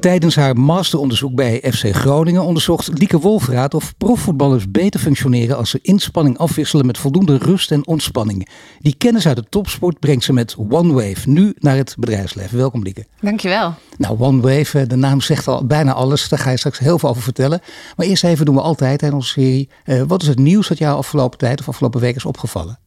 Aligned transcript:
Tijdens 0.00 0.36
haar 0.36 0.56
masteronderzoek 0.56 1.34
bij 1.34 1.62
FC 1.72 1.94
Groningen 1.94 2.42
onderzocht 2.42 2.98
Lieke 2.98 3.18
Wolfraat 3.18 3.74
of 3.74 3.94
profvoetballers 3.96 4.70
beter 4.70 5.00
functioneren 5.00 5.56
als 5.56 5.70
ze 5.70 5.78
inspanning 5.82 6.38
afwisselen 6.38 6.86
met 6.86 6.98
voldoende 6.98 7.36
rust 7.36 7.70
en 7.70 7.86
ontspanning. 7.86 8.48
Die 8.78 8.94
kennis 8.98 9.26
uit 9.26 9.36
de 9.36 9.44
topsport 9.48 9.98
brengt 9.98 10.24
ze 10.24 10.32
met 10.32 10.56
OneWave 10.70 11.28
nu 11.28 11.54
naar 11.58 11.76
het 11.76 11.94
bedrijfsleven. 11.98 12.58
Welkom 12.58 12.82
Lieke. 12.82 13.06
Dankjewel. 13.20 13.74
Nou, 13.96 14.20
OneWave, 14.20 14.86
de 14.86 14.96
naam 14.96 15.20
zegt 15.20 15.48
al 15.48 15.66
bijna 15.66 15.92
alles. 15.92 16.28
Daar 16.28 16.38
ga 16.38 16.50
je 16.50 16.56
straks 16.56 16.78
heel 16.78 16.98
veel 16.98 17.08
over 17.08 17.22
vertellen. 17.22 17.60
Maar 17.96 18.06
eerst 18.06 18.24
even 18.24 18.44
doen 18.44 18.54
we 18.54 18.60
altijd 18.60 19.02
in 19.02 19.12
onze 19.12 19.28
serie. 19.28 19.68
Uh, 19.84 20.02
wat 20.02 20.22
is 20.22 20.28
het 20.28 20.38
nieuws 20.38 20.68
dat 20.68 20.78
jou 20.78 20.96
afgelopen 20.96 21.38
tijd 21.38 21.60
of 21.60 21.68
afgelopen 21.68 22.00
week 22.00 22.16
is 22.16 22.24
opgevallen? 22.24 22.78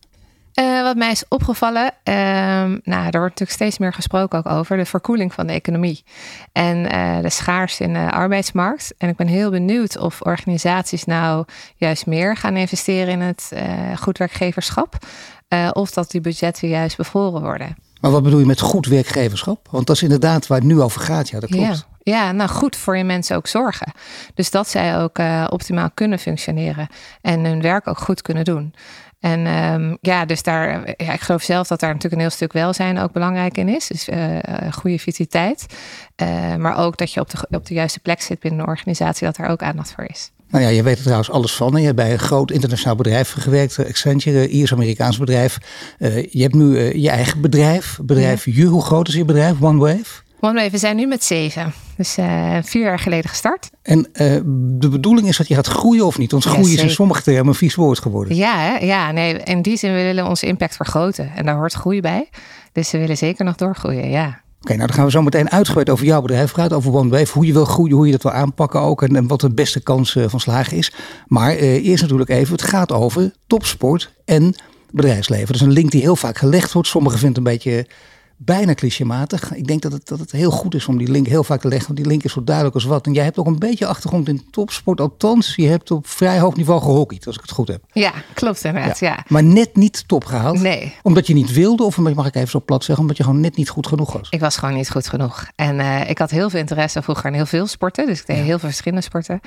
Uh, 0.60 0.82
wat 0.82 0.96
mij 0.96 1.12
is 1.12 1.24
opgevallen, 1.28 1.92
uh, 2.04 2.14
nou, 2.14 2.82
daar 2.84 3.02
wordt 3.12 3.12
natuurlijk 3.12 3.52
steeds 3.52 3.78
meer 3.78 3.94
gesproken 3.94 4.40
ook 4.40 4.46
over 4.46 4.78
de 4.78 4.86
verkoeling 4.86 5.34
van 5.34 5.48
de 5.48 5.54
economie 5.54 6.04
en 6.52 6.78
uh, 6.78 7.22
de 7.22 7.30
schaarste 7.30 7.84
in 7.84 7.94
de 7.94 8.12
arbeidsmarkt. 8.12 8.94
En 8.98 9.10
ik 9.10 9.16
ben 9.16 9.28
heel 9.28 9.50
benieuwd 9.50 9.98
of 9.98 10.22
organisaties 10.22 11.06
nou 11.06 11.46
juist 11.76 12.06
meer 12.06 12.38
gaan 12.38 12.58
investeren 12.58 13.08
in 13.08 13.22
het 13.22 13.52
goed 14.00 14.18
werkgeverschap, 14.18 14.98
of 15.74 15.92
dat 15.92 16.12
die 16.12 16.22
budgetten 16.22 16.68
juist 16.68 16.98
bevroren 16.98 17.42
worden. 17.42 17.76
Maar 18.02 18.12
wat 18.12 18.24
bedoel 18.24 18.40
je 18.40 18.46
met 18.46 18.62
goed 18.62 18.86
werkgeverschap? 18.86 19.68
Want 19.72 19.88
dat 19.88 19.96
is 19.96 20.04
inderdaad 20.04 20.48
waar 20.48 20.58
het 20.58 20.68
nu 20.68 20.82
over 20.82 21.02
gaat. 21.02 21.30
Ja, 21.30 21.40
dat 21.40 21.50
klopt. 21.50 21.66
Ja. 21.66 21.90
Ja, 22.04 22.32
nou 22.32 22.50
goed 22.50 22.76
voor 22.76 22.98
je 22.98 23.04
mensen 23.04 23.36
ook 23.36 23.48
zorgen. 23.48 23.92
Dus 24.34 24.52
dat 24.52 24.70
zij 24.70 24.98
ook 24.98 25.20
optimaal 25.50 25.90
kunnen 25.94 26.20
functioneren 26.20 26.88
en 27.22 27.46
hun 27.46 27.62
werk 27.62 27.88
ook 27.88 28.00
goed 28.00 28.22
kunnen 28.22 28.44
doen. 28.44 28.74
En 29.22 29.48
um, 29.48 29.98
ja, 30.02 30.26
dus 30.26 30.44
daar, 30.44 30.94
ja, 30.98 31.14
ik 31.14 31.22
geloof 31.22 31.44
zelf 31.44 31.68
dat 31.68 31.80
daar 31.80 31.90
natuurlijk 31.90 32.16
een 32.16 32.28
heel 32.28 32.38
stuk 32.38 32.54
welzijn 32.54 33.00
ook 33.00 33.12
belangrijk 33.12 33.58
in 33.58 33.70
is. 33.70 33.88
Dus 33.88 34.10
uh, 34.10 34.38
goede 34.72 35.00
vitaliteit. 35.00 35.66
Uh, 36.22 36.56
maar 36.56 36.78
ook 36.78 36.98
dat 36.98 37.14
je 37.14 37.20
op 37.20 37.30
de, 37.30 37.48
op 37.50 37.66
de 37.66 37.74
juiste 37.74 38.00
plek 38.00 38.22
zit 38.22 38.40
binnen 38.40 38.60
een 38.60 38.68
organisatie, 38.68 39.26
dat 39.26 39.36
daar 39.36 39.50
ook 39.50 39.62
aandacht 39.62 39.94
voor 39.94 40.06
is. 40.08 40.32
Nou 40.50 40.64
ja, 40.64 40.70
je 40.70 40.84
weet 40.84 40.98
er 40.98 41.04
trouwens 41.04 41.32
alles 41.32 41.56
van. 41.56 41.76
Je 41.76 41.86
hebt 41.86 41.96
bij 41.96 42.12
een 42.12 42.20
groot 42.20 42.52
internationaal 42.52 42.96
bedrijf 42.96 43.32
gewerkt, 43.32 43.86
Accenture, 43.88 44.48
Iers-Amerikaans 44.48 45.18
bedrijf. 45.18 45.58
Uh, 46.00 46.26
je 46.32 46.42
hebt 46.42 46.56
nu 46.56 46.98
je 47.00 47.10
eigen 47.10 47.42
bedrijf, 47.42 48.00
bedrijf 48.02 48.46
ja. 48.46 48.66
Hoe 48.66 48.84
groot 48.84 49.08
is 49.08 49.14
je 49.14 49.26
bedrijf, 49.26 49.62
OneWave? 49.62 50.22
OneWave, 50.42 50.70
we 50.70 50.78
zijn 50.78 50.96
nu 50.96 51.06
met 51.08 51.24
zeven. 51.24 51.74
Dus 51.98 52.18
uh, 52.18 52.58
vier 52.62 52.82
jaar 52.82 53.00
geleden 53.00 53.30
gestart. 53.30 53.70
En 53.82 53.98
uh, 53.98 54.08
de 54.80 54.90
bedoeling 54.90 55.28
is 55.28 55.38
dat 55.38 55.48
je 55.48 55.56
gaat 55.56 55.68
groeien 55.68 56.06
of 56.06 56.18
niet? 56.18 56.32
Want 56.32 56.44
groeien 56.44 56.74
is 56.74 56.82
in 56.82 56.90
sommige 56.90 57.22
termen 57.22 57.48
een 57.48 57.56
vies 57.56 57.76
woord 57.76 58.00
geworden. 58.00 58.36
Ja, 58.36 58.60
hè? 58.60 58.78
ja 58.86 59.12
nee, 59.12 59.38
in 59.38 59.62
die 59.62 59.78
zin 59.78 59.94
we 59.94 60.02
willen 60.02 60.28
onze 60.28 60.46
impact 60.46 60.76
vergroten. 60.76 61.32
En 61.36 61.46
daar 61.46 61.56
hoort 61.56 61.74
groei 61.74 62.02
bij. 62.02 62.30
Dus 62.72 62.92
we 62.92 62.98
willen 62.98 63.18
zeker 63.18 63.46
nog 63.46 63.56
doorgroeien, 63.56 64.10
ja. 64.10 64.26
Oké, 64.28 64.40
okay, 64.62 64.76
nou 64.76 64.88
dan 64.88 64.96
gaan 64.96 65.06
we 65.06 65.12
zo 65.12 65.22
meteen 65.22 65.52
uitgebreid 65.52 65.90
over 65.90 66.06
jouw 66.06 66.22
bedrijf 66.22 66.52
praten. 66.52 66.78
Over 66.78 66.94
OneWave, 66.94 67.34
hoe 67.34 67.46
je 67.46 67.54
wil 67.54 67.66
groeien, 67.66 67.96
hoe 67.96 68.06
je 68.06 68.12
dat 68.12 68.24
wil 68.24 68.32
aanpakken 68.32 68.80
ook. 68.80 69.02
En, 69.02 69.16
en 69.16 69.28
wat 69.28 69.42
de 69.42 69.54
beste 69.54 69.82
kans 69.82 70.16
uh, 70.16 70.26
van 70.28 70.40
slagen 70.40 70.78
is. 70.78 70.94
Maar 71.28 71.52
eerst 71.56 72.02
natuurlijk 72.02 72.30
even, 72.30 72.52
het 72.52 72.62
gaat 72.62 72.92
over 72.92 73.34
topsport 73.48 74.14
en 74.26 74.56
bedrijfsleven. 74.92 75.48
Dat 75.48 75.56
is 75.56 75.62
een 75.62 75.72
link 75.72 75.92
die 75.92 76.02
heel 76.02 76.16
vaak 76.16 76.38
gelegd 76.38 76.72
wordt. 76.72 76.88
Sommigen 76.88 77.20
vinden 77.20 77.44
het 77.44 77.48
een 77.48 77.54
beetje 77.58 77.88
bijna 78.46 78.74
clichématig. 78.74 79.54
Ik 79.54 79.68
denk 79.68 79.82
dat 79.82 79.92
het, 79.92 80.08
dat 80.08 80.20
het 80.20 80.32
heel 80.32 80.52
goed 80.52 80.76
is 80.76 80.88
om 80.88 80.98
die 80.98 81.12
link 81.12 81.28
heel 81.28 81.44
vaak 81.44 81.62
te 81.62 81.68
leggen. 81.68 81.88
Want 81.88 82.00
die 82.00 82.08
link 82.08 82.24
is 82.24 82.34
zo 82.34 82.44
duidelijk 82.44 82.76
als 82.76 82.84
wat. 82.86 83.06
En 83.06 83.14
jij 83.14 83.24
hebt 83.24 83.38
ook 83.38 83.46
een 83.46 83.60
beetje 83.60 83.86
achtergrond 83.86 84.28
in 84.28 84.50
topsport. 84.52 85.02
Althans, 85.02 85.56
je 85.56 85.68
hebt 85.68 85.92
op 85.92 86.08
vrij 86.08 86.40
hoog 86.40 86.56
niveau 86.56 86.82
gehockeyd, 86.82 87.28
als 87.28 87.36
ik 87.36 87.42
het 87.42 87.52
goed 87.52 87.68
heb. 87.68 87.84
Ja, 87.92 88.12
klopt 88.34 88.64
inderdaad. 88.64 89.00
Ja. 89.00 89.10
ja. 89.10 89.26
Maar 89.28 89.44
net 89.44 89.76
niet 89.76 90.08
top 90.08 90.26
gehaald. 90.26 90.60
Nee. 90.62 90.96
Omdat 91.02 91.28
je 91.28 91.34
niet 91.34 91.54
wilde, 91.54 91.84
of 91.84 91.98
mag 91.98 92.28
ik 92.28 92.36
even 92.36 92.50
zo 92.50 92.62
plat 92.66 92.84
zeggen, 92.84 93.04
omdat 93.04 93.18
je 93.18 93.24
gewoon 93.24 93.40
net 93.40 93.56
niet 93.56 93.70
goed 93.70 93.88
genoeg 93.88 94.14
was? 94.14 94.30
Ik 94.30 94.40
was 94.40 94.58
gewoon 94.58 94.76
niet 94.76 94.90
goed 94.90 95.08
genoeg. 95.08 95.48
En 95.56 95.80
uh, 95.80 96.10
ik 96.10 96.18
had 96.18 96.30
heel 96.30 96.50
veel 96.50 96.60
interesse 96.60 97.02
vroeger 97.02 97.26
in 97.26 97.34
heel 97.34 97.46
veel 97.46 97.68
sporten. 97.68 98.06
Dus 98.06 98.20
ik 98.20 98.26
deed 98.26 98.38
ja. 98.38 98.44
heel 98.44 98.60
veel 98.60 98.70
verschillende 98.70 99.04
sporten. 99.04 99.40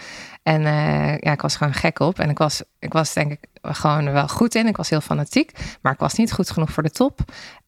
En 0.45 0.61
uh, 0.61 1.19
ja, 1.19 1.33
ik 1.33 1.41
was 1.41 1.57
gewoon 1.57 1.73
gek 1.73 1.99
op. 1.99 2.19
En 2.19 2.31
ik 2.31 2.39
was, 2.39 2.63
ik 2.79 2.93
was 2.93 3.13
denk 3.13 3.33
ik 3.33 3.49
gewoon 3.63 4.13
wel 4.13 4.29
goed 4.29 4.55
in. 4.55 4.67
Ik 4.67 4.77
was 4.77 4.91
heel 4.91 5.01
fanatiek. 5.01 5.53
Maar 5.83 5.93
ik 5.93 5.99
was 5.99 6.15
niet 6.15 6.33
goed 6.33 6.51
genoeg 6.51 6.71
voor 6.71 6.83
de 6.83 6.91
top. 6.91 7.21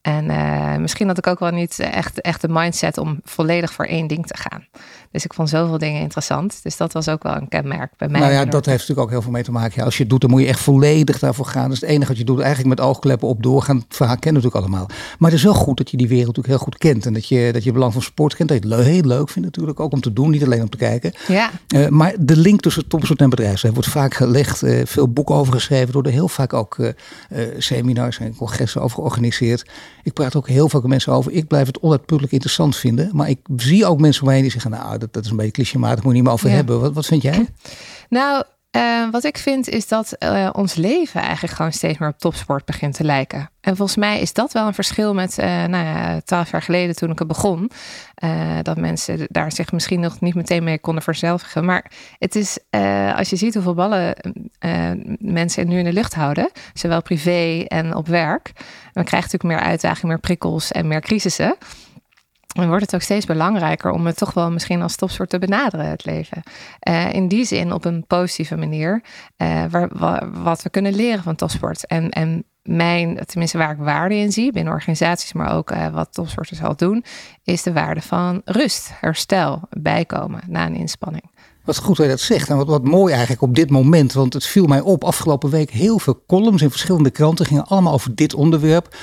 En 0.02 0.30
uh, 0.30 0.76
misschien 0.76 1.06
had 1.06 1.18
ik 1.18 1.26
ook 1.26 1.38
wel 1.38 1.50
niet 1.50 1.78
echt, 1.78 2.20
echt 2.20 2.40
de 2.40 2.48
mindset 2.48 2.98
om 2.98 3.20
volledig 3.24 3.72
voor 3.72 3.84
één 3.84 4.06
ding 4.06 4.26
te 4.26 4.36
gaan. 4.36 4.66
Dus 5.16 5.24
ik 5.24 5.34
vond 5.34 5.48
zoveel 5.48 5.78
dingen 5.78 6.00
interessant. 6.00 6.60
Dus 6.62 6.76
dat 6.76 6.92
was 6.92 7.08
ook 7.08 7.22
wel 7.22 7.34
een 7.34 7.48
kenmerk 7.48 7.92
bij 7.96 8.08
mij. 8.08 8.20
Nou 8.20 8.32
ja, 8.32 8.44
dat 8.44 8.66
heeft 8.66 8.78
natuurlijk 8.78 9.06
ook 9.06 9.10
heel 9.10 9.22
veel 9.22 9.30
mee 9.30 9.42
te 9.42 9.52
maken. 9.52 9.72
Ja, 9.76 9.84
als 9.84 9.96
je 9.96 10.00
het 10.00 10.10
doet, 10.10 10.20
dan 10.20 10.30
moet 10.30 10.40
je 10.40 10.46
echt 10.46 10.60
volledig 10.60 11.18
daarvoor 11.18 11.46
gaan. 11.46 11.70
Dus 11.70 11.80
het 11.80 11.90
enige 11.90 12.08
wat 12.08 12.18
je 12.18 12.24
doet, 12.24 12.40
eigenlijk 12.40 12.68
met 12.78 12.86
oogkleppen 12.86 13.28
op 13.28 13.42
doorgaan. 13.42 13.76
Het 13.76 13.96
verhaal 13.96 14.18
kennen 14.18 14.42
natuurlijk 14.42 14.68
allemaal. 14.68 14.88
Maar 15.18 15.30
het 15.30 15.38
is 15.38 15.44
wel 15.44 15.54
goed 15.54 15.76
dat 15.76 15.90
je 15.90 15.96
die 15.96 16.08
wereld 16.08 16.26
natuurlijk 16.26 16.54
heel 16.54 16.64
goed 16.64 16.78
kent. 16.78 17.06
En 17.06 17.12
dat 17.12 17.28
je, 17.28 17.52
dat 17.52 17.64
je 17.64 17.72
belang 17.72 17.92
van 17.92 18.02
sport 18.02 18.36
kent. 18.36 18.48
Dat 18.48 18.62
je 18.62 18.74
het 18.74 18.84
heel 18.84 19.02
leuk 19.02 19.28
vindt 19.28 19.48
natuurlijk 19.48 19.80
ook 19.80 19.92
om 19.92 20.00
te 20.00 20.12
doen. 20.12 20.30
Niet 20.30 20.44
alleen 20.44 20.62
om 20.62 20.70
te 20.70 20.76
kijken. 20.76 21.12
Ja. 21.28 21.50
Uh, 21.74 21.88
maar 21.88 22.14
de 22.18 22.36
link 22.36 22.60
tussen 22.60 22.88
topsport 22.88 23.20
en 23.20 23.30
bedrijfsleven 23.30 23.74
wordt 23.74 23.92
vaak 23.92 24.14
gelegd. 24.14 24.62
Uh, 24.62 24.80
veel 24.84 25.08
boeken 25.08 25.34
over 25.34 25.52
geschreven. 25.52 25.92
Worden 25.92 26.12
heel 26.12 26.28
vaak 26.28 26.52
ook 26.52 26.76
uh, 26.78 26.88
seminars 27.58 28.18
en 28.18 28.36
congressen 28.36 28.82
over 28.82 28.96
georganiseerd. 28.96 29.70
Ik 30.02 30.12
praat 30.12 30.36
ook 30.36 30.48
heel 30.48 30.68
veel 30.68 30.80
mensen 30.80 31.12
over. 31.12 31.32
Ik 31.32 31.46
blijf 31.46 31.66
het 31.66 31.80
onuitputtelijk 31.80 32.32
interessant 32.32 32.76
vinden. 32.76 33.10
Maar 33.12 33.28
ik 33.28 33.38
zie 33.56 33.86
ook 33.86 34.00
mensen 34.00 34.22
omheen 34.22 34.42
die 34.42 34.50
zeggen, 34.50 34.70
nou, 34.70 34.98
dat, 35.06 35.14
dat 35.14 35.24
is 35.24 35.30
een 35.30 35.36
beetje 35.36 35.52
clichématig, 35.52 36.04
moet 36.04 36.12
je 36.12 36.18
niet 36.18 36.22
meer 36.22 36.32
over 36.32 36.48
ja. 36.48 36.54
hebben. 36.54 36.80
Wat, 36.80 36.94
wat 36.94 37.06
vind 37.06 37.22
jij? 37.22 37.46
Nou, 38.08 38.44
uh, 38.76 39.10
wat 39.10 39.24
ik 39.24 39.38
vind 39.38 39.68
is 39.68 39.88
dat 39.88 40.16
uh, 40.18 40.48
ons 40.52 40.74
leven 40.74 41.20
eigenlijk 41.20 41.54
gewoon 41.54 41.72
steeds 41.72 41.98
meer 41.98 42.08
op 42.08 42.18
topsport 42.18 42.64
begint 42.64 42.94
te 42.94 43.04
lijken. 43.04 43.50
En 43.60 43.76
volgens 43.76 43.98
mij 43.98 44.20
is 44.20 44.32
dat 44.32 44.52
wel 44.52 44.66
een 44.66 44.74
verschil 44.74 45.14
met, 45.14 45.38
uh, 45.38 45.46
nou 45.46 45.84
ja, 45.84 46.20
twaalf 46.20 46.50
jaar 46.50 46.62
geleden 46.62 46.96
toen 46.96 47.10
ik 47.10 47.20
er 47.20 47.26
begon. 47.26 47.70
dat 48.62 48.76
mensen 48.76 49.26
daar 49.28 49.52
zich 49.52 49.72
misschien 49.72 50.00
nog 50.00 50.20
niet 50.20 50.34
meteen 50.34 50.64
mee 50.64 50.78
konden 50.78 51.02
verzelvigen. 51.02 51.64
Maar 51.64 51.92
het 52.18 52.34
is, 52.34 52.58
als 53.16 53.30
je 53.30 53.36
ziet 53.36 53.54
hoeveel 53.54 53.74
ballen 53.74 54.16
mensen 55.18 55.68
nu 55.68 55.78
in 55.78 55.84
de 55.84 55.92
lucht 55.92 56.14
houden, 56.14 56.50
zowel 56.74 57.02
privé 57.02 57.64
en 57.66 57.94
op 57.94 58.08
werk, 58.08 58.52
dan 58.92 59.04
krijg 59.04 59.24
je 59.24 59.30
natuurlijk 59.32 59.60
meer 59.60 59.70
uitdagingen, 59.70 60.08
meer 60.08 60.18
prikkels 60.18 60.72
en 60.72 60.88
meer 60.88 61.00
crisissen. 61.00 61.56
Dan 62.56 62.68
wordt 62.68 62.84
het 62.84 62.94
ook 62.94 63.00
steeds 63.00 63.26
belangrijker 63.26 63.90
om 63.90 64.06
het 64.06 64.16
toch 64.16 64.32
wel 64.32 64.50
misschien 64.50 64.82
als 64.82 64.96
topsport 64.96 65.30
te 65.30 65.38
benaderen, 65.38 65.86
het 65.86 66.04
leven. 66.04 66.42
Uh, 66.88 67.12
in 67.12 67.28
die 67.28 67.44
zin 67.44 67.72
op 67.72 67.84
een 67.84 68.04
positieve 68.06 68.56
manier, 68.56 69.02
uh, 69.36 69.64
waar, 69.70 70.30
wat 70.42 70.62
we 70.62 70.70
kunnen 70.70 70.94
leren 70.94 71.22
van 71.22 71.36
topsport. 71.36 71.86
En, 71.86 72.10
en 72.10 72.44
mijn, 72.62 73.18
tenminste 73.26 73.58
waar 73.58 73.70
ik 73.70 73.78
waarde 73.78 74.14
in 74.14 74.32
zie, 74.32 74.52
binnen 74.52 74.72
organisaties, 74.72 75.32
maar 75.32 75.54
ook 75.54 75.70
uh, 75.70 75.88
wat 75.88 76.14
topsporters 76.14 76.62
al 76.62 76.76
doen, 76.76 77.04
is 77.44 77.62
de 77.62 77.72
waarde 77.72 78.02
van 78.02 78.40
rust, 78.44 78.90
herstel, 79.00 79.60
bijkomen 79.70 80.40
na 80.46 80.66
een 80.66 80.76
inspanning. 80.76 81.30
Wat 81.64 81.78
goed 81.78 81.96
dat 81.96 82.06
je 82.06 82.12
dat 82.12 82.20
zegt. 82.20 82.48
En 82.48 82.56
wat, 82.56 82.66
wat 82.66 82.84
mooi 82.84 83.12
eigenlijk 83.12 83.42
op 83.42 83.54
dit 83.54 83.70
moment. 83.70 84.12
Want 84.12 84.32
het 84.32 84.46
viel 84.46 84.66
mij 84.66 84.80
op 84.80 85.04
afgelopen 85.04 85.50
week 85.50 85.70
heel 85.70 85.98
veel 85.98 86.22
columns 86.26 86.62
in 86.62 86.70
verschillende 86.70 87.10
kranten 87.10 87.46
gingen 87.46 87.66
allemaal 87.66 87.92
over 87.92 88.14
dit 88.14 88.34
onderwerp 88.34 88.96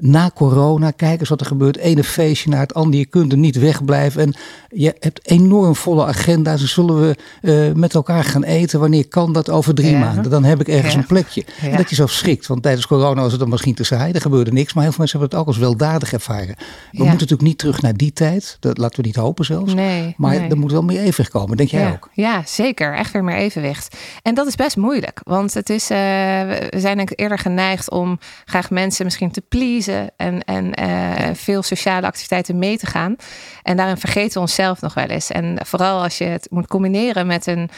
na 0.00 0.30
corona, 0.34 0.90
kijk 0.90 1.20
eens 1.20 1.28
wat 1.28 1.40
er 1.40 1.46
gebeurt. 1.46 1.76
Ene 1.76 2.04
feestje 2.04 2.50
naar 2.50 2.60
het 2.60 2.74
andere. 2.74 2.98
Je 2.98 3.06
kunt 3.06 3.32
er 3.32 3.38
niet 3.38 3.58
wegblijven. 3.58 4.22
En 4.22 4.34
je 4.68 4.94
hebt 4.98 5.28
enorm 5.28 5.76
volle 5.76 6.04
agenda's. 6.04 6.60
Dus 6.60 6.72
zullen 6.72 7.00
we 7.00 7.16
uh, 7.42 7.74
met 7.74 7.94
elkaar 7.94 8.24
gaan 8.24 8.44
eten? 8.44 8.80
Wanneer 8.80 9.08
kan 9.08 9.32
dat? 9.32 9.50
Over 9.50 9.74
drie 9.74 9.90
ja. 9.90 9.98
maanden. 9.98 10.30
Dan 10.30 10.44
heb 10.44 10.60
ik 10.60 10.68
ergens 10.68 10.92
ja. 10.92 10.98
een 10.98 11.06
plekje. 11.06 11.44
Ja. 11.60 11.68
En 11.68 11.76
dat 11.76 11.88
je 11.88 11.94
zo 11.94 12.06
schrikt. 12.06 12.46
Want 12.46 12.62
tijdens 12.62 12.86
corona 12.86 13.20
was 13.20 13.30
het 13.30 13.40
dan 13.40 13.48
misschien 13.48 13.74
te 13.74 13.84
saai. 13.84 14.12
Er 14.12 14.20
gebeurde 14.20 14.52
niks. 14.52 14.72
Maar 14.72 14.82
heel 14.82 14.92
veel 14.92 15.00
mensen 15.00 15.18
hebben 15.18 15.38
het 15.38 15.48
ook 15.48 15.54
als 15.54 15.64
weldadig 15.64 16.12
ervaren. 16.12 16.54
We 16.56 16.56
moeten 16.90 17.12
natuurlijk 17.12 17.42
niet 17.42 17.58
terug 17.58 17.82
naar 17.82 17.96
die 17.96 18.12
tijd. 18.12 18.56
Dat 18.60 18.78
laten 18.78 19.00
we 19.00 19.06
niet 19.06 19.16
hopen 19.16 19.44
zelfs. 19.44 19.74
Nee, 19.74 20.14
maar 20.16 20.38
nee. 20.38 20.48
er 20.48 20.58
moet 20.58 20.72
wel 20.72 20.82
meer 20.82 21.00
evenwicht 21.00 21.30
komen. 21.30 21.56
Denk 21.56 21.70
jij 21.70 21.90
ook? 21.92 22.08
Ja, 22.12 22.42
zeker. 22.46 22.94
Echt 22.94 23.12
weer 23.12 23.24
meer 23.24 23.36
evenwicht. 23.36 23.96
En 24.22 24.34
dat 24.34 24.46
is 24.46 24.54
best 24.54 24.76
moeilijk. 24.76 25.20
Want 25.24 25.54
het 25.54 25.70
is, 25.70 25.90
uh, 25.90 25.96
we 25.96 26.76
zijn 26.76 27.08
eerder 27.14 27.38
geneigd 27.38 27.90
om 27.90 28.18
graag 28.44 28.70
mensen 28.70 29.04
misschien 29.04 29.30
te 29.30 29.42
pleasen 29.48 29.89
en, 30.16 30.44
en 30.44 30.80
uh, 30.80 31.34
veel 31.34 31.62
sociale 31.62 32.06
activiteiten 32.06 32.58
mee 32.58 32.78
te 32.78 32.86
gaan. 32.86 33.16
En 33.62 33.76
daarin 33.76 33.96
vergeten 33.96 34.32
we 34.32 34.40
onszelf 34.40 34.80
nog 34.80 34.94
wel 34.94 35.06
eens. 35.06 35.30
En 35.30 35.58
vooral 35.66 36.02
als 36.02 36.18
je 36.18 36.24
het 36.24 36.46
moet 36.50 36.66
combineren 36.66 37.26
met 37.26 37.46
een 37.46 37.70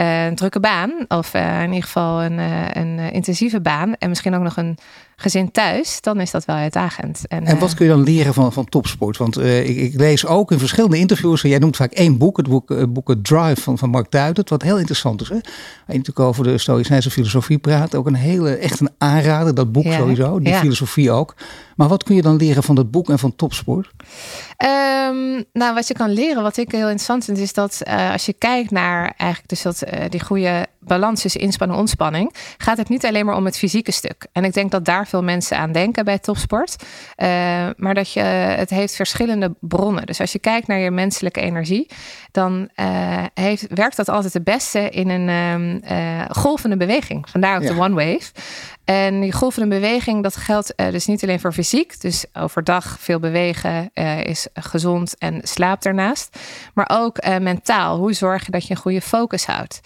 een 0.00 0.34
drukke 0.34 0.60
baan. 0.60 0.92
Of 1.08 1.34
in 1.34 1.68
ieder 1.68 1.82
geval 1.82 2.22
een, 2.22 2.38
een 2.78 2.98
intensieve 3.12 3.60
baan. 3.60 3.94
En 3.98 4.08
misschien 4.08 4.34
ook 4.34 4.42
nog 4.42 4.56
een 4.56 4.78
gezin 5.20 5.50
thuis, 5.50 6.00
dan 6.00 6.20
is 6.20 6.30
dat 6.30 6.44
wel 6.44 6.56
uitdagend. 6.56 7.26
En, 7.28 7.44
en 7.44 7.58
wat 7.58 7.74
kun 7.74 7.86
je 7.86 7.92
dan 7.92 8.02
leren 8.02 8.34
van, 8.34 8.52
van 8.52 8.64
topsport? 8.64 9.16
Want 9.16 9.38
ik, 9.38 9.76
ik, 9.76 9.94
lees 9.94 10.26
ook 10.26 10.52
in 10.52 10.58
verschillende 10.58 10.98
interviews, 10.98 11.42
jij 11.42 11.58
noemt 11.58 11.76
vaak 11.76 11.92
één 11.92 12.18
boek, 12.18 12.36
het 12.36 12.48
boek, 12.48 12.68
het 12.68 12.92
boek 12.92 13.14
Drive 13.22 13.60
van, 13.60 13.78
van 13.78 13.90
Mark 13.90 14.10
Duidert, 14.10 14.50
wat 14.50 14.62
heel 14.62 14.78
interessant 14.78 15.20
is. 15.20 15.28
Hè? 15.28 15.34
Je 15.34 15.42
natuurlijk 15.86 16.20
over 16.20 16.44
de 16.44 16.58
Stoïcijnse 16.58 17.10
filosofie 17.10 17.58
praat. 17.58 17.94
Ook 17.94 18.06
een 18.06 18.14
hele, 18.14 18.50
echt 18.50 18.80
een 18.80 18.90
aanrader, 18.98 19.54
dat 19.54 19.72
boek 19.72 19.92
sowieso, 19.92 20.38
die 20.40 20.54
filosofie 20.54 21.10
ook. 21.10 21.34
Maar 21.78 21.88
wat 21.88 22.02
kun 22.02 22.14
je 22.14 22.22
dan 22.22 22.36
leren 22.36 22.62
van 22.62 22.74
dat 22.74 22.90
boek 22.90 23.10
en 23.10 23.18
van 23.18 23.36
topsport? 23.36 23.90
Um, 25.08 25.44
nou, 25.52 25.74
wat 25.74 25.88
je 25.88 25.94
kan 25.94 26.10
leren, 26.10 26.42
wat 26.42 26.56
ik 26.56 26.70
heel 26.70 26.80
interessant 26.80 27.24
vind, 27.24 27.38
is 27.38 27.52
dat 27.52 27.80
uh, 27.88 28.12
als 28.12 28.26
je 28.26 28.32
kijkt 28.32 28.70
naar 28.70 29.14
eigenlijk 29.16 29.48
dus 29.48 29.62
dat 29.62 29.82
uh, 29.84 30.04
die 30.08 30.24
goede 30.24 30.66
balans 30.88 31.22
tussen 31.22 31.40
inspanning 31.40 31.78
en 31.78 31.84
ontspanning, 31.84 32.34
gaat 32.56 32.76
het 32.76 32.88
niet 32.88 33.06
alleen 33.06 33.26
maar 33.26 33.36
om 33.36 33.44
het 33.44 33.58
fysieke 33.58 33.92
stuk. 33.92 34.26
En 34.32 34.44
ik 34.44 34.52
denk 34.52 34.70
dat 34.70 34.84
daar 34.84 35.06
veel 35.06 35.22
mensen 35.22 35.56
aan 35.56 35.72
denken 35.72 36.04
bij 36.04 36.18
topsport. 36.18 36.76
Uh, 37.16 37.26
maar 37.76 37.94
dat 37.94 38.12
je, 38.12 38.20
het 38.20 38.70
heeft 38.70 38.94
verschillende 38.94 39.54
bronnen. 39.60 40.06
Dus 40.06 40.20
als 40.20 40.32
je 40.32 40.38
kijkt 40.38 40.66
naar 40.66 40.78
je 40.78 40.90
menselijke 40.90 41.40
energie, 41.40 41.90
dan 42.30 42.68
heeft, 43.34 43.66
werkt 43.74 43.96
dat 43.96 44.08
altijd 44.08 44.32
het 44.32 44.44
beste 44.44 44.90
in 44.90 45.08
een 45.08 45.28
um, 45.28 45.80
golvende 46.30 46.76
beweging. 46.76 47.28
Vandaar 47.30 47.56
ook 47.56 47.66
de 47.66 47.80
one 47.80 47.94
wave. 47.94 48.30
En 48.84 49.20
die 49.20 49.32
golvende 49.32 49.68
beweging, 49.68 50.22
dat 50.22 50.36
geldt 50.36 50.72
dus 50.76 51.06
niet 51.06 51.22
alleen 51.22 51.40
voor 51.40 51.52
fysiek. 51.52 52.00
Dus 52.00 52.24
overdag 52.32 52.96
veel 53.00 53.18
bewegen 53.18 53.90
is 54.22 54.46
gezond 54.54 55.18
en 55.18 55.40
slaap 55.42 55.84
ernaast. 55.84 56.38
Maar 56.74 56.90
ook 56.92 57.26
mentaal. 57.40 57.98
Hoe 57.98 58.12
zorg 58.12 58.44
je 58.44 58.50
dat 58.50 58.66
je 58.66 58.70
een 58.70 58.80
goede 58.80 59.00
focus 59.00 59.46
houdt? 59.46 59.80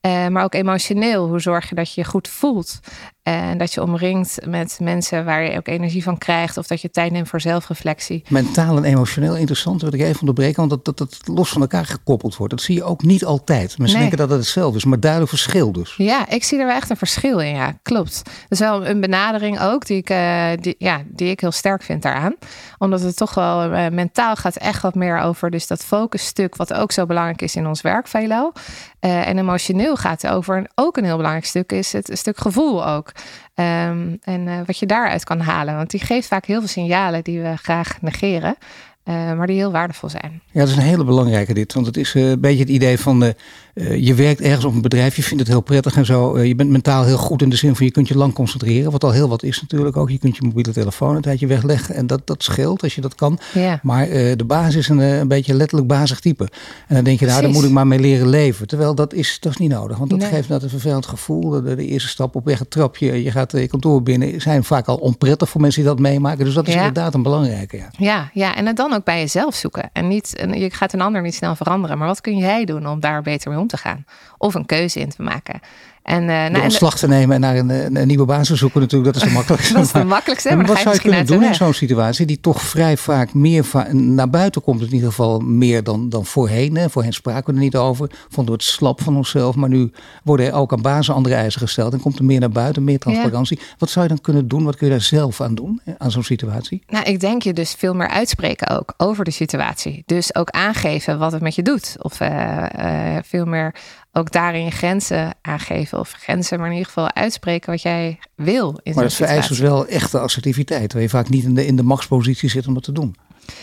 Maar 0.00 0.44
ook 0.44 0.54
emotioneel. 0.54 1.28
Hoe 1.28 1.40
zorg 1.40 1.68
je 1.68 1.74
dat 1.74 1.94
je 1.94 2.00
je 2.00 2.06
goed 2.06 2.28
voelt? 2.28 2.80
En 3.28 3.58
dat 3.58 3.74
je 3.74 3.82
omringt 3.82 4.38
met 4.46 4.78
mensen 4.82 5.24
waar 5.24 5.42
je 5.42 5.56
ook 5.56 5.68
energie 5.68 6.02
van 6.02 6.18
krijgt. 6.18 6.56
Of 6.56 6.66
dat 6.66 6.80
je 6.80 6.90
tijd 6.90 7.12
neemt 7.12 7.28
voor 7.28 7.40
zelfreflectie. 7.40 8.22
Mentaal 8.28 8.76
en 8.76 8.84
emotioneel 8.84 9.36
interessant. 9.36 9.82
Wil 9.82 9.94
ik 9.94 10.00
even 10.00 10.20
onderbreken. 10.20 10.56
Want 10.56 10.70
dat, 10.70 10.84
dat, 10.84 10.98
dat 10.98 11.36
los 11.36 11.50
van 11.50 11.60
elkaar 11.60 11.86
gekoppeld 11.86 12.36
wordt. 12.36 12.52
Dat 12.52 12.62
zie 12.62 12.74
je 12.74 12.84
ook 12.84 13.02
niet 13.02 13.24
altijd. 13.24 13.78
Mensen 13.78 13.98
denken 13.98 14.18
dat 14.18 14.30
het 14.30 14.38
hetzelfde 14.38 14.78
is. 14.78 14.84
Maar 14.84 15.00
duidelijk 15.00 15.30
verschil 15.30 15.72
dus. 15.72 15.94
Ja, 15.96 16.28
ik 16.28 16.44
zie 16.44 16.58
er 16.58 16.66
wel 16.66 16.74
echt 16.74 16.90
een 16.90 16.96
verschil 16.96 17.38
in. 17.38 17.54
Ja, 17.54 17.78
klopt. 17.82 18.22
Dat 18.24 18.34
is 18.48 18.58
wel 18.58 18.86
een 18.86 19.00
benadering 19.00 19.60
ook. 19.60 19.86
Die 19.86 19.96
ik, 19.96 20.10
uh, 20.10 20.50
die, 20.60 20.74
ja, 20.78 21.02
die 21.06 21.30
ik 21.30 21.40
heel 21.40 21.52
sterk 21.52 21.82
vind 21.82 22.02
daaraan. 22.02 22.34
Omdat 22.78 23.00
het 23.00 23.16
toch 23.16 23.34
wel 23.34 23.72
uh, 23.72 23.88
mentaal 23.88 24.36
gaat 24.36 24.56
echt 24.56 24.82
wat 24.82 24.94
meer 24.94 25.18
over. 25.18 25.50
Dus 25.50 25.66
dat 25.66 25.84
focusstuk. 25.84 26.56
Wat 26.56 26.72
ook 26.72 26.92
zo 26.92 27.06
belangrijk 27.06 27.42
is 27.42 27.56
in 27.56 27.66
ons 27.66 27.80
werk 27.80 28.08
veelal. 28.08 28.52
Uh, 29.00 29.28
en 29.28 29.38
emotioneel 29.38 29.96
gaat 29.96 30.22
het 30.22 30.30
over. 30.30 30.56
En 30.56 30.70
ook 30.74 30.96
een 30.96 31.04
heel 31.04 31.16
belangrijk 31.16 31.46
stuk 31.46 31.72
is 31.72 31.92
het 31.92 32.10
stuk 32.12 32.38
gevoel 32.38 32.86
ook. 32.86 33.12
Um, 33.54 34.18
en 34.22 34.46
uh, 34.46 34.60
wat 34.66 34.78
je 34.78 34.86
daaruit 34.86 35.24
kan 35.24 35.40
halen. 35.40 35.76
Want 35.76 35.90
die 35.90 36.00
geeft 36.00 36.28
vaak 36.28 36.44
heel 36.44 36.58
veel 36.58 36.68
signalen 36.68 37.24
die 37.24 37.40
we 37.40 37.56
graag 37.56 37.98
negeren. 38.00 38.56
Uh, 39.04 39.32
maar 39.32 39.46
die 39.46 39.56
heel 39.56 39.72
waardevol 39.72 40.08
zijn. 40.08 40.42
Ja, 40.50 40.60
dat 40.60 40.68
is 40.68 40.76
een 40.76 40.82
hele 40.82 41.04
belangrijke 41.04 41.54
dit. 41.54 41.72
Want 41.72 41.86
het 41.86 41.96
is 41.96 42.14
uh, 42.14 42.30
een 42.30 42.40
beetje 42.40 42.58
het 42.58 42.68
idee 42.68 42.98
van 42.98 43.20
de 43.20 43.36
uh, 43.78 44.04
je 44.06 44.14
werkt 44.14 44.40
ergens 44.40 44.64
op 44.64 44.74
een 44.74 44.82
bedrijf, 44.82 45.16
je 45.16 45.22
vindt 45.22 45.38
het 45.38 45.48
heel 45.48 45.60
prettig 45.60 45.96
en 45.96 46.06
zo. 46.06 46.36
Uh, 46.36 46.46
je 46.46 46.54
bent 46.54 46.70
mentaal 46.70 47.04
heel 47.04 47.16
goed 47.16 47.42
in 47.42 47.50
de 47.50 47.56
zin 47.56 47.76
van 47.76 47.86
je 47.86 47.92
kunt 47.92 48.08
je 48.08 48.16
lang 48.16 48.32
concentreren. 48.32 48.92
Wat 48.92 49.04
al 49.04 49.10
heel 49.10 49.28
wat 49.28 49.42
is 49.42 49.60
natuurlijk 49.60 49.96
ook. 49.96 50.10
Je 50.10 50.18
kunt 50.18 50.36
je 50.36 50.42
mobiele 50.44 50.72
telefoon 50.72 51.16
een 51.16 51.22
tijdje 51.22 51.46
wegleggen. 51.46 51.94
En 51.94 52.06
dat, 52.06 52.20
dat 52.24 52.42
scheelt 52.42 52.82
als 52.82 52.94
je 52.94 53.00
dat 53.00 53.14
kan. 53.14 53.38
Ja. 53.54 53.80
Maar 53.82 54.08
uh, 54.08 54.36
de 54.36 54.44
basis 54.44 54.76
is 54.76 54.88
een, 54.88 54.98
een 54.98 55.28
beetje 55.28 55.54
letterlijk 55.54 55.88
bazig 55.88 56.20
type. 56.20 56.48
En 56.86 56.94
dan 56.94 57.04
denk 57.04 57.20
je, 57.20 57.26
nou, 57.26 57.42
daar 57.42 57.50
moet 57.50 57.64
ik 57.64 57.70
maar 57.70 57.86
mee 57.86 57.98
leren 57.98 58.28
leven. 58.28 58.66
Terwijl 58.66 58.94
dat 58.94 59.12
is, 59.12 59.36
dat 59.40 59.52
is 59.52 59.58
niet 59.58 59.70
nodig. 59.70 59.98
Want 59.98 60.10
dat 60.10 60.18
nee. 60.18 60.28
geeft 60.28 60.48
net 60.48 60.62
een 60.62 60.68
vervelend 60.68 61.06
gevoel. 61.06 61.50
De, 61.50 61.74
de, 61.74 61.86
eerste 61.86 62.08
stap 62.08 62.34
op 62.34 62.44
weg, 62.44 62.58
het 62.58 62.70
trapje, 62.70 63.22
je 63.22 63.30
gaat 63.30 63.52
je 63.52 63.68
kantoor 63.68 64.02
binnen. 64.02 64.40
Zijn 64.40 64.64
vaak 64.64 64.86
al 64.86 64.96
onprettig 64.96 65.48
voor 65.48 65.60
mensen 65.60 65.82
die 65.82 65.90
dat 65.90 66.00
meemaken. 66.00 66.44
Dus 66.44 66.54
dat 66.54 66.66
is 66.66 66.72
ja. 66.72 66.78
inderdaad 66.78 67.14
een 67.14 67.22
belangrijke. 67.22 67.76
Ja. 67.76 67.90
ja, 67.98 68.30
ja, 68.32 68.56
en 68.56 68.66
het 68.66 68.76
dan 68.76 68.92
ook 68.92 69.04
bij 69.04 69.18
jezelf 69.18 69.54
zoeken. 69.54 69.90
En 69.92 70.08
niet, 70.08 70.44
je 70.52 70.70
gaat 70.70 70.92
een 70.92 71.00
ander 71.00 71.22
niet 71.22 71.34
snel 71.34 71.56
veranderen. 71.56 71.98
Maar 71.98 72.06
wat 72.06 72.20
kun 72.20 72.36
jij 72.36 72.64
doen 72.64 72.86
om 72.86 73.00
daar 73.00 73.22
beter 73.22 73.50
mee 73.50 73.58
om 73.58 73.67
te 73.68 73.76
gaan? 73.76 74.04
Of 74.38 74.54
een 74.54 74.66
keuze 74.66 75.00
in 75.00 75.08
te 75.08 75.22
maken. 75.22 75.60
En, 76.08 76.22
uh, 76.22 76.28
nou, 76.28 76.62
ontslag 76.62 76.98
te 76.98 77.08
nemen 77.08 77.34
en 77.34 77.40
naar 77.40 77.56
een, 77.56 77.96
een, 77.96 78.06
nieuwe 78.06 78.24
baan 78.24 78.42
te 78.42 78.56
zoeken 78.56 78.80
natuurlijk, 78.80 79.12
dat 79.12 79.22
is 79.22 79.28
de 79.28 79.34
makkelijkste. 79.38 79.74
dat 79.74 79.84
is 79.84 79.92
de 79.92 80.04
makkelijkste. 80.04 80.56
Maar, 80.56 80.66
wat 80.66 80.78
zou 80.78 80.94
je 80.94 81.00
kunnen 81.00 81.26
doen 81.26 81.44
in 81.44 81.54
zo'n 81.54 81.72
situatie 81.72 82.26
die 82.26 82.40
toch 82.40 82.62
vrij 82.62 82.96
vaak 82.96 83.34
meer 83.34 83.66
naar 83.92 84.30
buiten 84.30 84.62
komt, 84.62 84.80
in 84.80 84.92
ieder 84.92 85.08
geval 85.08 85.38
meer 85.38 85.82
dan, 85.82 86.08
dan 86.08 86.26
voorheen. 86.26 86.76
Hè. 86.76 86.90
Voorheen 86.90 87.12
spraken 87.12 87.46
we 87.46 87.58
er 87.58 87.64
niet 87.64 87.76
over, 87.76 88.10
vonden 88.28 88.54
we 88.54 88.60
het 88.60 88.70
slap 88.70 89.02
van 89.02 89.16
onszelf. 89.16 89.54
Maar 89.54 89.68
nu 89.68 89.90
worden 90.22 90.46
er 90.46 90.52
ook 90.52 90.72
aan 90.72 90.82
bazen 90.82 91.14
andere 91.14 91.34
eisen 91.34 91.60
gesteld 91.60 91.92
en 91.92 92.00
komt 92.00 92.18
er 92.18 92.24
meer 92.24 92.40
naar 92.40 92.50
buiten, 92.50 92.84
meer 92.84 92.98
transparantie. 92.98 93.58
Ja. 93.60 93.66
Wat 93.78 93.90
zou 93.90 94.04
je 94.04 94.10
dan 94.10 94.20
kunnen 94.20 94.48
doen? 94.48 94.64
Wat 94.64 94.76
kun 94.76 94.86
je 94.86 94.92
daar 94.92 95.02
zelf 95.02 95.40
aan 95.40 95.54
doen, 95.54 95.80
aan 95.98 96.10
zo'n 96.10 96.22
situatie? 96.22 96.82
Nou, 96.86 97.04
ik 97.04 97.20
denk 97.20 97.42
je 97.42 97.52
dus 97.52 97.74
veel 97.78 97.94
meer 97.94 98.08
uitspreken 98.08 98.68
ook 98.68 98.94
over 98.96 99.24
de 99.24 99.30
situatie. 99.30 100.02
Dus 100.06 100.34
ook 100.34 100.50
aangeven 100.50 101.18
wat 101.18 101.32
het 101.32 101.42
met 101.42 101.54
je 101.54 101.62
doet. 101.62 101.96
Of 101.98 102.20
uh, 102.20 102.66
uh, 102.78 103.16
veel 103.22 103.44
meer 103.44 103.74
ook 104.12 104.32
daarin 104.32 104.64
je 104.64 104.70
grenzen 104.70 105.34
aangeven. 105.42 105.98
Of 105.98 106.12
grenzen, 106.12 106.58
maar 106.58 106.66
in 106.66 106.72
ieder 106.72 106.86
geval 106.86 107.12
uitspreken 107.14 107.70
wat 107.70 107.82
jij 107.82 108.18
wil. 108.34 108.80
In 108.82 108.94
maar 108.94 109.04
dat 109.04 109.14
vereist 109.14 109.48
dus 109.48 109.58
wel 109.58 109.86
echte 109.86 110.18
assertiviteit. 110.18 110.92
Waar 110.92 111.02
je 111.02 111.08
vaak 111.08 111.28
niet 111.28 111.44
in 111.44 111.54
de, 111.54 111.66
in 111.66 111.76
de 111.76 111.82
machtspositie 111.82 112.50
zit 112.50 112.66
om 112.66 112.74
dat 112.74 112.82
te 112.82 112.92
doen. 112.92 113.16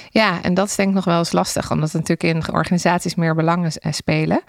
Ja, 0.09 0.42
en 0.44 0.53
dat 0.53 0.68
is 0.68 0.75
denk 0.75 0.89
ik 0.89 0.95
nog 0.95 1.06
wel 1.06 1.18
eens 1.18 1.31
lastig. 1.31 1.71
Omdat 1.71 1.94
natuurlijk 1.94 2.24
in 2.24 2.53
organisaties 2.53 3.15
meer 3.15 3.36
belangen 3.36 3.71
spelen. 3.89 4.42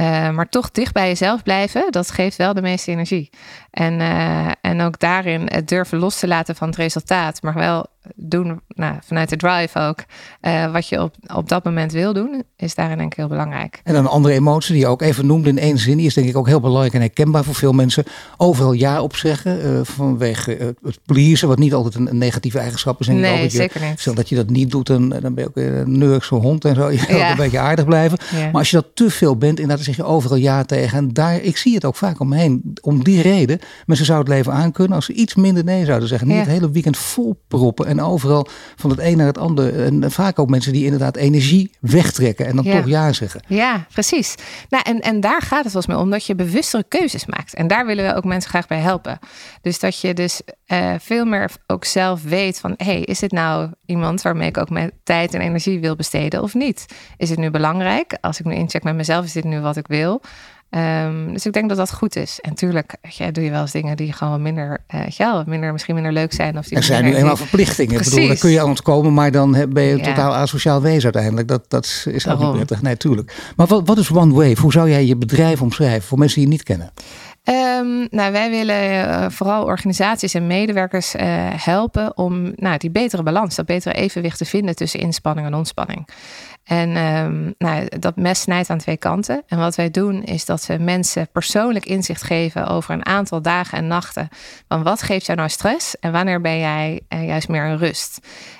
Uh, 0.00 0.30
maar 0.30 0.48
toch 0.48 0.70
dicht 0.70 0.92
bij 0.92 1.08
jezelf 1.08 1.42
blijven, 1.42 1.92
dat 1.92 2.10
geeft 2.10 2.36
wel 2.36 2.54
de 2.54 2.62
meeste 2.62 2.90
energie. 2.90 3.30
En, 3.70 4.00
uh, 4.00 4.48
en 4.60 4.80
ook 4.80 4.98
daarin 4.98 5.42
het 5.46 5.68
durven 5.68 5.98
los 5.98 6.18
te 6.18 6.26
laten 6.26 6.56
van 6.56 6.68
het 6.68 6.76
resultaat, 6.76 7.42
maar 7.42 7.54
wel 7.54 7.86
doen 8.14 8.60
nou, 8.68 8.94
vanuit 9.04 9.28
de 9.28 9.36
drive 9.36 9.78
ook 9.78 10.04
uh, 10.42 10.72
wat 10.72 10.88
je 10.88 11.02
op, 11.02 11.14
op 11.34 11.48
dat 11.48 11.64
moment 11.64 11.92
wil 11.92 12.12
doen, 12.12 12.42
is 12.56 12.74
daarin 12.74 12.98
denk 12.98 13.10
ik 13.10 13.16
heel 13.16 13.28
belangrijk. 13.28 13.80
En 13.84 13.94
een 13.94 14.06
andere 14.06 14.34
emotie 14.34 14.72
die 14.72 14.82
je 14.82 14.88
ook 14.88 15.02
even 15.02 15.26
noemde 15.26 15.48
in 15.48 15.58
één 15.58 15.78
zin, 15.78 15.96
die 15.96 16.06
is 16.06 16.14
denk 16.14 16.28
ik 16.28 16.36
ook 16.36 16.46
heel 16.46 16.60
belangrijk 16.60 16.94
en 16.94 17.00
herkenbaar 17.00 17.44
voor 17.44 17.54
veel 17.54 17.72
mensen. 17.72 18.04
Overal 18.36 18.72
ja 18.72 19.02
op 19.02 19.16
zeggen 19.16 19.86
vanwege 19.86 20.74
het 20.82 20.98
pleasen, 21.06 21.48
wat 21.48 21.58
niet 21.58 21.74
altijd 21.74 21.94
een, 21.94 22.10
een 22.10 22.18
negatieve 22.18 22.58
eigenschap 22.58 23.00
is. 23.00 23.08
En 23.08 23.20
nee, 23.20 23.48
zeker 23.48 23.80
je, 23.80 23.86
niet. 23.86 24.00
Stel 24.00 24.14
dat 24.14 24.28
je 24.28 24.36
dat 24.36 24.50
niet 24.50 24.70
doet, 24.70 24.86
dan, 24.86 25.08
dan 25.08 25.34
ben 25.34 25.44
je 25.44 25.48
ook 25.48 25.56
een 25.56 25.98
neurigse 25.98 26.34
hond 26.34 26.64
en 26.64 26.74
zo. 26.74 26.90
Je 26.90 27.04
ja. 27.08 27.14
ook 27.24 27.30
een 27.30 27.36
beetje 27.36 27.58
aardig 27.58 27.84
blijven. 27.84 28.18
Ja. 28.32 28.44
Maar 28.44 28.52
als 28.52 28.70
je 28.70 28.76
dat 28.76 28.86
te 28.94 29.10
veel 29.10 29.36
bent, 29.36 29.60
inderdaad 29.60 29.85
zeg 29.86 29.96
je 29.96 30.04
overal 30.04 30.36
ja 30.36 30.64
tegen. 30.64 30.98
En 30.98 31.12
daar, 31.12 31.40
ik 31.40 31.56
zie 31.56 31.74
het 31.74 31.84
ook 31.84 31.96
vaak 31.96 32.20
om 32.20 32.28
me 32.28 32.36
heen. 32.36 32.76
Om 32.80 33.04
die 33.04 33.22
reden, 33.22 33.58
mensen 33.86 34.06
zouden 34.06 34.34
het 34.34 34.36
leven 34.36 34.62
aankunnen 34.62 34.96
als 34.96 35.04
ze 35.04 35.12
iets 35.12 35.34
minder 35.34 35.64
nee 35.64 35.84
zouden 35.84 36.08
zeggen. 36.08 36.28
Niet 36.28 36.36
ja. 36.36 36.42
het 36.42 36.52
hele 36.52 36.70
weekend 36.70 36.96
vol 36.96 37.42
proppen 37.48 37.86
en 37.86 38.00
overal 38.00 38.48
van 38.76 38.90
het 38.90 38.98
een 38.98 39.16
naar 39.16 39.26
het 39.26 39.38
ander. 39.38 39.84
En 39.84 40.10
vaak 40.10 40.38
ook 40.38 40.48
mensen 40.48 40.72
die 40.72 40.84
inderdaad 40.84 41.16
energie 41.16 41.70
wegtrekken 41.80 42.46
en 42.46 42.56
dan 42.56 42.64
ja. 42.64 42.76
toch 42.76 42.88
ja 42.88 43.12
zeggen. 43.12 43.42
Ja, 43.48 43.86
precies. 43.92 44.34
Nou, 44.68 44.82
en, 44.86 45.00
en 45.00 45.20
daar 45.20 45.42
gaat 45.42 45.62
het 45.62 45.72
volgens 45.72 45.86
mij 45.86 45.96
om 45.96 46.10
dat 46.10 46.26
je 46.26 46.34
bewustere 46.34 46.84
keuzes 46.88 47.26
maakt. 47.26 47.54
En 47.54 47.66
daar 47.66 47.86
willen 47.86 48.06
we 48.06 48.14
ook 48.14 48.24
mensen 48.24 48.50
graag 48.50 48.66
bij 48.66 48.78
helpen. 48.78 49.18
Dus 49.62 49.78
dat 49.78 50.00
je 50.00 50.14
dus 50.14 50.40
uh, 50.66 50.94
veel 50.98 51.24
meer 51.24 51.50
ook 51.66 51.84
zelf 51.84 52.22
weet 52.22 52.60
van... 52.60 52.74
hey, 52.76 53.00
is 53.00 53.18
dit 53.18 53.32
nou 53.32 53.70
iemand 53.86 54.22
waarmee 54.22 54.48
ik 54.48 54.58
ook 54.58 54.70
mijn 54.70 54.90
tijd 55.04 55.34
en 55.34 55.40
energie 55.40 55.80
wil 55.80 55.96
besteden 55.96 56.42
of 56.42 56.54
niet? 56.54 56.86
Is 57.16 57.30
het 57.30 57.38
nu 57.38 57.50
belangrijk? 57.50 58.18
Als 58.20 58.40
ik 58.40 58.46
nu 58.46 58.54
incheck 58.54 58.82
met 58.82 58.94
mezelf, 58.94 59.24
is 59.24 59.32
dit 59.32 59.44
nu 59.44 59.60
wat 59.60 59.75
ik 59.76 59.86
wil? 59.86 60.22
Um, 60.70 61.32
dus 61.32 61.46
ik 61.46 61.52
denk 61.52 61.68
dat 61.68 61.78
dat 61.78 61.92
goed 61.92 62.16
is. 62.16 62.38
En 62.40 62.54
tuurlijk 62.54 62.96
ja, 63.08 63.30
doe 63.30 63.44
je 63.44 63.50
wel 63.50 63.60
eens 63.60 63.72
dingen 63.72 63.96
die 63.96 64.12
gewoon 64.12 64.42
minder, 64.42 64.78
uh, 64.94 65.06
ja, 65.06 65.44
minder, 65.46 65.72
misschien 65.72 65.94
minder 65.94 66.12
leuk 66.12 66.32
zijn. 66.32 66.58
Of 66.58 66.66
die 66.66 66.76
er 66.76 66.82
zijn 66.82 67.04
nu 67.04 67.14
eenmaal 67.14 67.36
verplichtingen. 67.36 68.00
Ik 68.00 68.04
bedoel, 68.04 68.26
daar 68.26 68.36
kun 68.36 68.50
je 68.50 68.60
aan 68.60 68.68
ontkomen, 68.68 69.14
maar 69.14 69.30
dan 69.30 69.66
ben 69.68 69.82
je 69.82 69.96
ja. 69.96 70.04
totaal 70.04 70.34
asociaal 70.34 70.82
wezen 70.82 71.04
uiteindelijk. 71.04 71.48
Dat, 71.48 71.64
dat 71.68 72.04
is 72.10 72.24
Daarom. 72.24 72.44
ook 72.44 72.48
niet 72.48 72.56
prettig. 72.56 72.82
Nee, 72.82 72.96
tuurlijk. 72.96 73.52
Maar 73.56 73.66
wat, 73.66 73.86
wat 73.86 73.98
is 73.98 74.10
One 74.10 74.34
Wave? 74.34 74.60
Hoe 74.60 74.72
zou 74.72 74.90
jij 74.90 75.04
je 75.04 75.16
bedrijf 75.16 75.62
omschrijven 75.62 76.02
voor 76.02 76.18
mensen 76.18 76.38
die 76.40 76.48
je 76.48 76.52
niet 76.52 76.62
kennen? 76.62 76.92
Um, 77.48 78.06
nou, 78.10 78.32
wij 78.32 78.50
willen 78.50 78.94
uh, 78.94 79.26
vooral 79.28 79.64
organisaties 79.64 80.34
en 80.34 80.46
medewerkers 80.46 81.14
uh, 81.14 81.22
helpen 81.56 82.16
om 82.16 82.52
nou, 82.56 82.78
die 82.78 82.90
betere 82.90 83.22
balans, 83.22 83.54
dat 83.54 83.66
betere 83.66 83.94
evenwicht 83.94 84.38
te 84.38 84.44
vinden 84.44 84.76
tussen 84.76 85.00
inspanning 85.00 85.46
en 85.46 85.54
ontspanning. 85.54 86.08
En 86.66 86.96
um, 86.96 87.54
nou, 87.58 87.88
dat 87.98 88.16
mes 88.16 88.40
snijdt 88.40 88.70
aan 88.70 88.78
twee 88.78 88.96
kanten. 88.96 89.42
En 89.46 89.58
wat 89.58 89.74
wij 89.74 89.90
doen 89.90 90.22
is 90.22 90.44
dat 90.44 90.66
we 90.66 90.76
mensen 90.78 91.28
persoonlijk 91.32 91.84
inzicht 91.84 92.22
geven 92.22 92.66
over 92.66 92.94
een 92.94 93.06
aantal 93.06 93.42
dagen 93.42 93.78
en 93.78 93.86
nachten. 93.86 94.28
Van 94.68 94.82
wat 94.82 95.02
geeft 95.02 95.26
jou 95.26 95.38
nou 95.38 95.50
stress 95.50 95.98
en 95.98 96.12
wanneer 96.12 96.40
ben 96.40 96.58
jij 96.58 97.00
uh, 97.08 97.26
juist 97.26 97.48
meer 97.48 97.66
in 97.66 97.76
rust? 97.76 98.18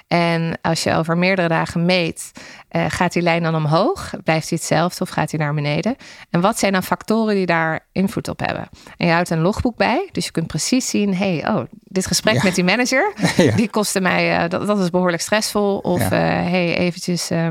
En 0.08 0.58
als 0.62 0.82
je 0.82 0.94
over 0.94 1.18
meerdere 1.18 1.48
dagen 1.48 1.84
meet, 1.84 2.32
uh, 2.70 2.84
gaat 2.88 3.12
die 3.12 3.22
lijn 3.22 3.42
dan 3.42 3.54
omhoog? 3.54 4.10
Blijft 4.24 4.48
hij 4.48 4.58
hetzelfde 4.58 5.02
of 5.02 5.08
gaat 5.08 5.30
hij 5.30 5.40
naar 5.40 5.54
beneden? 5.54 5.96
En 6.30 6.40
wat 6.40 6.58
zijn 6.58 6.72
dan 6.72 6.82
factoren 6.82 7.34
die 7.34 7.46
daar 7.46 7.86
invloed 7.92 8.28
op 8.28 8.40
hebben? 8.40 8.68
En 8.96 9.06
je 9.06 9.12
houdt 9.12 9.30
een 9.30 9.40
logboek 9.40 9.76
bij, 9.76 10.08
dus 10.12 10.24
je 10.24 10.30
kunt 10.30 10.46
precies 10.46 10.88
zien: 10.88 11.14
hey, 11.14 11.48
oh, 11.48 11.60
dit 11.70 12.06
gesprek 12.06 12.34
ja. 12.34 12.40
met 12.42 12.54
die 12.54 12.64
manager, 12.64 13.12
ja. 13.36 13.56
die 13.56 13.70
kostte 13.70 14.00
mij, 14.00 14.44
uh, 14.44 14.48
dat, 14.48 14.66
dat 14.66 14.78
is 14.78 14.90
behoorlijk 14.90 15.22
stressvol. 15.22 15.78
Of 15.78 16.00
ja. 16.00 16.16
hey, 16.16 16.76
eventjes. 16.76 17.30
Uh, 17.30 17.48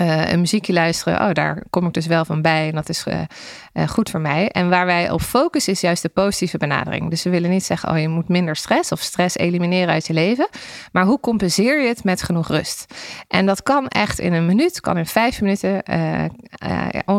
uh, 0.00 0.30
een 0.30 0.40
muziekje 0.40 0.72
luisteren, 0.72 1.20
oh, 1.20 1.32
daar 1.32 1.62
kom 1.70 1.86
ik 1.86 1.92
dus 1.92 2.06
wel 2.06 2.24
van 2.24 2.42
bij 2.42 2.68
en 2.68 2.74
dat 2.74 2.88
is 2.88 3.04
uh, 3.06 3.20
uh, 3.74 3.88
goed 3.88 4.10
voor 4.10 4.20
mij. 4.20 4.48
En 4.48 4.68
waar 4.68 4.86
wij 4.86 5.10
op 5.10 5.20
focussen 5.20 5.72
is 5.72 5.80
juist 5.80 6.02
de 6.02 6.08
positieve 6.08 6.58
benadering. 6.58 7.10
Dus 7.10 7.22
we 7.22 7.30
willen 7.30 7.50
niet 7.50 7.64
zeggen, 7.64 7.90
oh, 7.90 7.98
je 7.98 8.08
moet 8.08 8.28
minder 8.28 8.56
stress 8.56 8.92
of 8.92 9.00
stress 9.00 9.36
elimineren 9.36 9.92
uit 9.92 10.06
je 10.06 10.12
leven, 10.12 10.48
maar 10.92 11.04
hoe 11.04 11.20
compenseer 11.20 11.82
je 11.82 11.88
het 11.88 12.04
met 12.04 12.22
genoeg 12.22 12.48
rust? 12.48 12.94
En 13.28 13.46
dat 13.46 13.62
kan 13.62 13.88
echt 13.88 14.18
in 14.18 14.32
een 14.32 14.46
minuut, 14.46 14.80
kan 14.80 14.96
in 14.96 15.06
vijf 15.06 15.40
minuten, 15.40 15.82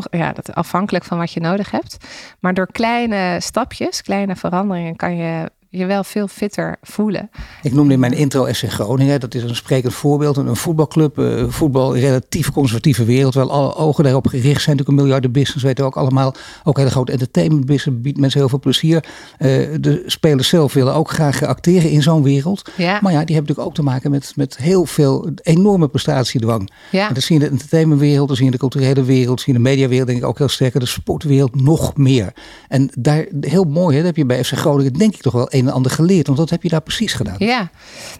ja, 0.10 0.32
dat 0.34 0.56
afhankelijk 0.56 1.04
van 1.04 1.18
wat 1.18 1.34
je 1.34 1.40
nodig 1.40 1.72
hebt. 1.72 1.98
Maar 2.40 2.54
door 2.54 2.72
kleine 2.72 3.38
stapjes, 3.40 4.02
kleine 4.02 4.36
veranderingen, 4.36 4.96
kan 4.96 5.16
je 5.16 5.52
je 5.72 5.86
wel 5.86 6.04
veel 6.04 6.28
fitter 6.28 6.78
voelen. 6.82 7.30
Ik 7.62 7.74
noemde 7.74 7.94
in 7.94 8.00
mijn 8.00 8.14
intro 8.14 8.54
SC 8.54 8.70
Groningen. 8.70 9.20
Dat 9.20 9.36
is 9.36 9.44
een 9.44 9.56
sprekend 9.56 9.94
voorbeeld. 9.94 10.38
Een 10.38 10.56
voetbalclub, 10.56 11.20
uh, 11.20 11.44
voetbal, 11.48 11.98
relatief 11.98 12.52
conservatieve 12.52 13.06
wereld. 13.06 13.34
Wel 13.34 13.52
alle 13.52 13.76
ogen 13.76 14.04
daarop 14.04 14.28
gericht 14.28 14.62
zijn. 14.62 14.76
Natuurlijk 14.76 14.88
een 14.88 15.04
miljardenbusiness, 15.04 15.64
weten 15.64 15.84
we 15.84 15.90
ook 15.90 15.98
allemaal. 15.98 16.34
Ook 16.64 16.78
hele 16.78 16.90
grote 16.90 17.12
entertainment 17.12 17.66
business 17.66 18.02
biedt 18.02 18.20
mensen 18.20 18.40
heel 18.40 18.50
veel 18.50 18.60
plezier. 18.60 19.04
Uh, 19.40 19.48
de 19.80 20.04
spelers 20.06 20.48
zelf 20.48 20.74
willen 20.74 20.94
ook 20.94 21.10
graag 21.10 21.44
acteren 21.44 21.90
in 21.90 22.02
zo'n 22.02 22.24
wereld. 22.24 22.70
Ja. 22.78 23.00
Maar 23.02 23.12
ja, 23.12 23.24
die 23.24 23.36
hebben 23.36 23.36
natuurlijk 23.36 23.68
ook 23.68 23.74
te 23.76 23.84
maken 23.84 24.12
met, 24.12 24.34
met 24.36 24.58
heel 24.58 24.86
veel 24.86 25.30
enorme 25.42 25.88
prestatiedwang. 25.88 26.72
Ja. 26.92 27.08
En 27.08 27.14
dat 27.14 27.24
zie 27.24 27.36
je 27.36 27.42
in 27.42 27.48
de 27.48 27.54
entertainmentwereld, 27.54 28.28
dat 28.28 28.38
zie 28.38 28.46
je 28.46 28.52
in 28.52 28.58
de 28.58 28.68
culturele 28.68 29.04
wereld, 29.04 29.42
zie 29.42 29.54
je 29.54 29.58
in 29.58 29.64
de 29.64 29.70
mediawereld 29.70 30.08
denk 30.08 30.20
ik 30.20 30.26
ook 30.26 30.38
heel 30.38 30.50
sterk. 30.50 30.80
De 30.80 30.86
sportwereld 30.86 31.62
nog 31.62 31.98
meer. 31.98 32.34
En 32.68 32.90
daar, 32.98 33.26
heel 33.40 33.64
mooi, 33.64 33.96
hè, 33.96 33.98
dat 33.98 34.06
heb 34.06 34.16
je 34.16 34.26
bij 34.26 34.44
FC 34.44 34.54
Groningen 34.54 34.94
denk 34.94 35.14
ik 35.14 35.22
toch 35.22 35.34
wel 35.34 35.50
een 35.62 35.68
en 35.68 35.74
ander 35.74 35.92
geleerd? 35.92 36.28
Want 36.28 36.40
wat 36.40 36.50
heb 36.50 36.64
je 36.64 36.70
daar 36.70 36.82
precies 36.82 37.14
gedaan? 37.14 37.36
Ja, 37.38 37.70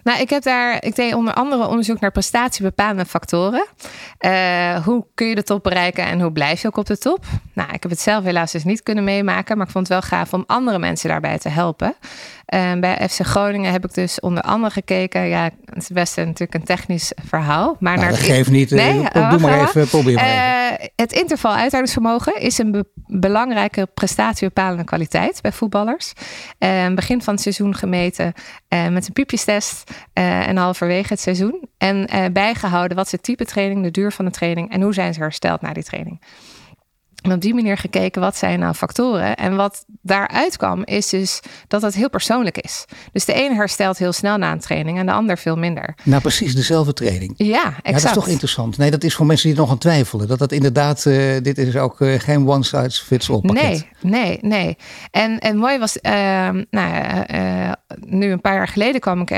nou, 0.02 0.20
ik 0.20 0.30
heb 0.30 0.42
daar, 0.42 0.84
ik 0.84 0.96
deed 0.96 1.14
onder 1.14 1.34
andere 1.34 1.66
onderzoek 1.66 2.00
naar 2.00 2.10
prestatiebepalende 2.10 3.04
factoren. 3.04 3.66
Uh, 4.20 4.84
hoe 4.84 5.06
kun 5.14 5.26
je 5.26 5.34
de 5.34 5.42
top 5.42 5.62
bereiken 5.62 6.04
en 6.04 6.20
hoe 6.20 6.32
blijf 6.32 6.62
je 6.62 6.68
ook 6.68 6.76
op 6.76 6.86
de 6.86 6.98
top? 6.98 7.24
Nou, 7.52 7.72
ik 7.72 7.82
heb 7.82 7.90
het 7.90 8.00
zelf 8.00 8.24
helaas 8.24 8.52
dus 8.52 8.64
niet 8.64 8.82
kunnen 8.82 9.04
meemaken, 9.04 9.56
maar 9.56 9.66
ik 9.66 9.72
vond 9.72 9.88
het 9.88 10.00
wel 10.00 10.08
gaaf 10.08 10.32
om 10.32 10.44
andere 10.46 10.78
mensen 10.78 11.08
daarbij 11.08 11.38
te 11.38 11.48
helpen. 11.48 11.94
Uh, 12.54 12.72
bij 12.80 13.08
FC 13.08 13.20
Groningen 13.20 13.72
heb 13.72 13.84
ik 13.84 13.94
dus 13.94 14.20
onder 14.20 14.42
andere 14.42 14.72
gekeken. 14.72 15.28
Ja, 15.28 15.50
het 15.64 15.82
is 15.82 15.88
best 15.88 16.16
een, 16.16 16.26
natuurlijk 16.26 16.54
een 16.54 16.64
technisch 16.64 17.12
verhaal. 17.24 17.76
Maar 17.78 17.96
nou, 17.96 18.06
naar 18.06 18.16
dat 18.16 18.26
geeft 18.26 18.50
niet. 18.50 18.70
Nee, 18.70 18.98
uh, 19.16 19.30
doe 19.30 19.40
maar 19.40 19.60
even, 19.60 19.86
probeer 19.86 20.14
maar 20.14 20.24
even. 20.24 20.80
Uh, 20.80 20.88
het 20.96 21.12
interval 21.12 21.54
uithoudingsvermogen 21.54 22.40
is 22.40 22.58
een 22.58 22.70
be 22.70 22.86
belangrijke 23.06 23.88
prestatiebepalende 23.94 24.84
kwaliteit 24.84 25.42
bij 25.42 25.52
voetballers. 25.52 26.12
begin 26.94 27.22
van 27.22 27.34
het 27.34 27.42
seizoen 27.42 27.74
gemeten 27.74 28.32
met 28.68 29.06
een 29.06 29.12
piepjestest 29.12 29.90
en 30.12 30.56
halverwege 30.56 31.12
het 31.12 31.20
seizoen. 31.20 31.68
En 31.78 32.08
bijgehouden 32.32 32.96
wat 32.96 33.06
is 33.06 33.12
het 33.12 33.22
type 33.22 33.44
training, 33.44 33.82
de 33.82 33.90
duur 33.90 34.12
van 34.12 34.24
de 34.24 34.30
training 34.30 34.70
en 34.70 34.82
hoe 34.82 34.94
zijn 34.94 35.14
ze 35.14 35.20
hersteld 35.20 35.60
na 35.60 35.72
die 35.72 35.84
training. 35.84 36.20
En 37.22 37.32
op 37.32 37.40
die 37.40 37.54
manier 37.54 37.76
gekeken, 37.76 38.20
wat 38.20 38.36
zijn 38.36 38.58
nou 38.58 38.74
factoren? 38.74 39.36
En 39.36 39.56
wat 39.56 39.84
daaruit 40.02 40.56
kwam, 40.56 40.84
is 40.84 41.08
dus 41.08 41.40
dat 41.68 41.82
het 41.82 41.94
heel 41.94 42.10
persoonlijk 42.10 42.58
is. 42.58 42.84
Dus 43.12 43.24
de 43.24 43.32
ene 43.32 43.54
herstelt 43.54 43.98
heel 43.98 44.12
snel 44.12 44.36
na 44.36 44.52
een 44.52 44.60
training 44.60 44.98
en 44.98 45.06
de 45.06 45.12
ander 45.12 45.38
veel 45.38 45.56
minder. 45.56 45.94
Nou, 46.02 46.22
precies 46.22 46.54
dezelfde 46.54 46.92
training. 46.92 47.34
Ja, 47.36 47.64
exact. 47.64 47.84
Ja, 47.84 47.92
dat 47.92 48.04
is 48.04 48.12
toch 48.12 48.28
interessant. 48.28 48.78
Nee, 48.78 48.90
dat 48.90 49.04
is 49.04 49.14
voor 49.14 49.26
mensen 49.26 49.48
die 49.48 49.58
nog 49.58 49.70
aan 49.70 49.78
twijfelen. 49.78 50.28
Dat 50.28 50.38
dat 50.38 50.52
inderdaad, 50.52 51.04
uh, 51.04 51.36
dit 51.42 51.58
is 51.58 51.76
ook 51.76 52.00
uh, 52.00 52.18
geen 52.18 52.48
one 52.48 52.64
size 52.64 53.04
fits 53.04 53.30
all 53.30 53.40
pakket. 53.40 53.62
Nee, 53.62 53.88
nee, 54.00 54.38
nee. 54.40 54.76
En, 55.10 55.38
en 55.38 55.56
mooi 55.56 55.78
was, 55.78 55.96
uh, 56.02 56.12
nou, 56.70 57.74
nu 58.00 58.30
een 58.30 58.40
paar 58.40 58.54
jaar 58.54 58.68
geleden 58.68 59.00
kwam 59.00 59.20
ik 59.20 59.30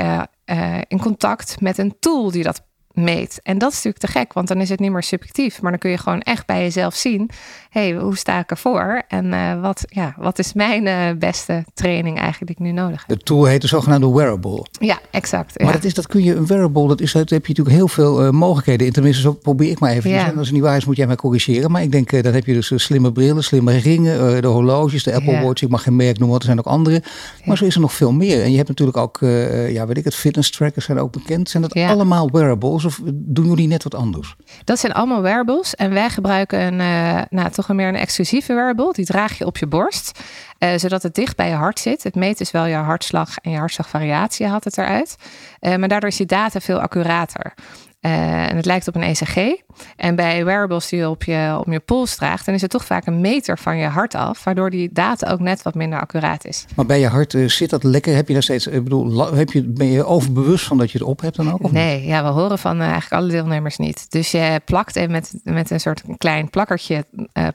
in 0.87 0.99
contact 0.99 1.61
met 1.61 1.77
een 1.77 1.95
tool 1.99 2.31
die 2.31 2.43
dat 2.43 2.61
meet. 2.91 3.39
En 3.43 3.57
dat 3.57 3.69
is 3.69 3.75
natuurlijk 3.75 4.05
te 4.05 4.19
gek, 4.19 4.33
want 4.33 4.47
dan 4.47 4.61
is 4.61 4.69
het 4.69 4.79
niet 4.79 4.91
meer 4.91 5.03
subjectief. 5.03 5.61
Maar 5.61 5.71
dan 5.71 5.79
kun 5.79 5.89
je 5.89 5.97
gewoon 5.97 6.21
echt 6.21 6.45
bij 6.45 6.61
jezelf 6.61 6.95
zien: 6.95 7.29
hey, 7.79 7.93
hoe 7.93 8.17
sta 8.17 8.39
ik 8.39 8.49
ervoor? 8.49 9.03
En 9.07 9.25
uh, 9.25 9.61
wat, 9.61 9.83
ja, 9.87 10.15
wat 10.17 10.39
is 10.39 10.53
mijn 10.53 10.85
uh, 10.85 11.19
beste 11.19 11.65
training 11.73 12.17
eigenlijk 12.19 12.57
die 12.57 12.65
ik 12.65 12.73
nu 12.73 12.81
nodig 12.81 13.03
heb? 13.07 13.17
De 13.17 13.23
tool 13.23 13.45
heet 13.45 13.61
de 13.61 13.67
zogenaamde 13.67 14.11
wearable. 14.11 14.65
Ja, 14.79 14.99
exact. 15.11 15.59
Maar 15.59 15.67
ja. 15.67 15.73
dat, 15.73 15.83
is, 15.83 15.93
dat 15.93 16.07
kun 16.07 16.23
je, 16.23 16.35
een 16.35 16.47
wearable, 16.47 16.87
dat 16.87 17.01
is, 17.01 17.11
daar 17.11 17.21
heb 17.21 17.45
je 17.45 17.53
natuurlijk 17.53 17.75
heel 17.75 17.87
veel 17.87 18.25
uh, 18.25 18.29
mogelijkheden 18.29 18.87
in. 18.87 18.93
Tenminste, 18.93 19.21
zo 19.21 19.33
probeer 19.33 19.69
ik 19.69 19.79
maar 19.79 19.91
even. 19.91 20.09
Ja. 20.09 20.27
En 20.27 20.37
als 20.37 20.47
het 20.47 20.55
niet 20.55 20.63
waar 20.63 20.77
is, 20.77 20.85
moet 20.85 20.95
jij 20.95 21.07
mij 21.07 21.15
corrigeren. 21.15 21.71
Maar 21.71 21.81
ik 21.81 21.91
denk, 21.91 22.23
dan 22.23 22.33
heb 22.33 22.45
je 22.45 22.53
dus 22.53 22.71
slimme 22.75 23.11
brillen, 23.11 23.43
slimme 23.43 23.77
ringen, 23.77 24.41
de 24.41 24.47
horloges, 24.47 25.03
de 25.03 25.13
Apple 25.13 25.31
Ja. 25.31 25.43
Watch. 25.43 25.61
Ik 25.61 25.69
mag 25.69 25.83
geen 25.83 25.95
merk 25.95 26.17
noemen, 26.17 26.29
want 26.29 26.41
er 26.41 26.47
zijn 26.47 26.59
ook 26.59 26.65
andere. 26.65 27.03
Maar 27.45 27.57
zo 27.57 27.65
is 27.65 27.75
er 27.75 27.81
nog 27.81 27.93
veel 27.93 28.11
meer. 28.11 28.43
En 28.43 28.51
je 28.51 28.57
hebt 28.57 28.69
natuurlijk 28.69 28.97
ook, 28.97 29.17
ja, 29.69 29.87
weet 29.87 29.97
ik 29.97 30.03
het, 30.03 30.15
fitness 30.15 30.51
trackers 30.51 30.85
zijn 30.85 30.99
ook 30.99 31.11
bekend. 31.11 31.49
Zijn 31.49 31.63
dat 31.63 31.75
allemaal 31.75 32.29
wearables 32.31 32.85
of 32.85 33.01
doen 33.13 33.45
jullie 33.45 33.67
net 33.67 33.83
wat 33.83 33.95
anders? 33.95 34.35
Dat 34.63 34.79
zijn 34.79 34.93
allemaal 34.93 35.21
wearables. 35.21 35.75
En 35.75 35.93
wij 35.93 36.09
gebruiken 36.09 36.59
een, 36.59 36.77
nou, 37.29 37.49
toch 37.49 37.64
een 37.69 37.75
meer 37.75 37.87
een 37.87 37.95
exclusieve 37.95 38.53
wearable. 38.53 38.93
Die 38.93 39.05
draag 39.05 39.37
je 39.37 39.45
op 39.45 39.57
je 39.57 39.67
borst. 39.67 40.19
Uh, 40.59 40.69
zodat 40.75 41.03
het 41.03 41.15
dicht 41.15 41.35
bij 41.35 41.49
je 41.49 41.55
hart 41.55 41.79
zit. 41.79 42.03
Het 42.03 42.15
meet 42.15 42.37
dus 42.37 42.51
wel 42.51 42.65
je 42.65 42.75
hartslag 42.75 43.37
en 43.41 43.51
je 43.51 43.57
hartslagvariatie 43.57 44.47
haalt 44.47 44.63
het 44.63 44.77
eruit. 44.77 45.15
Uh, 45.61 45.75
maar 45.75 45.87
daardoor 45.87 46.09
is 46.09 46.17
je 46.17 46.25
data 46.25 46.59
veel 46.59 46.79
accurater. 46.79 47.53
Uh, 48.05 48.49
en 48.49 48.55
het 48.55 48.65
lijkt 48.65 48.87
op 48.87 48.95
een 48.95 49.03
ECG. 49.03 49.63
En 49.95 50.15
bij 50.15 50.45
wearables 50.45 50.89
die 50.89 50.99
je 50.99 51.09
op 51.09 51.23
je, 51.23 51.55
op 51.59 51.71
je 51.71 51.79
pols 51.79 52.15
draagt, 52.15 52.45
dan 52.45 52.55
is 52.55 52.61
het 52.61 52.71
toch 52.71 52.85
vaak 52.85 53.05
een 53.05 53.21
meter 53.21 53.57
van 53.57 53.77
je 53.77 53.85
hart 53.85 54.15
af, 54.15 54.43
waardoor 54.43 54.69
die 54.69 54.89
data 54.93 55.31
ook 55.31 55.39
net 55.39 55.61
wat 55.61 55.75
minder 55.75 55.99
accuraat 55.99 56.45
is. 56.45 56.65
Maar 56.75 56.85
bij 56.85 56.99
je 56.99 57.07
hart 57.07 57.33
uh, 57.33 57.47
zit 57.47 57.69
dat 57.69 57.83
lekker? 57.83 58.15
Heb 58.15 58.27
je 58.27 58.33
daar 58.33 58.43
steeds, 58.43 58.67
ik 58.67 58.83
bedoel, 58.83 59.33
heb 59.33 59.51
je, 59.51 59.63
ben 59.63 59.87
je 59.87 60.05
overbewust 60.05 60.65
van 60.65 60.77
dat 60.77 60.91
je 60.91 60.97
het 60.97 61.07
op 61.07 61.21
hebt 61.21 61.35
dan 61.35 61.53
ook? 61.53 61.63
Of 61.63 61.71
nee, 61.71 61.99
niet? 61.99 62.07
ja, 62.07 62.23
we 62.23 62.29
horen 62.29 62.59
van 62.59 62.75
uh, 62.75 62.81
eigenlijk 62.81 63.13
alle 63.21 63.31
deelnemers 63.31 63.77
niet. 63.77 64.11
Dus 64.11 64.31
je 64.31 64.61
plakt 64.65 64.95
even 64.95 65.11
met, 65.11 65.33
met 65.43 65.69
een 65.69 65.79
soort 65.79 66.03
klein 66.17 66.49
plakkertje, 66.49 67.05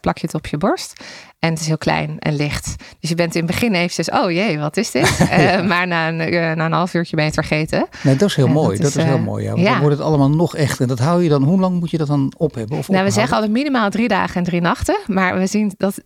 plak 0.01 0.19
je 0.19 0.27
het 0.27 0.35
op 0.35 0.47
je 0.47 0.57
borst. 0.57 1.05
En 1.41 1.51
het 1.51 1.61
is 1.61 1.67
heel 1.67 1.79
klein 1.79 2.19
en 2.19 2.37
licht. 2.37 2.75
Dus 3.01 3.11
je 3.11 3.15
bent 3.15 3.35
in 3.35 3.43
het 3.43 3.51
begin 3.51 3.75
eventjes, 3.75 4.11
oh 4.11 4.31
jee, 4.31 4.59
wat 4.59 4.77
is 4.77 4.91
dit? 4.91 5.19
uh, 5.21 5.63
maar 5.63 5.87
na 5.87 6.09
een, 6.09 6.33
uh, 6.33 6.53
na 6.53 6.65
een 6.65 6.73
half 6.73 6.95
uurtje 6.95 7.17
ben 7.17 7.25
je 7.25 7.31
het 7.31 7.47
vergeten. 7.47 7.87
Nee, 8.03 8.17
dat 8.17 8.29
is 8.29 8.35
heel 8.35 8.47
uh, 8.47 8.53
mooi. 8.53 8.77
Dat 8.77 8.87
is, 8.87 8.95
dat 8.95 9.05
is 9.05 9.09
heel 9.11 9.19
mooi. 9.19 9.45
Ja. 9.45 9.55
ja. 9.55 9.71
Dan 9.71 9.81
wordt 9.81 9.97
het 9.97 10.07
allemaal 10.07 10.31
nog 10.31 10.57
echt. 10.57 10.81
En 10.81 10.89
dat 10.89 10.99
hou 10.99 11.23
je 11.23 11.29
dan, 11.29 11.43
hoe 11.43 11.61
lang 11.61 11.79
moet 11.79 11.91
je 11.91 11.99
dat 11.99 12.07
dan 12.07 12.33
op 12.37 12.55
hebben? 12.55 12.79
Of 12.79 12.89
nou, 12.89 13.01
ophouden? 13.01 13.05
we 13.05 13.13
zeggen 13.13 13.35
altijd 13.35 13.53
minimaal 13.53 13.91
drie 13.91 14.09
dagen 14.09 14.37
en 14.37 14.45
drie 14.45 14.61
nachten. 14.61 14.99
Maar 15.07 15.39
we 15.39 15.47
zien 15.47 15.73
dat, 15.77 16.01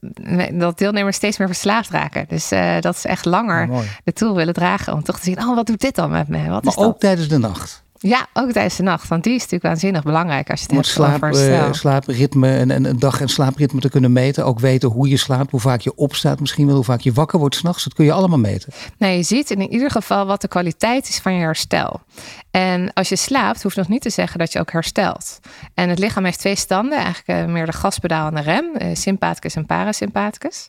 dat 0.53 0.79
deelnemers 0.79 1.17
steeds 1.17 1.38
meer 1.38 1.49
verslaafd 1.49 1.91
raken. 1.91 2.25
Dus 2.29 2.49
dat 2.81 2.95
is 2.95 3.05
echt 3.05 3.25
langer 3.25 3.69
de 4.05 4.12
tool 4.12 4.35
willen 4.35 4.55
dragen. 4.55 4.93
Om 4.93 5.03
toch 5.03 5.19
te 5.19 5.25
zien, 5.25 5.38
oh, 5.38 5.55
wat 5.55 5.67
doet 5.67 5.81
dit 5.81 5.95
dan 5.95 6.11
met 6.11 6.29
me? 6.29 6.38
Wat 6.38 6.49
maar 6.49 6.73
is 6.73 6.79
dat? 6.79 6.85
ook 6.85 7.00
tijdens 7.00 7.29
de 7.29 7.38
nacht? 7.38 7.74
Ja, 8.06 8.26
ook 8.32 8.52
tijdens 8.52 8.76
de 8.76 8.82
nacht. 8.82 9.08
Want 9.08 9.23
die 9.23 9.32
is 9.32 9.38
natuurlijk 9.38 9.64
waanzinnig 9.64 10.02
belangrijk 10.02 10.50
als 10.50 10.61
je 10.61 10.64
het 10.64 10.75
Om 10.75 10.78
hebt 10.80 10.88
slaap, 10.88 11.23
over 11.23 11.49
uh, 11.49 11.73
slaapritme 11.73 12.56
en, 12.56 12.70
en 12.70 12.84
een 12.84 12.99
dag- 12.99 13.20
en 13.20 13.28
slaapritme 13.28 13.80
te 13.80 13.88
kunnen 13.88 14.12
meten. 14.12 14.44
Ook 14.44 14.61
weten 14.61 14.88
hoe 14.88 15.08
je 15.08 15.16
slaapt, 15.16 15.50
hoe 15.50 15.61
vaak 15.61 15.80
je 15.80 15.94
opstaat 15.94 16.40
misschien 16.40 16.66
wel, 16.66 16.75
hoe 16.75 16.84
vaak 16.84 17.00
je 17.00 17.12
wakker 17.12 17.38
wordt 17.38 17.54
s'nachts. 17.54 17.84
Dat 17.84 17.94
kun 17.94 18.04
je 18.04 18.12
allemaal 18.12 18.38
meten. 18.38 18.73
Nee, 18.99 19.16
je 19.16 19.23
ziet 19.23 19.50
in 19.50 19.73
ieder 19.73 19.90
geval 19.90 20.26
wat 20.26 20.40
de 20.40 20.49
kwaliteit 20.49 21.08
is 21.08 21.18
van 21.18 21.34
je 21.34 21.40
herstel. 21.40 22.00
En 22.50 22.92
als 22.92 23.08
je 23.08 23.16
slaapt, 23.16 23.62
hoeft 23.62 23.76
nog 23.76 23.88
niet 23.88 24.02
te 24.02 24.11
zeggen 24.11 24.38
dat 24.38 24.52
je 24.52 24.58
ook 24.61 24.73
herstelt. 24.73 25.38
En 25.75 25.88
het 25.88 25.99
lichaam 25.99 26.25
heeft 26.25 26.38
twee 26.38 26.56
standen, 26.56 26.99
eigenlijk 26.99 27.46
uh, 27.46 27.52
meer 27.52 27.66
de 27.66 27.73
gaspedaal 27.73 28.26
en 28.28 28.34
de 28.34 28.40
rem. 28.40 28.64
Uh, 28.78 28.94
sympathicus 28.94 29.54
en 29.54 29.66
parasympathicus. 29.66 30.68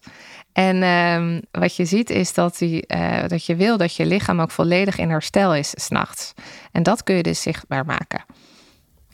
En 0.55 0.83
um, 0.83 1.41
wat 1.51 1.75
je 1.75 1.85
ziet 1.85 2.09
is 2.09 2.33
dat, 2.33 2.57
die, 2.57 2.83
uh, 2.87 3.27
dat 3.27 3.45
je 3.45 3.55
wil 3.55 3.77
dat 3.77 3.95
je 3.95 4.05
lichaam 4.05 4.41
ook 4.41 4.51
volledig 4.51 4.97
in 4.97 5.09
herstel 5.09 5.55
is 5.55 5.71
s'nachts. 5.75 6.33
En 6.71 6.83
dat 6.83 7.03
kun 7.03 7.15
je 7.15 7.23
dus 7.23 7.41
zichtbaar 7.41 7.85
maken. 7.85 8.25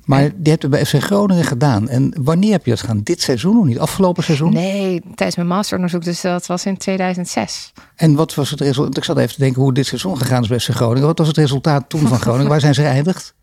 Maar 0.05 0.29
die 0.35 0.51
hebt 0.51 0.61
het 0.61 0.71
bij 0.71 0.85
FC 0.85 0.95
Groningen 0.95 1.43
gedaan. 1.43 1.89
En 1.89 2.13
wanneer 2.23 2.51
heb 2.51 2.65
je 2.65 2.71
dat 2.71 2.79
gedaan? 2.79 3.01
Dit 3.03 3.21
seizoen 3.21 3.59
of 3.59 3.65
niet? 3.65 3.79
Afgelopen 3.79 4.23
seizoen? 4.23 4.53
Nee, 4.53 5.01
tijdens 5.15 5.35
mijn 5.35 5.47
masteronderzoek. 5.47 6.03
Dus 6.03 6.21
dat 6.21 6.45
was 6.45 6.65
in 6.65 6.77
2006. 6.77 7.73
En 7.95 8.15
wat 8.15 8.35
was 8.35 8.49
het 8.49 8.59
resultaat? 8.61 8.97
Ik 8.97 9.03
zat 9.03 9.17
even 9.17 9.33
te 9.33 9.39
denken 9.39 9.61
hoe 9.61 9.73
dit 9.73 9.85
seizoen 9.85 10.17
gegaan 10.17 10.41
is 10.41 10.47
bij 10.47 10.59
FC 10.59 10.69
Groningen. 10.69 11.07
Wat 11.07 11.17
was 11.17 11.27
het 11.27 11.37
resultaat 11.37 11.89
toen 11.89 12.07
van 12.07 12.19
Groningen? 12.19 12.49
Waar 12.49 12.59
zijn 12.59 12.73
ze 12.73 12.81
geëindigd? 12.81 13.33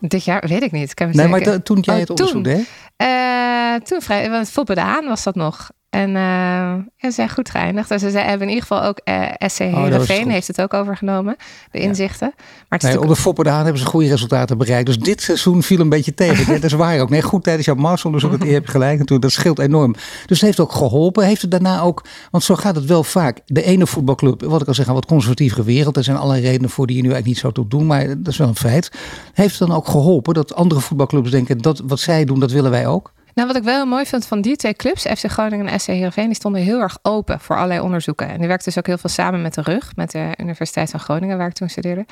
Dit 0.00 0.24
jaar 0.24 0.44
weet 0.48 0.62
ik 0.62 0.72
niet. 0.72 0.90
Ik 0.90 1.14
nee, 1.14 1.28
maar 1.28 1.40
to, 1.40 1.62
toen 1.62 1.78
jij 1.80 1.94
oh, 1.94 2.00
het 2.00 2.10
onderzoek 2.10 2.34
toen, 2.34 2.42
deed? 2.42 2.68
Uh, 3.02 3.74
toen 3.74 4.02
vrij, 4.02 4.30
want 4.30 4.50
Foppe 4.50 4.74
de 4.74 4.80
Haan 4.80 5.04
was 5.04 5.22
dat 5.22 5.34
nog. 5.34 5.70
En 5.96 6.08
uh, 6.08 6.14
ja, 6.14 6.84
ze 7.00 7.10
zijn 7.10 7.30
goed 7.30 7.50
geëindigd. 7.50 7.88
Dus 7.88 8.00
ze 8.00 8.18
hebben 8.18 8.40
in 8.40 8.48
ieder 8.48 8.62
geval 8.62 8.82
ook 8.82 9.00
uh, 9.04 9.22
SC 9.38 9.58
Heerenveen 9.58 10.24
oh, 10.24 10.32
heeft 10.32 10.46
het 10.46 10.60
ook 10.60 10.74
overgenomen. 10.74 11.36
De 11.70 11.78
inzichten. 11.78 12.32
Ja. 12.36 12.44
Maar 12.68 12.80
nee, 12.82 13.00
onder 13.00 13.16
Foppe 13.16 13.42
de 13.42 13.48
Haan 13.48 13.62
hebben 13.62 13.80
ze 13.80 13.86
goede 13.86 14.08
resultaten 14.08 14.58
bereikt. 14.58 14.86
Dus 14.86 14.98
dit 14.98 15.22
seizoen 15.22 15.62
viel 15.62 15.80
een 15.80 15.88
beetje 15.88 16.14
tegen. 16.14 16.46
dat 16.54 16.64
is 16.64 16.72
waar 16.72 17.00
ook. 17.00 17.10
Nee, 17.10 17.22
goed 17.22 17.42
tijdens 17.42 17.66
jouw 17.66 17.74
masteronderzoek. 17.74 18.30
Dat 18.30 18.48
heb 18.48 18.64
je 18.64 18.70
gelijk 18.70 18.98
natuurlijk. 18.98 19.22
Dat 19.22 19.32
scheelt 19.32 19.58
enorm. 19.58 19.92
Dus 20.26 20.40
het 20.40 20.40
heeft 20.40 20.60
ook 20.60 20.72
geholpen. 20.72 21.24
Heeft 21.24 21.42
het 21.42 21.50
daarna 21.50 21.80
ook... 21.80 22.04
Want 22.30 22.44
zo 22.44 22.54
gaat 22.54 22.76
het 22.76 22.84
wel 22.84 23.04
vaak. 23.04 23.40
De 23.46 23.62
ene 23.62 23.86
voetbalclub, 23.86 24.42
wat 24.42 24.60
ik 24.60 24.68
al 24.68 24.74
zeg, 24.74 24.86
wat 24.86 25.06
conservatieve 25.06 25.62
wereld. 25.62 25.96
Er 25.96 26.04
zijn 26.04 26.16
allerlei 26.16 26.42
redenen 26.42 26.70
voor 26.70 26.86
die 26.86 26.96
je 26.96 27.02
nu 27.02 27.08
eigenlijk 27.08 27.34
niet 27.34 27.42
zou 27.42 27.52
toe 27.52 27.78
doen. 27.78 27.86
Maar 27.86 28.06
dat 28.06 28.32
is 28.32 28.36
wel 28.36 28.48
een 28.48 28.56
feit. 28.56 28.90
Heeft 29.32 29.58
het 29.58 29.68
dan 29.68 29.76
ook 29.76 29.88
geholpen 29.88 30.34
dat 30.34 30.54
andere 30.54 30.80
voetbalclubs 30.80 31.30
denken... 31.30 31.58
dat 31.58 31.82
wat 31.86 32.00
zij 32.00 32.24
doen, 32.24 32.40
dat 32.40 32.52
willen 32.52 32.70
wij 32.70 32.86
ook? 32.86 33.14
Nou, 33.36 33.48
wat 33.48 33.56
ik 33.56 33.62
wel 33.62 33.86
mooi 33.86 34.06
vind 34.06 34.26
van 34.26 34.40
die 34.40 34.56
twee 34.56 34.74
clubs, 34.74 35.02
FC 35.02 35.24
Groningen 35.30 35.68
en 35.68 35.80
SC 35.80 35.86
Heerenveen, 35.86 36.26
die 36.26 36.34
stonden 36.34 36.62
heel 36.62 36.80
erg 36.80 36.98
open 37.02 37.40
voor 37.40 37.56
allerlei 37.56 37.80
onderzoeken. 37.80 38.28
En 38.28 38.38
die 38.38 38.46
werkten 38.46 38.68
dus 38.68 38.78
ook 38.78 38.86
heel 38.86 38.98
veel 38.98 39.10
samen 39.10 39.42
met 39.42 39.54
de 39.54 39.62
RUG, 39.62 39.96
met 39.96 40.10
de 40.10 40.34
Universiteit 40.36 40.90
van 40.90 41.00
Groningen, 41.00 41.38
waar 41.38 41.48
ik 41.48 41.52
toen 41.52 41.68
studeerde. 41.68 42.06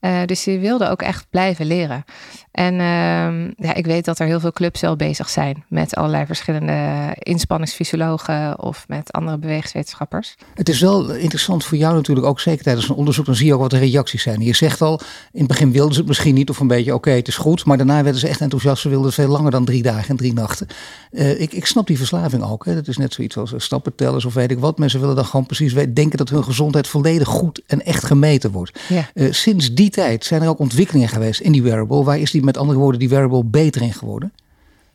Uh, 0.00 0.24
dus 0.26 0.42
die 0.42 0.58
wilden 0.58 0.90
ook 0.90 1.02
echt 1.02 1.26
blijven 1.30 1.66
leren. 1.66 2.04
En 2.50 2.74
uh, 2.74 3.66
ja, 3.66 3.74
ik 3.74 3.86
weet 3.86 4.04
dat 4.04 4.18
er 4.18 4.26
heel 4.26 4.40
veel 4.40 4.52
clubs 4.52 4.80
wel 4.80 4.96
bezig 4.96 5.28
zijn 5.28 5.64
met 5.68 5.94
allerlei 5.94 6.26
verschillende 6.26 7.10
inspanningsfysiologen 7.18 8.62
of 8.62 8.84
met 8.88 9.12
andere 9.12 9.38
bewegingswetenschappers. 9.38 10.36
Het 10.54 10.68
is 10.68 10.80
wel 10.80 11.10
interessant 11.10 11.64
voor 11.64 11.78
jou 11.78 11.94
natuurlijk 11.94 12.26
ook, 12.26 12.40
zeker 12.40 12.64
tijdens 12.64 12.88
een 12.88 12.94
onderzoek, 12.94 13.26
dan 13.26 13.34
zie 13.34 13.46
je 13.46 13.54
ook 13.54 13.60
wat 13.60 13.70
de 13.70 13.78
reacties 13.78 14.22
zijn. 14.22 14.40
Je 14.40 14.54
zegt 14.54 14.82
al, 14.82 15.00
in 15.32 15.38
het 15.38 15.48
begin 15.48 15.72
wilden 15.72 15.92
ze 15.92 15.98
het 15.98 16.08
misschien 16.08 16.34
niet 16.34 16.50
of 16.50 16.60
een 16.60 16.66
beetje 16.66 16.94
oké, 16.94 17.10
het 17.10 17.28
is 17.28 17.36
goed, 17.36 17.64
maar 17.64 17.76
daarna 17.76 18.02
werden 18.02 18.20
ze 18.20 18.28
echt 18.28 18.40
enthousiast. 18.40 18.82
Ze 18.82 18.88
wilden 18.88 19.12
veel 19.12 19.28
langer 19.28 19.50
dan 19.50 19.64
drie 19.64 19.82
dagen 19.82 20.08
en 20.08 20.16
drie 20.16 20.32
nachten. 20.32 20.66
Uh, 21.10 21.40
ik, 21.40 21.52
ik 21.52 21.66
snap 21.66 21.86
die 21.86 21.96
verslaving 21.96 22.42
ook. 22.42 22.64
Hè. 22.64 22.74
Dat 22.74 22.88
is 22.88 22.96
net 22.96 23.12
zoiets 23.12 23.36
als 23.36 23.54
stappentellers 23.56 24.24
of 24.24 24.34
weet 24.34 24.50
ik 24.50 24.58
wat. 24.58 24.78
Mensen 24.78 25.00
willen 25.00 25.16
dan 25.16 25.24
gewoon 25.24 25.46
precies 25.46 25.72
weten, 25.72 25.94
denken 25.94 26.18
dat 26.18 26.28
hun 26.28 26.44
gezondheid 26.44 26.86
volledig 26.86 27.28
goed 27.28 27.62
en 27.66 27.84
echt 27.84 28.04
gemeten 28.04 28.50
wordt. 28.50 28.80
Ja. 28.88 29.10
Uh, 29.14 29.32
sinds 29.32 29.74
die 29.74 29.90
tijd 29.90 30.24
zijn 30.24 30.42
er 30.42 30.48
ook 30.48 30.58
ontwikkelingen 30.58 31.08
geweest 31.08 31.40
in 31.40 31.52
die 31.52 31.62
wearable. 31.62 32.04
Waar 32.04 32.18
is 32.18 32.30
die 32.40 32.48
met 32.48 32.58
andere 32.58 32.78
woorden 32.78 33.00
die 33.00 33.08
wearable 33.08 33.44
beter 33.44 33.82
in 33.82 33.92
geworden? 33.92 34.32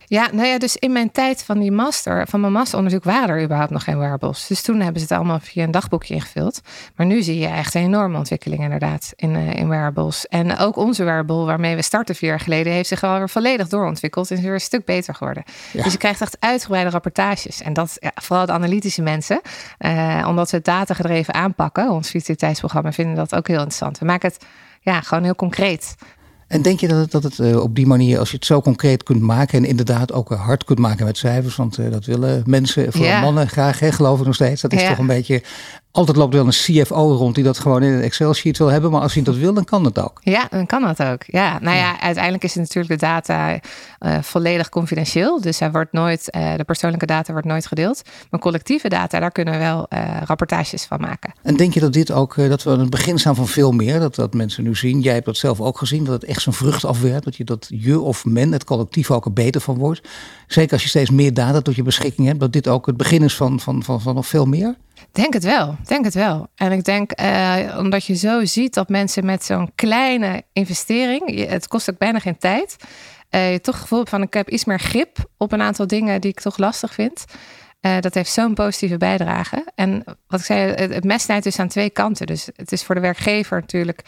Ja, 0.08 0.30
nou 0.32 0.48
ja, 0.48 0.58
dus 0.58 0.76
in 0.76 0.92
mijn 0.92 1.12
tijd 1.12 1.44
van 1.44 1.60
die 1.60 1.72
master, 1.72 2.28
van 2.28 2.40
mijn 2.40 2.52
masteronderzoek, 2.52 3.04
waren 3.04 3.36
er 3.36 3.44
überhaupt 3.44 3.72
nog 3.72 3.84
geen 3.84 3.98
wearables. 3.98 4.48
Dus 4.48 4.62
toen 4.62 4.80
hebben 4.80 5.02
ze 5.02 5.08
het 5.08 5.18
allemaal 5.18 5.40
via 5.40 5.64
een 5.64 5.72
dagboekje 5.72 6.14
ingevuld. 6.14 6.62
Maar 6.96 7.06
nu 7.06 7.22
zie 7.22 7.40
je 7.40 7.48
echt 7.48 7.76
een 7.76 7.82
enorme 7.82 8.18
ontwikkeling 8.18 8.64
inderdaad 8.64 9.14
in, 9.16 9.36
uh, 9.36 9.54
in 9.54 9.70
wearables. 9.70 10.28
En 10.28 10.58
ook 10.58 10.76
onze 10.76 11.04
wearable, 11.04 11.46
waarmee 11.46 11.76
we 11.76 11.82
starten 11.82 12.16
vier 12.16 12.30
jaar 12.30 12.40
geleden, 12.40 12.74
heeft 12.74 12.88
zich 12.88 13.04
alweer 13.04 13.30
volledig 13.30 13.68
doorontwikkeld 13.68 14.32
en 14.32 14.38
is 14.38 14.44
weer 14.44 14.54
een 14.54 14.60
stuk 14.60 14.86
beter 14.86 15.16
geworden. 15.16 15.44
Ja. 15.74 15.84
Dus 15.84 15.92
je 15.92 15.98
krijgt 15.98 16.22
echt 16.22 16.38
uitgebreide 16.40 16.90
rapportages. 16.90 17.62
En 17.62 17.74
dat, 17.74 17.98
ja, 18.00 18.12
vooral 18.16 18.46
de 18.46 18.52
analytische 18.52 19.02
mensen, 19.02 19.42
uh, 19.80 20.26
omdat 20.28 20.50
we 20.50 20.58
het 20.58 20.66
datagedreven 20.66 21.34
aanpakken, 21.34 21.90
ons 21.92 22.10
vitaliteitsprogramma, 22.10 22.92
vinden 22.92 23.16
dat 23.16 23.36
ook 23.36 23.48
heel 23.48 23.58
interessant. 23.58 24.00
We 24.00 24.06
maken 24.06 24.30
het 24.30 24.46
ja, 24.82 25.02
gewoon 25.02 25.24
heel 25.24 25.36
concreet. 25.36 25.96
En 26.56 26.62
denk 26.62 26.80
je 26.80 26.88
dat 26.88 26.98
het, 26.98 27.12
dat 27.12 27.24
het 27.24 27.38
uh, 27.38 27.62
op 27.62 27.76
die 27.76 27.88
manier, 27.88 28.20
als 28.20 28.30
je 28.30 28.36
het 28.36 28.46
zo 28.46 28.62
concreet 28.62 29.04
kunt 29.04 29.22
maken 29.22 29.58
en 29.58 29.66
inderdaad 29.66 30.14
ook 30.14 30.30
hard 30.30 30.64
kunt 30.64 30.80
maken 30.80 31.06
met 31.06 31.18
cijfers, 31.18 31.56
want 31.56 31.78
uh, 31.78 31.92
dat 31.92 32.06
willen 32.06 32.44
mensen, 32.46 32.92
vooral 32.92 33.10
ja. 33.10 33.22
mannen 33.22 33.50
graag, 33.50 33.80
hè, 33.80 33.92
geloof 33.92 34.20
ik 34.20 34.26
nog 34.26 34.36
steeds. 34.36 34.62
Dat 34.62 34.74
is 34.74 34.82
ja. 34.82 34.90
toch 34.90 34.98
een 34.98 35.08
beetje, 35.08 35.42
altijd 35.96 36.18
loopt 36.18 36.34
wel 36.34 36.46
een 36.46 36.84
CFO 36.84 37.16
rond 37.16 37.36
die 37.36 37.44
dat 37.44 37.60
gewoon 37.60 37.84
in 37.84 37.94
een 37.94 38.02
Excel-sheet 38.02 38.58
wil 38.58 38.68
hebben, 38.68 38.92
maar 38.92 39.02
als 39.02 39.14
hij 39.14 39.24
dat 39.24 39.36
wil, 39.36 39.54
dan 39.54 39.64
kan 39.64 39.86
het 39.86 40.00
ook. 40.00 40.20
Ja, 40.24 40.48
dan 40.50 40.66
kan 40.66 40.82
dat 40.82 41.04
ook. 41.04 41.24
Ja, 41.28 41.60
nou 41.60 41.78
ja, 41.78 42.02
uiteindelijk 42.02 42.44
is 42.44 42.54
het 42.54 42.62
natuurlijk 42.62 43.00
de 43.00 43.06
data 43.06 43.54
uh, 43.54 44.18
volledig 44.22 44.70
confidentieel, 44.70 45.42
dus 45.42 45.60
hij 45.60 45.72
wordt 45.72 45.92
nooit, 45.92 46.26
de 46.32 46.64
persoonlijke 46.66 47.06
data 47.06 47.32
wordt 47.32 47.48
nooit 47.48 47.68
gedeeld. 47.68 48.02
Maar 48.30 48.40
collectieve 48.40 48.90
data, 48.90 49.20
daar 49.20 49.32
kunnen 49.32 49.54
we 49.54 49.60
wel 49.60 49.88
rapportages 50.26 50.84
van 50.84 51.02
maken. 51.02 51.34
En 51.42 51.56
denk 51.56 51.74
je 51.74 51.80
dat 51.80 51.94
dit 51.94 52.12
ook, 52.12 52.36
dat 52.36 52.64
we 52.64 52.70
aan 52.70 52.80
het 52.80 52.90
begin 52.90 53.20
staan 53.20 53.36
van 53.36 53.48
veel 53.48 53.72
meer, 53.72 54.00
dat, 54.00 54.16
dat 54.16 54.34
mensen 54.34 54.64
nu 54.64 54.76
zien, 54.76 55.00
jij 55.00 55.14
hebt 55.14 55.26
dat 55.26 55.38
zelf 55.38 55.62
ook 55.62 55.78
gezien, 55.78 56.04
dat 56.04 56.14
het 56.14 56.24
echt 56.24 56.42
zijn 56.42 56.56
vrucht 56.56 56.86
afwerpt. 56.86 57.24
Dat 57.24 57.36
je 57.36 57.44
dat 57.44 57.68
je 57.70 58.00
of 58.00 58.26
men, 58.26 58.52
het 58.52 58.64
collectief 58.64 59.12
ook 59.12 59.26
er 59.26 59.34
beter 59.34 59.62
van 59.62 59.78
wordt. 59.78 60.02
Zeker 60.48 60.74
als 60.74 60.84
je 60.84 60.90
steeds 60.90 61.10
meer 61.10 61.34
data 61.34 61.62
tot 61.62 61.76
je 61.76 61.84
beschikking 61.84 62.28
hebt. 62.28 62.40
Dat 62.40 62.54
dit 62.54 62.68
ook 62.68 62.86
het 62.86 62.98
begin 62.98 63.24
is 63.24 63.36
van, 63.36 63.60
van, 63.60 63.84
van, 63.84 64.02
van 64.02 64.16
nog 64.16 64.28
veel 64.28 64.46
meer. 64.46 64.76
Denk 65.12 65.34
het 65.34 65.44
wel, 65.44 65.78
denk 65.84 66.06
het 66.06 66.14
wel. 66.14 66.48
En 66.56 66.72
ik 66.72 66.84
denk, 66.84 67.22
uh, 67.22 67.78
omdat 67.78 68.06
je 68.06 68.16
zo 68.16 68.46
ziet 68.46 68.74
dat 68.74 68.90
mensen 68.90 69.26
met 69.26 69.44
zo'n 69.44 69.72
kleine 69.76 70.44
investering, 70.54 71.48
het 71.50 71.68
kost 71.68 71.90
ook 71.90 71.98
bijna 71.98 72.20
geen 72.20 72.38
tijd, 72.38 72.76
uh, 73.32 73.52
je 73.52 73.62
toch 73.62 73.76
het 73.76 73.84
gevoel 73.84 74.06
van 74.06 74.22
ik 74.22 74.34
heb 74.34 74.50
iets 74.50 74.66
meer 74.66 74.80
grip 74.80 75.18
op 75.38 75.52
een 75.52 75.62
aantal 75.62 75.88
dingen 75.88 76.22
die 76.22 76.32
ik 76.32 76.40
toch 76.40 76.58
lastig 76.58 76.94
vind. 76.94 77.26
Uh, 77.82 78.00
dat 78.00 78.14
heeft 78.14 78.32
zo'n 78.32 78.54
positieve 78.54 78.98
bijdrage. 78.98 79.72
En 79.76 80.04
wat 80.28 80.40
ik 80.40 80.46
zei, 80.46 80.72
het 80.72 81.04
mes 81.04 81.24
snijdt 81.24 81.44
dus 81.44 81.60
aan 81.60 81.68
twee 81.68 81.90
kanten. 81.90 82.26
Dus 82.26 82.50
het 82.56 82.72
is 82.72 82.84
voor 82.84 82.96
de 82.96 83.02
werkgever 83.02 83.60
natuurlijk 83.60 84.02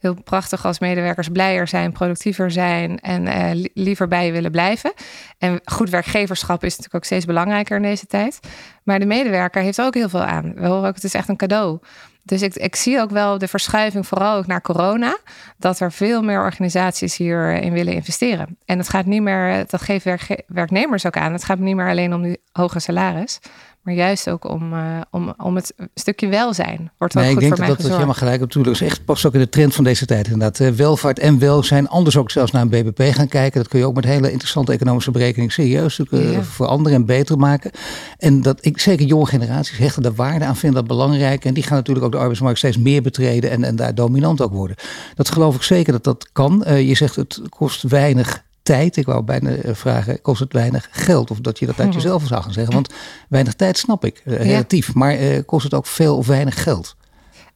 heel 0.00 0.22
prachtig 0.22 0.64
als 0.64 0.78
medewerkers 0.78 1.28
blijer 1.28 1.68
zijn, 1.68 1.92
productiever 1.92 2.50
zijn 2.50 2.98
en 2.98 3.26
uh, 3.26 3.64
liever 3.74 4.08
bij 4.08 4.26
je 4.26 4.32
willen 4.32 4.50
blijven. 4.50 4.92
En 5.38 5.60
goed 5.64 5.90
werkgeverschap 5.90 6.64
is 6.64 6.70
natuurlijk 6.70 6.94
ook 6.94 7.04
steeds 7.04 7.24
belangrijker 7.24 7.76
in 7.76 7.82
deze 7.82 8.06
tijd. 8.06 8.40
Maar 8.84 8.98
de 8.98 9.06
medewerker 9.06 9.62
heeft 9.62 9.80
ook 9.80 9.94
heel 9.94 10.08
veel 10.08 10.24
aan. 10.24 10.54
We 10.54 10.66
horen 10.66 10.88
ook, 10.88 10.94
het 10.94 11.04
is 11.04 11.14
echt 11.14 11.28
een 11.28 11.36
cadeau. 11.36 11.78
Dus 12.22 12.42
ik, 12.42 12.54
ik 12.54 12.76
zie 12.76 13.00
ook 13.00 13.10
wel 13.10 13.38
de 13.38 13.48
verschuiving, 13.48 14.06
vooral 14.06 14.36
ook 14.36 14.46
naar 14.46 14.60
corona, 14.60 15.18
dat 15.58 15.80
er 15.80 15.92
veel 15.92 16.22
meer 16.22 16.40
organisaties 16.40 17.16
hierin 17.16 17.72
willen 17.72 17.92
investeren. 17.92 18.58
En 18.64 18.78
het 18.78 18.88
gaat 18.88 19.06
niet 19.06 19.22
meer, 19.22 19.64
dat 19.66 19.82
geeft 19.82 20.04
werk, 20.04 20.42
werknemers 20.46 21.06
ook 21.06 21.16
aan. 21.16 21.32
Het 21.32 21.44
gaat 21.44 21.58
niet 21.58 21.76
meer 21.76 21.88
alleen 21.88 22.14
om 22.14 22.22
die 22.22 22.40
hoge 22.52 22.80
salaris, 22.80 23.40
maar 23.82 23.94
juist 23.94 24.30
ook 24.30 24.44
om, 24.44 24.72
uh, 24.72 25.00
om, 25.10 25.34
om 25.36 25.54
het 25.54 25.74
stukje 25.94 26.28
welzijn. 26.28 26.90
Wordt 26.98 27.16
ook 27.16 27.22
nee, 27.22 27.32
goed 27.32 27.42
ik 27.42 27.48
denk 27.48 27.56
voor 27.56 27.66
dat 27.66 27.76
mij 27.76 27.86
dat 27.86 27.94
helemaal 27.94 28.14
gelijk 28.14 28.42
op 28.42 28.66
is 28.66 28.80
echt 28.80 29.04
past 29.04 29.26
ook 29.26 29.34
in 29.34 29.40
de 29.40 29.48
trend 29.48 29.74
van 29.74 29.84
deze 29.84 30.06
tijd 30.06 30.24
inderdaad. 30.24 30.58
Uh, 30.58 30.68
welvaart 30.68 31.18
en 31.18 31.38
welzijn, 31.38 31.88
anders 31.88 32.16
ook 32.16 32.30
zelfs 32.30 32.52
naar 32.52 32.62
een 32.62 32.68
BBP 32.68 33.14
gaan 33.14 33.28
kijken. 33.28 33.60
Dat 33.60 33.68
kun 33.68 33.78
je 33.78 33.86
ook 33.86 33.94
met 33.94 34.04
hele 34.04 34.30
interessante 34.30 34.72
economische 34.72 35.10
berekening 35.10 35.52
serieus 35.52 35.98
uh, 35.98 36.32
ja. 36.32 36.42
veranderen 36.42 36.98
en 36.98 37.06
beter 37.06 37.38
maken. 37.38 37.70
En 38.18 38.42
dat 38.42 38.64
ik 38.64 38.80
zeker 38.80 39.06
jonge 39.06 39.26
generaties 39.26 39.78
hechten 39.78 40.02
er 40.02 40.14
waarde 40.14 40.44
aan, 40.44 40.56
vinden 40.56 40.78
dat 40.78 40.96
belangrijk. 40.96 41.44
En 41.44 41.54
die 41.54 41.62
gaan 41.62 41.76
natuurlijk 41.76 42.06
ook 42.06 42.12
de 42.12 42.18
arbeidsmarkt 42.18 42.58
steeds 42.58 42.78
meer 42.78 43.02
betreden 43.02 43.50
en, 43.50 43.64
en 43.64 43.76
daar 43.76 43.94
dominant 43.94 44.40
ook 44.40 44.52
worden. 44.52 44.76
Dat 45.14 45.30
geloof 45.30 45.54
ik 45.54 45.62
zeker 45.62 45.92
dat 45.92 46.04
dat 46.04 46.28
kan. 46.32 46.64
Uh, 46.66 46.88
je 46.88 46.94
zegt 46.94 47.16
het 47.16 47.40
kost 47.48 47.82
weinig 47.82 48.42
tijd. 48.62 48.96
Ik 48.96 49.06
wou 49.06 49.22
bijna 49.22 49.56
vragen, 49.74 50.20
kost 50.20 50.40
het 50.40 50.52
weinig 50.52 50.88
geld? 50.90 51.30
Of 51.30 51.40
dat 51.40 51.58
je 51.58 51.66
dat 51.66 51.80
uit 51.80 51.94
jezelf 51.94 52.26
zou 52.26 52.42
gaan 52.42 52.52
zeggen. 52.52 52.74
Want 52.74 52.94
weinig 53.28 53.54
tijd 53.54 53.78
snap 53.78 54.04
ik, 54.04 54.22
uh, 54.24 54.36
relatief. 54.36 54.86
Ja. 54.86 54.92
Maar 54.94 55.20
uh, 55.20 55.38
kost 55.46 55.64
het 55.64 55.74
ook 55.74 55.86
veel 55.86 56.16
of 56.16 56.26
weinig 56.26 56.62
geld? 56.62 56.98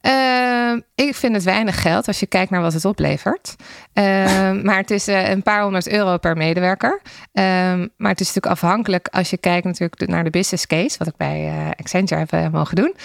Uh, 0.01 0.81
ik 0.95 1.15
vind 1.15 1.35
het 1.35 1.43
weinig 1.43 1.81
geld 1.81 2.07
als 2.07 2.19
je 2.19 2.25
kijkt 2.25 2.51
naar 2.51 2.61
wat 2.61 2.73
het 2.73 2.85
oplevert. 2.85 3.55
maar 4.67 4.77
het 4.77 4.91
is 4.91 5.07
een 5.07 5.43
paar 5.43 5.63
honderd 5.63 5.87
euro 5.87 6.17
per 6.17 6.37
medewerker. 6.37 7.01
Ehm, 7.33 7.87
maar 7.97 8.11
het 8.11 8.19
is 8.19 8.27
natuurlijk 8.27 8.53
afhankelijk 8.53 9.07
als 9.07 9.29
je 9.29 9.37
kijkt 9.37 9.65
natuurlijk 9.65 10.07
naar 10.07 10.23
de 10.23 10.29
business 10.29 10.67
case, 10.67 10.97
wat 10.97 11.07
ik 11.07 11.17
bij 11.17 11.73
Accenture 11.79 12.25
heb 12.29 12.51
mogen 12.51 12.75
doen. 12.75 12.95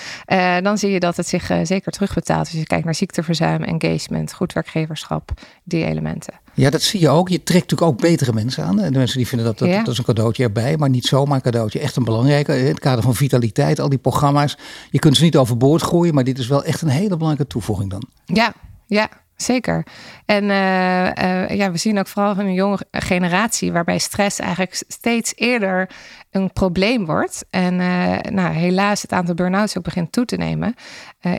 dan 0.63 0.79
zie 0.79 0.91
je 0.91 1.01
dat 1.01 1.17
het 1.17 1.29
zich 1.29 1.51
zeker 1.63 1.93
terugbetaalt. 1.93 2.47
Als 2.47 2.59
je 2.59 2.67
kijkt 2.67 2.85
naar 2.85 2.95
ziekteverzuim, 2.95 3.63
engagement, 3.63 4.33
goed 4.33 4.53
werkgeverschap, 4.53 5.31
die 5.65 5.85
elementen. 5.85 6.35
Ja, 6.61 6.71
dat 6.71 6.83
zie 6.83 7.01
je 7.01 7.09
ook. 7.09 7.29
Je 7.29 7.43
trekt 7.43 7.71
natuurlijk 7.71 7.91
ook 7.91 8.01
betere 8.01 8.33
mensen 8.33 8.65
aan. 8.65 8.77
De 8.77 8.91
mensen 8.91 9.17
die 9.17 9.27
vinden 9.27 9.47
dat 9.47 9.59
dat, 9.59 9.69
ja. 9.69 9.79
dat 9.83 9.93
is 9.93 9.99
een 9.99 10.05
cadeautje 10.05 10.43
erbij, 10.43 10.77
maar 10.77 10.89
niet 10.89 11.07
zomaar 11.07 11.37
een 11.37 11.43
cadeautje. 11.43 11.79
Echt 11.79 11.97
een 11.97 12.05
belangrijke. 12.05 12.59
In 12.59 12.67
het 12.67 12.79
kader 12.79 13.03
van 13.03 13.15
vitaliteit, 13.15 13.79
al 13.81 13.89
die 13.89 13.99
programma's. 13.99 14.59
Je 14.91 14.99
kunt 14.99 15.17
ze 15.17 15.23
niet 15.23 15.37
overboord 15.37 15.83
gooien, 15.83 16.15
maar 16.15 16.25
dit 16.25 16.39
is 16.39 16.49
wel 16.49 16.65
echt 16.65 16.83
een 16.83 16.89
hele 16.89 17.17
belangrijke 17.17 17.47
toevoeging 17.47 17.91
dan. 17.91 18.03
Ja, 18.25 18.53
ja. 18.87 19.09
Zeker. 19.43 19.87
En 20.25 20.45
uh, 20.45 21.07
uh, 21.07 21.49
ja, 21.49 21.71
we 21.71 21.79
zien 21.79 21.99
ook 21.99 22.07
vooral 22.07 22.35
van 22.35 22.47
een 22.47 22.55
jonge 22.55 22.79
generatie 22.91 23.73
waarbij 23.73 23.99
stress 23.99 24.39
eigenlijk 24.39 24.83
steeds 24.89 25.33
eerder 25.37 25.91
een 26.31 26.53
probleem 26.53 27.07
wordt. 27.07 27.45
En 27.51 27.75
uh, 27.75 28.17
nou, 28.31 28.55
helaas 28.55 29.03
het 29.03 29.13
aantal 29.13 29.35
burn-outs 29.35 29.79
ook 29.79 29.85
begint 29.85 30.13
toe 30.13 30.25
te 30.25 30.37
nemen. 30.37 30.75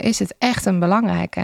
is 0.00 0.18
het 0.18 0.34
echt 0.38 0.66
een 0.66 0.78
belangrijke. 0.78 1.40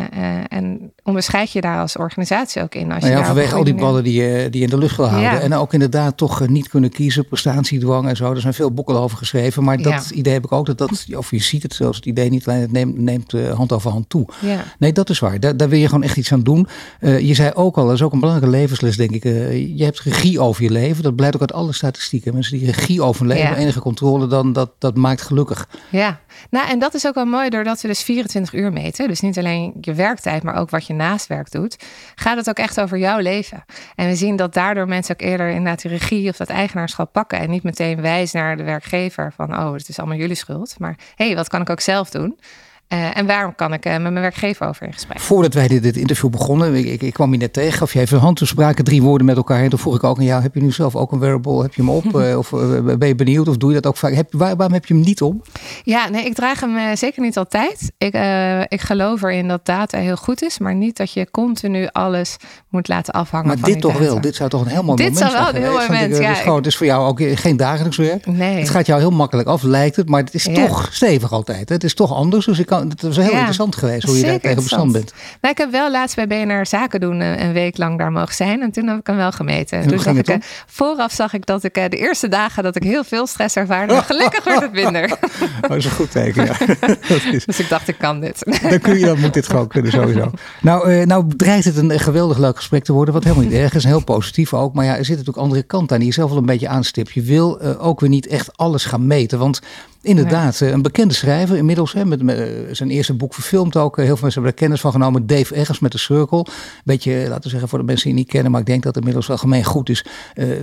en 0.49 0.93
onderscheid 1.03 1.53
je 1.53 1.61
daar 1.61 1.81
als 1.81 1.97
organisatie 1.97 2.63
ook 2.63 2.75
in. 2.75 2.93
Als 2.93 3.03
nou 3.03 3.13
ja, 3.13 3.19
je 3.19 3.25
vanwege 3.25 3.55
al 3.55 3.65
die 3.65 3.75
ballen 3.75 4.05
die 4.05 4.23
je, 4.23 4.49
die 4.51 4.61
je 4.61 4.67
in 4.67 4.73
de 4.73 4.79
lucht 4.79 4.97
wil 4.97 5.07
houden. 5.07 5.33
Ja. 5.33 5.41
En 5.41 5.55
ook 5.55 5.73
inderdaad 5.73 6.17
toch 6.17 6.49
niet 6.49 6.69
kunnen 6.69 6.91
kiezen, 6.91 7.27
prestatiedwang 7.27 8.09
en 8.09 8.17
zo. 8.17 8.33
Er 8.33 8.41
zijn 8.41 8.55
veel 8.55 8.73
boeken 8.73 8.99
over 9.01 9.19
geschreven. 9.19 9.65
Maar 9.65 9.77
dat 9.77 10.09
ja. 10.09 10.15
idee 10.15 10.33
heb 10.33 10.45
ik 10.45 10.53
ook, 10.53 10.67
dat 10.67 10.79
dat, 10.79 11.07
of 11.17 11.31
je 11.31 11.39
ziet 11.39 11.63
het 11.63 11.75
zelfs, 11.75 11.97
het 11.97 12.07
idee 12.07 12.31
niet 12.31 12.49
alleen, 12.49 12.61
het 12.61 12.73
neemt, 12.73 12.99
neemt 12.99 13.33
hand 13.33 13.73
over 13.73 13.91
hand 13.91 14.09
toe. 14.09 14.29
Ja. 14.41 14.65
Nee, 14.79 14.93
dat 14.93 15.11
is 15.11 15.19
waar. 15.19 15.41
Daar, 15.41 15.57
daar 15.57 15.69
wil 15.69 15.79
je 15.79 15.87
gewoon 15.87 16.03
echt 16.03 16.17
iets 16.17 16.33
aan 16.33 16.43
doen. 16.43 16.69
Je 17.01 17.35
zei 17.35 17.51
ook 17.55 17.77
al, 17.77 17.85
dat 17.85 17.95
is 17.95 18.03
ook 18.03 18.13
een 18.13 18.21
belangrijke 18.21 18.57
levensles, 18.57 18.97
denk 18.97 19.11
ik. 19.11 19.23
Je 19.77 19.85
hebt 19.85 20.01
regie 20.01 20.41
over 20.41 20.63
je 20.63 20.71
leven. 20.71 21.03
Dat 21.03 21.17
blijkt 21.17 21.35
ook 21.35 21.41
uit 21.41 21.53
alle 21.53 21.73
statistieken. 21.73 22.35
Mensen 22.35 22.59
die 22.59 22.67
regie 22.67 23.03
over 23.03 23.21
hun 23.21 23.29
leven, 23.29 23.38
ja. 23.39 23.57
enige 23.57 23.81
controle, 23.81 24.27
dan, 24.27 24.53
dat, 24.53 24.71
dat 24.79 24.97
maakt 24.97 25.23
gelukkig. 25.23 25.69
Ja, 25.91 26.21
nou 26.51 26.69
en 26.69 26.79
dat 26.79 26.95
is 26.95 27.07
ook 27.07 27.15
wel 27.15 27.25
mooi 27.25 27.49
doordat 27.49 27.81
we 27.81 27.89
dus 27.89 28.03
24 28.03 28.53
uur 28.53 28.73
meten. 28.73 29.09
Dus 29.09 29.21
niet 29.21 29.39
alleen 29.39 29.75
je 29.81 29.95
werktijd, 29.95 30.43
maar 30.43 30.55
ook 30.55 30.71
wat 30.71 30.87
je 30.87 30.95
naast 30.95 31.27
werk 31.27 31.51
doet. 31.51 31.77
Gaat 32.15 32.37
het 32.37 32.49
ook 32.49 32.59
echt 32.59 32.81
over 32.81 32.99
jouw 32.99 33.19
leven. 33.19 33.65
En 33.95 34.09
we 34.09 34.15
zien 34.15 34.37
dat 34.37 34.55
daardoor 34.55 34.89
mensen 34.89 35.15
ook 35.15 35.21
eerder 35.21 35.49
inderdaad 35.49 35.83
die 35.83 35.91
regie 35.91 36.29
of 36.29 36.37
dat 36.37 36.49
eigenaarschap 36.49 37.13
pakken. 37.13 37.39
En 37.39 37.51
niet 37.51 37.63
meteen 37.63 38.01
wijs 38.01 38.33
naar 38.33 38.57
de 38.57 38.63
werkgever 38.63 39.33
van, 39.37 39.59
oh, 39.59 39.73
het 39.73 39.89
is 39.89 39.99
allemaal 39.99 40.17
jullie 40.17 40.37
schuld. 40.37 40.75
Maar 40.79 40.99
hé, 41.15 41.27
hey, 41.27 41.37
wat 41.37 41.49
kan 41.49 41.61
ik 41.61 41.71
ook 41.71 41.81
zelf 41.81 42.11
doen? 42.11 42.39
Uh, 42.93 43.17
en 43.17 43.27
waarom 43.27 43.55
kan 43.55 43.73
ik 43.73 43.87
uh, 43.87 43.93
met 43.93 44.01
mijn 44.03 44.15
werkgever 44.15 44.67
over 44.67 44.87
in 44.87 44.93
gesprek? 44.93 45.21
Voordat 45.21 45.55
wij 45.55 45.69
dit, 45.69 45.83
dit 45.83 45.97
interview 45.97 46.31
begonnen, 46.31 46.75
ik, 46.75 46.87
ik, 46.87 47.03
ik, 47.03 47.13
kwam 47.13 47.33
je 47.33 47.39
net 47.39 47.53
tegen, 47.53 47.79
gaf 47.79 47.93
je 47.93 48.01
even 48.01 48.17
een 48.17 48.23
hand, 48.23 48.37
toen 48.37 48.47
spraken 48.47 48.85
drie 48.85 49.03
woorden 49.03 49.27
met 49.27 49.37
elkaar. 49.37 49.63
En 49.63 49.69
toen 49.69 49.79
vroeg 49.79 49.95
ik 49.97 50.05
ook 50.05 50.19
aan 50.19 50.25
jou, 50.25 50.43
heb 50.43 50.55
je 50.55 50.61
nu 50.63 50.73
zelf 50.73 50.97
ook 50.97 51.13
een 51.13 51.19
wearable? 51.19 51.63
Heb 51.63 51.75
je 51.75 51.81
hem 51.83 51.91
op? 51.91 52.05
uh, 52.05 52.39
of 52.39 52.51
ben 52.99 53.09
je 53.09 53.15
benieuwd? 53.15 53.49
Of 53.49 53.57
doe 53.57 53.69
je 53.69 53.75
dat 53.75 53.87
ook 53.87 53.97
vaak? 53.97 54.15
Heb, 54.15 54.33
waar, 54.33 54.57
waarom 54.57 54.75
heb 54.75 54.87
je 54.87 54.95
hem 54.95 55.03
niet 55.03 55.23
om? 55.23 55.43
Ja, 55.83 56.09
nee, 56.09 56.25
ik 56.25 56.35
draag 56.35 56.61
hem 56.61 56.97
zeker 56.97 57.23
niet 57.23 57.37
altijd. 57.39 57.93
Ik, 57.99 58.15
ik 58.69 58.81
geloof 58.81 59.23
erin 59.23 59.49
dat 59.49 59.67
data 59.67 59.99
heel 59.99 60.17
goed 60.17 60.43
is, 60.43 60.59
maar 60.59 60.75
niet 60.75 60.97
dat 60.97 61.13
je 61.13 61.31
continu 61.31 61.89
alles 61.93 62.37
moet 62.69 62.89
laten 62.89 63.13
afhangen 63.15 63.47
maar 63.47 63.59
van 63.59 63.71
dit 63.73 63.81
toch 63.81 63.93
data. 63.93 64.05
wel? 64.05 64.21
Dit 64.21 64.35
zou 64.37 64.49
toch 64.51 64.61
een 64.61 64.67
heel 64.67 64.83
mooi 64.83 64.97
dit 64.97 65.13
moment 65.13 65.31
zou 65.31 65.43
wel 65.43 65.51
zijn 65.53 65.63
een 65.65 65.71
heel 65.71 65.81
moment, 65.89 66.15
ik, 66.15 66.21
ja. 66.21 66.29
Het 66.29 66.37
is, 66.37 66.43
gewoon, 66.43 66.57
het 66.57 66.67
is 66.67 66.77
voor 66.77 66.87
jou 66.87 67.09
ook 67.09 67.21
geen 67.35 67.57
dagelijks 67.57 67.97
werk. 67.97 68.27
Nee. 68.27 68.59
Het 68.59 68.71
gaat 68.71 68.87
jou 68.87 69.01
heel 69.01 69.11
makkelijk 69.11 69.49
af, 69.49 69.63
lijkt 69.63 69.97
het. 69.97 70.09
Maar 70.09 70.21
het 70.21 70.35
is 70.35 70.45
Ja. 70.45 70.67
toch 70.67 70.89
stevig 70.91 71.33
altijd. 71.33 71.69
Het 71.69 71.85
is 71.85 71.95
toch 71.95 72.15
anders. 72.15 72.47
Dus 72.47 72.59
ik 72.59 72.67
kan, 72.67 72.78
het 72.89 73.03
was 73.03 73.17
heel 73.17 73.31
Ja. 73.31 73.37
interessant 73.37 73.77
geweest 73.77 74.07
hoe 74.07 74.17
je 74.17 74.25
daar 74.25 74.41
tegen 74.41 74.63
bestand 74.63 74.93
bent. 74.93 75.13
Nou, 75.41 75.53
ik 75.55 75.59
heb 75.59 75.71
wel 75.71 75.91
laatst 75.91 76.17
bij 76.17 76.27
BNR 76.27 76.67
Zaken 76.67 77.01
doen 77.01 77.21
eh, 77.21 77.41
een 77.41 77.53
week 77.53 77.77
lang 77.77 77.99
daar 77.99 78.13
mogen 78.13 78.35
zijn. 78.35 78.63
En 78.63 78.71
toen 78.71 78.87
heb 78.87 78.99
ik 78.99 79.07
hem 79.07 79.17
wel 79.17 79.33
gemeten. 79.33 79.87
toen 79.87 79.99
zag 79.99 80.17
het 80.17 80.29
ik, 80.29 80.35
eh, 80.35 80.43
vooraf 80.67 81.13
zag 81.13 81.33
ik 81.33 81.47
dat 81.47 81.65
ik 81.65 81.77
eh, 81.77 81.89
de 81.89 81.97
eerste 81.97 82.29
dagen 82.29 82.63
dat 82.63 82.77
ik 82.77 82.83
heel 82.83 83.05
veel 83.05 83.27
stress 83.27 83.57
ervaarde. 83.57 83.93
Maar 83.93 84.03
gelukkig 84.03 84.45
wordt 84.45 84.61
het 84.61 84.73
minder. 84.73 85.09
Dat 85.61 85.77
is 85.77 85.85
een 85.85 85.91
goed 85.91 86.11
teken, 86.11 86.45
ja. 86.45 86.57
is, 87.33 87.45
Dus 87.45 87.59
ik 87.59 87.69
dacht, 87.69 87.89
ik 87.89 87.99
kan 87.99 88.21
dit. 88.21 88.61
dan, 88.71 88.81
kun 88.81 88.99
je, 88.99 89.05
dan 89.07 89.21
moet 89.21 89.35
dit 89.35 89.47
gewoon 89.49 89.69
kunnen, 89.69 89.93
sowieso. 89.93 90.31
Nou, 90.61 91.07
nou 91.07 91.25
dreigt 91.37 91.65
het 91.65 91.77
een 91.77 92.01
geweldig 92.01 92.39
leuk 92.39 92.57
gesprek 92.57 92.85
te 92.85 92.93
worden, 92.93 93.15
wat 93.15 93.25
helemaal 93.25 93.45
niet 93.45 93.53
erg 93.55 93.75
is. 93.75 93.83
En 93.85 93.91
heel 93.91 94.05
positief 94.05 94.55
ook. 94.55 94.75
Maar 94.75 94.85
ja, 94.85 94.91
er 94.97 95.05
zit 95.05 95.17
natuurlijk 95.17 95.45
andere 95.45 95.63
kant 95.63 95.93
aan 95.93 95.99
die 95.99 96.07
je 96.07 96.13
zelf 96.15 96.29
wel 96.29 96.39
een 96.39 96.47
beetje 96.47 96.69
aanstipt. 96.69 97.13
Je 97.13 97.23
wil 97.23 97.61
ook 97.61 98.01
weer 98.01 98.09
niet 98.09 98.27
echt 98.27 98.57
alles 98.57 98.85
gaan 98.85 99.07
meten. 99.07 99.39
Want 99.39 99.61
inderdaad, 100.09 100.61
eh, 100.61 100.71
een 100.71 100.83
bekende 100.83 101.15
schrijver 101.15 101.57
inmiddels, 101.57 101.93
hè, 101.93 102.05
met, 102.05 102.23
met, 102.23 102.39
eh, 102.39 102.45
zijn 102.73 102.91
eerste 102.91 103.15
boek 103.15 103.35
verfilmd 103.35 103.77
ook. 103.77 103.99
Eh, 103.99 104.05
Heel 104.05 104.15
veel 104.17 104.23
mensen 104.23 104.43
hebben 104.43 104.53
er 104.53 104.59
kennis 104.67 104.81
van 104.81 104.93
genomen. 104.93 105.27
Dave 105.27 105.55
Eggers 105.55 105.79
met 105.79 105.93
de 105.93 105.99
Circle. 105.99 106.47
Beetje, 106.85 107.13
laten 107.29 107.43
we 107.43 107.49
zeggen, 107.49 107.69
voor 107.69 107.79
de 107.79 107.85
mensen 107.85 108.05
die 108.05 108.13
het 108.15 108.23
niet 108.23 108.33
kennen. 108.33 108.51
Maar 108.51 108.61
ik 108.61 108.67
denk 108.67 108.79
dat 108.83 108.89
het 108.95 108.97
inmiddels 108.97 109.27
wel 109.27 109.39
gemeen 109.39 109.65
goed 109.65 109.89
is. 109.89 110.05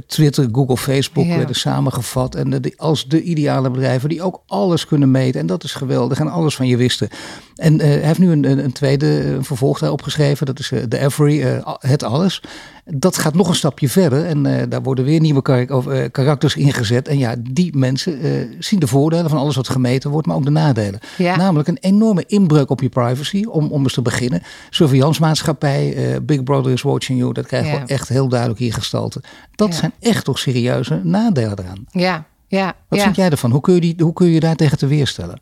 Twitter, 0.07 0.47
Google, 0.51 0.77
Facebook 0.77 1.25
Ja. 1.25 1.37
werden 1.37 1.55
samengevat. 1.55 2.35
En 2.35 2.49
de, 2.49 2.59
de- 2.59 2.73
als 2.77 3.07
de 3.07 3.21
ideale 3.21 3.69
bedrijven 3.71 4.09
die 4.09 4.21
ook 4.21 4.41
alles 4.47 4.85
kunnen 4.85 5.11
meten. 5.11 5.39
En 5.39 5.45
dat 5.47 5.63
is 5.63 5.73
geweldig. 5.73 6.19
En 6.19 6.27
alles 6.27 6.55
van 6.55 6.67
je 6.67 6.77
wisten. 6.77 7.09
En 7.55 7.79
hij 7.79 7.89
heeft 7.99 8.19
nu 8.19 8.31
een, 8.31 8.63
een, 8.63 8.71
tweede 8.71 9.05
een 9.25 9.43
vervolg 9.43 9.79
daarop 9.79 10.01
geschreven. 10.01 10.45
Dat 10.45 10.59
is 10.59 10.71
eh, 10.71 10.83
The 10.83 10.99
Every, 10.99 11.61
Het 11.79 12.03
Alles. 12.03 12.41
Dat 12.87 13.17
gaat 13.17 13.33
nog 13.33 13.47
een 13.49 13.55
stapje 13.55 13.89
verder. 13.89 14.25
En 14.25 14.45
eh, 14.45 14.63
daar 14.69 14.81
worden 14.83 15.05
weer 15.05 15.19
nieuwe 15.19 15.41
kar- 15.41 15.69
of, 15.69 15.87
eh, 15.87 16.11
karakters 16.11 16.55
ingezet. 16.55 17.07
En 17.07 17.17
ja, 17.17 17.35
die 17.39 17.77
mensen 17.77 18.21
eh, 18.21 18.31
zien 18.59 18.79
de 18.79 18.87
voordelen 18.87 19.29
van 19.29 19.39
alles 19.39 19.55
wat 19.55 19.69
gemeten 19.69 20.09
wordt. 20.09 20.27
Maar 20.27 20.35
ook 20.35 20.43
de 20.43 20.49
nadelen. 20.49 20.99
Ja. 21.17 21.35
Namelijk 21.35 21.67
een 21.67 21.77
enorme 21.81 22.23
inbreuk 22.27 22.69
op 22.69 22.81
je 22.81 22.89
privacy. 22.89 23.45
Om, 23.49 23.71
om 23.71 23.83
eens 23.83 23.93
te 23.93 24.01
beginnen. 24.01 24.41
Surveillancemaatschappij. 24.69 25.97
Big 26.23 26.43
Brother 26.43 26.71
is 26.71 26.81
watching 26.81 27.19
you. 27.19 27.33
Dat 27.33 27.45
krijgen 27.47 27.71
Ja. 27.71 27.79
we 27.81 27.87
echt 27.87 28.09
heel 28.09 28.27
duidelijk 28.27 28.59
hier 28.59 28.73
gestalte. 28.73 29.21
Dat 29.55 29.67
Ja. 29.67 29.73
zijn 29.75 29.93
echt 29.99 30.25
toch 30.25 30.39
serieuze 30.39 30.99
nadelen 31.03 31.59
eraan. 31.59 31.85
Ja, 31.91 32.25
ja, 32.47 32.73
Wat 32.87 33.01
vind 33.01 33.15
jij 33.15 33.29
ervan? 33.29 33.51
Hoe 33.51 33.61
kun 33.61 33.73
je, 33.73 33.81
die, 33.81 33.95
hoe 33.99 34.13
kun 34.13 34.27
je 34.27 34.39
daar 34.39 34.55
tegen 34.55 34.77
te 34.77 34.87
weerstellen? 34.87 35.39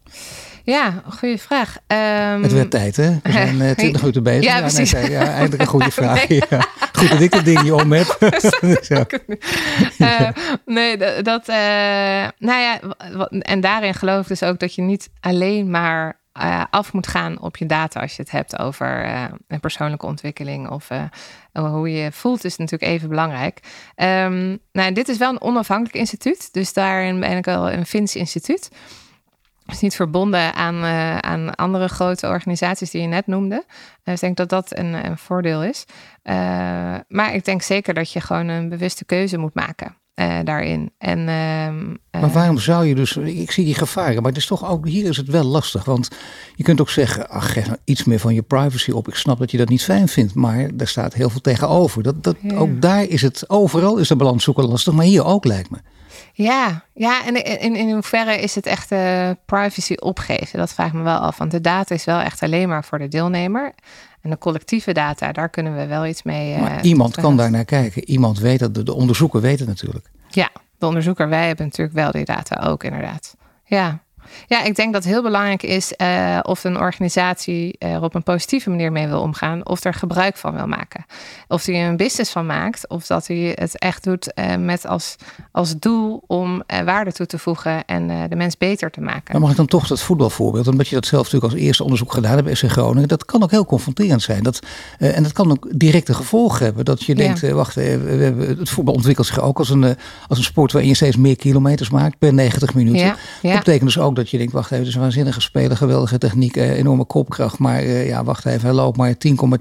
Ja, 0.65 1.03
goede 1.09 1.37
vraag. 1.37 1.77
Ehm, 1.87 2.41
Het 2.41 2.51
werd 2.51 2.71
tijd, 2.71 2.95
hè? 2.95 3.11
We 3.23 3.31
zijn 3.31 3.61
eh, 3.61 3.71
20 3.75 4.01
minuten 4.01 4.23
bezig. 4.23 4.43
Ja, 4.43 4.59
precies. 4.59 4.91
nee, 4.91 5.09
ja, 5.11 5.27
eindelijk 5.27 5.61
een 5.61 5.67
goede 5.67 5.91
vraag. 6.01 6.27
Nee. 6.27 6.43
Ja. 6.49 6.65
Goed 6.93 7.09
dat 7.09 7.19
ik 7.21 7.31
dat 7.31 7.45
ding 7.45 7.61
niet 7.61 7.71
om 7.71 7.91
heb. 7.91 8.17
Eh, 9.97 10.29
nee, 10.65 10.97
dat. 10.97 11.23
dat, 11.25 11.47
eh, 11.47 11.55
nou 12.37 12.61
ja, 12.61 12.79
en 13.39 13.61
daarin 13.61 13.93
geloof 13.93 14.21
ik 14.21 14.27
dus 14.27 14.43
ook 14.43 14.59
dat 14.59 14.75
je 14.75 14.81
niet 14.81 15.09
alleen 15.19 15.69
maar 15.71 16.21
af 16.69 16.93
moet 16.93 17.07
gaan 17.07 17.41
op 17.41 17.57
je 17.57 17.65
data 17.65 17.99
als 18.01 18.15
je 18.15 18.21
het 18.21 18.31
hebt 18.31 18.59
over 18.59 19.05
een 19.47 19.59
persoonlijke 19.59 20.05
ontwikkeling 20.05 20.69
of 20.69 20.87
hoe 21.51 21.91
je 21.91 21.97
je 22.03 22.11
voelt, 22.11 22.43
is 22.43 22.57
natuurlijk 22.57 22.91
even 22.91 23.09
belangrijk. 23.09 23.59
Ehm, 23.95 24.57
nou, 24.71 24.93
dit 24.93 25.09
is 25.09 25.17
wel 25.17 25.29
een 25.29 25.41
onafhankelijk 25.41 25.95
instituut, 25.95 26.53
dus 26.53 26.73
daarin 26.73 27.19
ben 27.19 27.37
ik 27.37 27.45
wel 27.45 27.71
een 27.71 27.85
Fins 27.85 28.15
instituut. 28.15 28.69
Het 29.65 29.75
is 29.75 29.81
niet 29.81 29.95
verbonden 29.95 30.53
aan, 30.53 30.83
eh, 30.83 31.17
aan 31.17 31.55
andere 31.55 31.87
grote 31.87 32.27
organisaties 32.27 32.91
die 32.91 33.01
je 33.01 33.07
net 33.07 33.27
noemde. 33.27 33.65
Dus 34.03 34.13
ik 34.13 34.19
denk 34.19 34.37
dat 34.37 34.49
dat 34.49 34.77
een, 34.77 34.93
een 35.05 35.17
voordeel 35.17 35.63
is. 35.63 35.85
Eh, 36.21 36.35
maar 37.07 37.33
ik 37.33 37.45
denk 37.45 37.61
zeker 37.61 37.93
dat 37.93 38.11
je 38.11 38.21
gewoon 38.21 38.47
een 38.47 38.69
bewuste 38.69 39.05
keuze 39.05 39.37
moet 39.37 39.53
maken 39.53 39.95
eh, 40.13 40.39
daarin. 40.43 40.91
En, 40.97 41.19
ehm, 41.27 41.95
eh, 42.11 42.21
Maar 42.21 42.31
waarom 42.31 42.57
zou 42.57 42.85
je 42.85 42.95
dus, 42.95 43.17
ik 43.17 43.51
zie 43.51 43.65
die 43.65 43.75
gevaren, 43.75 44.15
maar 44.15 44.31
het 44.31 44.37
is 44.37 44.45
toch 44.45 44.69
ook, 44.69 44.87
hier 44.87 45.09
is 45.09 45.17
het 45.17 45.27
wel 45.27 45.43
lastig. 45.43 45.85
Want 45.85 46.09
je 46.55 46.63
kunt 46.63 46.81
ook 46.81 46.89
zeggen, 46.89 47.29
ach, 47.29 47.53
geef 47.53 47.65
nou 47.65 47.77
iets 47.83 48.03
meer 48.03 48.19
van 48.19 48.33
je 48.33 48.41
privacy 48.41 48.91
op. 48.91 49.07
Ik 49.07 49.15
snap 49.15 49.39
dat 49.39 49.51
je 49.51 49.57
dat 49.57 49.69
niet 49.69 49.83
fijn 49.83 50.07
vindt, 50.07 50.35
maar 50.35 50.69
daar 50.73 50.87
staat 50.87 51.13
heel 51.13 51.29
veel 51.29 51.41
tegenover. 51.41 52.03
Dat, 52.03 52.23
dat, 52.23 52.35
Ja. 52.41 52.55
Ook 52.55 52.81
daar 52.81 53.03
is 53.03 53.21
het, 53.21 53.49
overal 53.49 53.97
is 53.97 54.07
de 54.07 54.15
balans 54.15 54.43
zoeken 54.43 54.65
lastig, 54.65 54.93
maar 54.93 55.05
hier 55.05 55.25
ook 55.25 55.45
lijkt 55.45 55.69
me. 55.69 55.77
Ja, 56.33 56.83
ja 56.93 57.25
en 57.25 57.61
in, 57.61 57.75
in 57.75 57.91
hoeverre 57.91 58.39
is 58.39 58.55
het 58.55 58.65
echt 58.65 58.91
eh, 58.91 59.29
privacy 59.45 59.93
opgeven? 59.99 60.59
Dat 60.59 60.73
vraag 60.73 60.87
ik 60.87 60.93
me 60.93 61.03
wel 61.03 61.17
af. 61.17 61.37
Want 61.37 61.51
de 61.51 61.61
data 61.61 61.95
is 61.95 62.05
wel 62.05 62.19
echt 62.19 62.41
alleen 62.43 62.67
maar 62.69 62.83
voor 62.83 62.99
de 62.99 63.07
deelnemer. 63.07 63.73
En 64.21 64.29
de 64.29 64.37
collectieve 64.37 64.91
data, 64.93 65.31
daar 65.31 65.49
kunnen 65.49 65.75
we 65.75 65.85
wel 65.85 66.05
iets 66.05 66.23
mee. 66.23 66.53
eh, 66.53 66.61
Maar 66.61 66.83
iemand 66.83 67.15
kan 67.15 67.37
daar 67.37 67.51
naar 67.51 67.65
kijken. 67.65 68.09
Iemand 68.09 68.39
weet 68.39 68.59
dat, 68.59 68.75
de, 68.75 68.83
de 68.83 68.93
onderzoeker 68.93 69.41
weet 69.41 69.59
het 69.59 69.67
natuurlijk. 69.67 70.09
Ja, 70.29 70.49
de 70.77 70.85
onderzoeker, 70.85 71.29
wij 71.29 71.47
hebben 71.47 71.65
natuurlijk 71.65 71.95
wel 71.97 72.11
die 72.11 72.25
data 72.25 72.67
ook, 72.67 72.83
inderdaad. 72.83 73.35
Ja. 73.65 73.99
Ja, 74.47 74.63
ik 74.63 74.75
denk 74.75 74.93
dat 74.93 75.03
het 75.03 75.13
heel 75.13 75.21
belangrijk 75.21 75.63
is 75.63 75.95
eh, 75.95 76.39
of 76.41 76.63
een 76.63 76.77
organisatie 76.77 77.75
er 77.79 78.01
op 78.01 78.15
een 78.15 78.23
positieve 78.23 78.69
manier 78.69 78.91
mee 78.91 79.07
wil 79.07 79.21
omgaan, 79.21 79.65
of 79.65 79.83
er 79.83 79.93
gebruik 79.93 80.37
van 80.37 80.53
wil 80.53 80.67
maken. 80.67 81.05
Of 81.47 81.65
hij 81.65 81.75
er 81.75 81.89
een 81.89 81.97
business 81.97 82.31
van 82.31 82.45
maakt, 82.45 82.89
of 82.89 83.07
dat 83.07 83.27
hij 83.27 83.53
het 83.55 83.79
echt 83.79 84.03
doet 84.03 84.33
eh, 84.33 84.55
met 84.55 84.87
als, 84.87 85.15
als 85.51 85.79
doel 85.79 86.23
om 86.27 86.63
eh, 86.67 86.81
waarde 86.81 87.11
toe 87.11 87.25
te 87.25 87.37
voegen 87.37 87.85
en 87.85 88.09
eh, 88.09 88.17
de 88.29 88.35
mens 88.35 88.57
beter 88.57 88.91
te 88.91 89.01
maken. 89.01 89.31
Maar 89.31 89.41
mag 89.41 89.51
ik 89.51 89.57
dan 89.57 89.65
toch 89.65 89.87
dat 89.87 90.01
voetbalvoorbeeld, 90.01 90.67
omdat 90.67 90.87
je 90.87 90.95
dat 90.95 91.05
zelf 91.05 91.23
natuurlijk 91.23 91.53
als 91.53 91.61
eerste 91.61 91.83
onderzoek 91.83 92.13
gedaan 92.13 92.35
hebt 92.35 92.57
SC 92.57 92.65
Groningen, 92.69 93.07
dat 93.07 93.25
kan 93.25 93.43
ook 93.43 93.51
heel 93.51 93.65
confronterend 93.65 94.21
zijn. 94.21 94.43
Dat, 94.43 94.59
eh, 94.99 95.17
en 95.17 95.23
dat 95.23 95.31
kan 95.31 95.51
ook 95.51 95.67
directe 95.71 96.13
gevolgen 96.13 96.65
hebben. 96.65 96.85
Dat 96.85 97.03
je 97.03 97.15
denkt, 97.15 97.43
eh, 97.43 97.53
wacht, 97.53 97.77
eh, 97.77 97.97
het 98.37 98.69
voetbal 98.69 98.93
ontwikkelt 98.93 99.27
zich 99.27 99.41
ook 99.41 99.57
als 99.57 99.69
een, 99.69 99.83
eh, 99.83 99.91
als 100.27 100.37
een 100.37 100.43
sport 100.43 100.71
waarin 100.71 100.89
je 100.89 100.95
steeds 100.95 101.17
meer 101.17 101.35
kilometers 101.35 101.89
maakt 101.89 102.17
per 102.17 102.33
90 102.33 102.73
minuten. 102.73 103.05
Ja, 103.05 103.15
Dat 103.41 103.53
betekent 103.53 103.83
dus 103.83 103.99
ook 103.99 104.12
dat 104.13 104.29
je 104.29 104.37
denkt, 104.37 104.53
wacht 104.53 104.65
even, 104.65 104.77
het 104.77 104.87
is 104.87 104.95
een 104.95 105.01
waanzinnige 105.01 105.41
speler, 105.41 105.77
geweldige 105.77 106.17
techniek, 106.17 106.55
eh, 106.55 106.77
enorme 106.77 107.05
kopkracht. 107.05 107.57
Maar 107.59 107.79
eh, 107.79 108.07
ja, 108.07 108.23
wacht 108.23 108.45
even, 108.45 108.61
hij 108.61 108.71
loopt 108.73 108.97
maar 108.97 109.15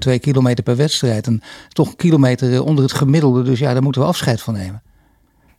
10,2 0.09 0.19
kilometer 0.19 0.63
per 0.63 0.75
wedstrijd. 0.75 1.27
En 1.27 1.41
toch 1.69 1.87
een 1.87 1.95
kilometer 1.95 2.53
eh, 2.53 2.65
onder 2.65 2.83
het 2.83 2.93
gemiddelde, 2.93 3.43
dus 3.43 3.59
ja, 3.59 3.73
daar 3.73 3.83
moeten 3.83 4.01
we 4.01 4.07
afscheid 4.07 4.41
van 4.41 4.53
nemen. 4.53 4.81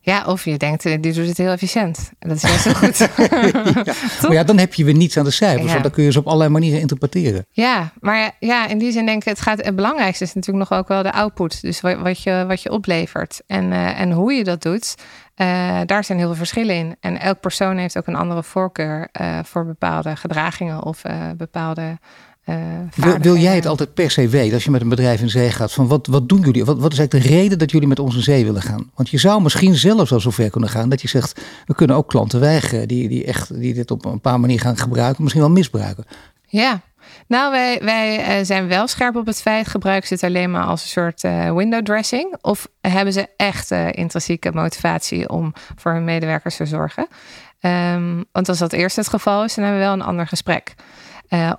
Ja, 0.01 0.25
of 0.27 0.45
je 0.45 0.57
denkt, 0.57 0.83
die 0.83 1.13
doet 1.13 1.27
het 1.27 1.39
heel 1.39 1.51
efficiënt. 1.51 2.11
En 2.19 2.29
dat 2.29 2.37
is 2.37 2.43
juist 2.43 2.63
zo 2.63 2.73
goed. 2.83 2.99
Maar 4.23 4.33
ja, 4.33 4.45
dan 4.45 4.59
heb 4.59 4.75
je 4.75 4.85
weer 4.85 4.95
niets 4.95 5.17
aan 5.17 5.25
de 5.25 5.31
cijfers, 5.31 5.65
Ja. 5.65 5.71
want 5.71 5.83
dan 5.83 5.93
kun 5.93 6.05
je 6.05 6.13
ze 6.13 6.19
op 6.19 6.27
allerlei 6.27 6.51
manieren 6.51 6.81
interpreteren. 6.81 7.47
Ja, 7.51 7.93
maar 8.01 8.37
ja, 8.41 8.69
in 8.69 8.79
die 8.79 8.93
zin 8.93 9.07
denk 9.07 9.23
ik, 9.23 9.29
het, 9.29 9.41
gaat, 9.41 9.65
het 9.65 9.77
belangrijkste 9.77 10.25
is 10.25 10.35
natuurlijk 10.35 10.71
nog 10.71 10.79
ook 10.79 10.89
wel 10.89 11.03
de 11.03 11.13
output. 11.13 11.61
Dus 11.61 11.81
wat, 11.81 12.23
je, 12.23 12.45
wat 12.49 12.63
je 12.63 12.71
oplevert 12.71 13.43
en, 13.47 13.73
en 13.73 14.13
hoe 14.13 14.33
je 14.33 14.45
dat 14.45 14.63
doet. 14.63 14.95
Eh, 15.35 15.81
daar 15.87 16.05
zijn 16.05 16.19
heel 16.19 16.27
veel 16.27 16.37
verschillen 16.37 16.77
in. 16.77 16.97
En 17.01 17.21
elk 17.21 17.41
persoon 17.41 17.77
heeft 17.77 17.99
ook 17.99 18.07
een 18.07 18.17
andere 18.17 18.43
voorkeur 18.43 19.09
eh, 19.13 19.39
voor 19.43 19.67
bepaalde 19.67 20.17
gedragingen 20.17 20.83
of 20.83 21.05
eh, 21.05 21.31
bepaalde. 21.37 21.99
Wil, 22.95 23.19
wil 23.19 23.37
jij 23.37 23.55
het 23.55 23.67
altijd 23.67 23.95
per 23.95 24.11
se 24.11 24.29
weten 24.29 24.55
als 24.55 24.65
je 24.65 24.71
met 24.71 24.81
een 24.81 24.89
bedrijf 24.89 25.21
in 25.21 25.31
zee 25.31 25.51
gaat? 25.51 25.73
Van 25.73 25.87
wat, 25.87 26.07
wat 26.07 26.29
doen 26.29 26.41
jullie? 26.41 26.65
Wat, 26.65 26.79
wat 26.79 26.93
is 26.93 26.99
eigenlijk 26.99 27.29
de 27.29 27.35
reden 27.35 27.59
dat 27.59 27.71
jullie 27.71 27.89
met 27.89 27.99
ons 27.99 28.15
in 28.15 28.23
zee 28.23 28.45
willen 28.45 28.63
gaan? 28.63 28.91
Want 28.95 29.09
je 29.09 29.19
zou 29.19 29.43
misschien 29.43 29.75
zelfs 29.75 30.13
al 30.13 30.21
zover 30.21 30.51
kunnen 30.51 30.71
gaan 30.71 30.89
dat 30.89 31.03
je 31.03 31.09
zegt: 31.09 31.41
we 31.67 31.75
kunnen 31.75 31.97
ook 31.97 32.09
klanten 32.09 32.41
weigeren 32.41 32.89
die, 32.89 33.09
die, 33.09 33.25
echt, 33.25 33.61
die 33.61 33.75
dit 33.75 33.91
op 33.91 34.05
een 34.05 34.21
paar 34.21 34.41
manieren 34.41 34.65
gaan 34.65 34.77
gebruiken, 34.77 35.23
misschien 35.23 35.45
wel 35.45 35.53
misbruiken. 35.53 36.05
Ja, 36.47 36.81
nou, 37.29 37.51
wij, 37.51 37.81
wij 37.83 38.19
eh, 38.19 38.45
zijn 38.45 38.69
wel 38.69 38.87
scherp 38.87 39.17
op 39.17 39.27
het 39.27 39.41
feit. 39.41 39.69
Gebruiken 39.69 40.09
ze 40.09 40.15
het 40.15 40.23
alleen 40.23 40.51
maar 40.51 40.65
als 40.65 40.83
een 40.83 40.89
soort 40.89 41.25
eh, 41.25 41.53
window 41.53 41.83
dressing? 41.83 42.37
Of 42.41 42.69
hebben 42.81 43.13
ze 43.13 43.29
echt 43.37 43.71
eh, 43.71 43.93
intrinsieke 43.93 44.53
motivatie 44.53 45.29
om 45.29 45.53
voor 45.77 45.93
hun 45.93 46.05
medewerkers 46.05 46.57
te 46.57 46.67
zorgen? 46.67 47.07
Ehm, 47.61 48.23
want 48.33 48.49
als 48.49 48.59
dat 48.59 48.73
eerst 48.73 48.97
het 48.97 49.09
geval 49.09 49.45
is, 49.45 49.55
dan 49.55 49.65
hebben 49.65 49.83
we 49.83 49.89
wel 49.89 49.97
een 49.97 50.07
ander 50.09 50.27
gesprek. 50.27 50.75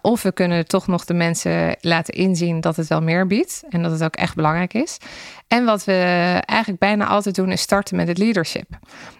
Of 0.01 0.21
we 0.21 0.31
kunnen 0.31 0.67
toch 0.67 0.87
nog 0.87 1.05
de 1.05 1.13
mensen 1.13 1.75
laten 1.81 2.13
inzien 2.13 2.61
dat 2.61 2.75
het 2.75 2.87
wel 2.87 3.01
meer 3.01 3.27
biedt 3.27 3.63
en 3.69 3.81
dat 3.83 3.91
het 3.91 4.03
ook 4.03 4.15
echt 4.15 4.35
belangrijk 4.35 4.73
is. 4.73 4.97
En 5.47 5.65
wat 5.65 5.83
we 5.83 5.93
eigenlijk 6.45 6.79
bijna 6.79 7.07
altijd 7.07 7.35
doen, 7.35 7.51
is 7.51 7.61
starten 7.61 7.95
met 7.95 8.07
het 8.07 8.17
leadership. 8.17 8.67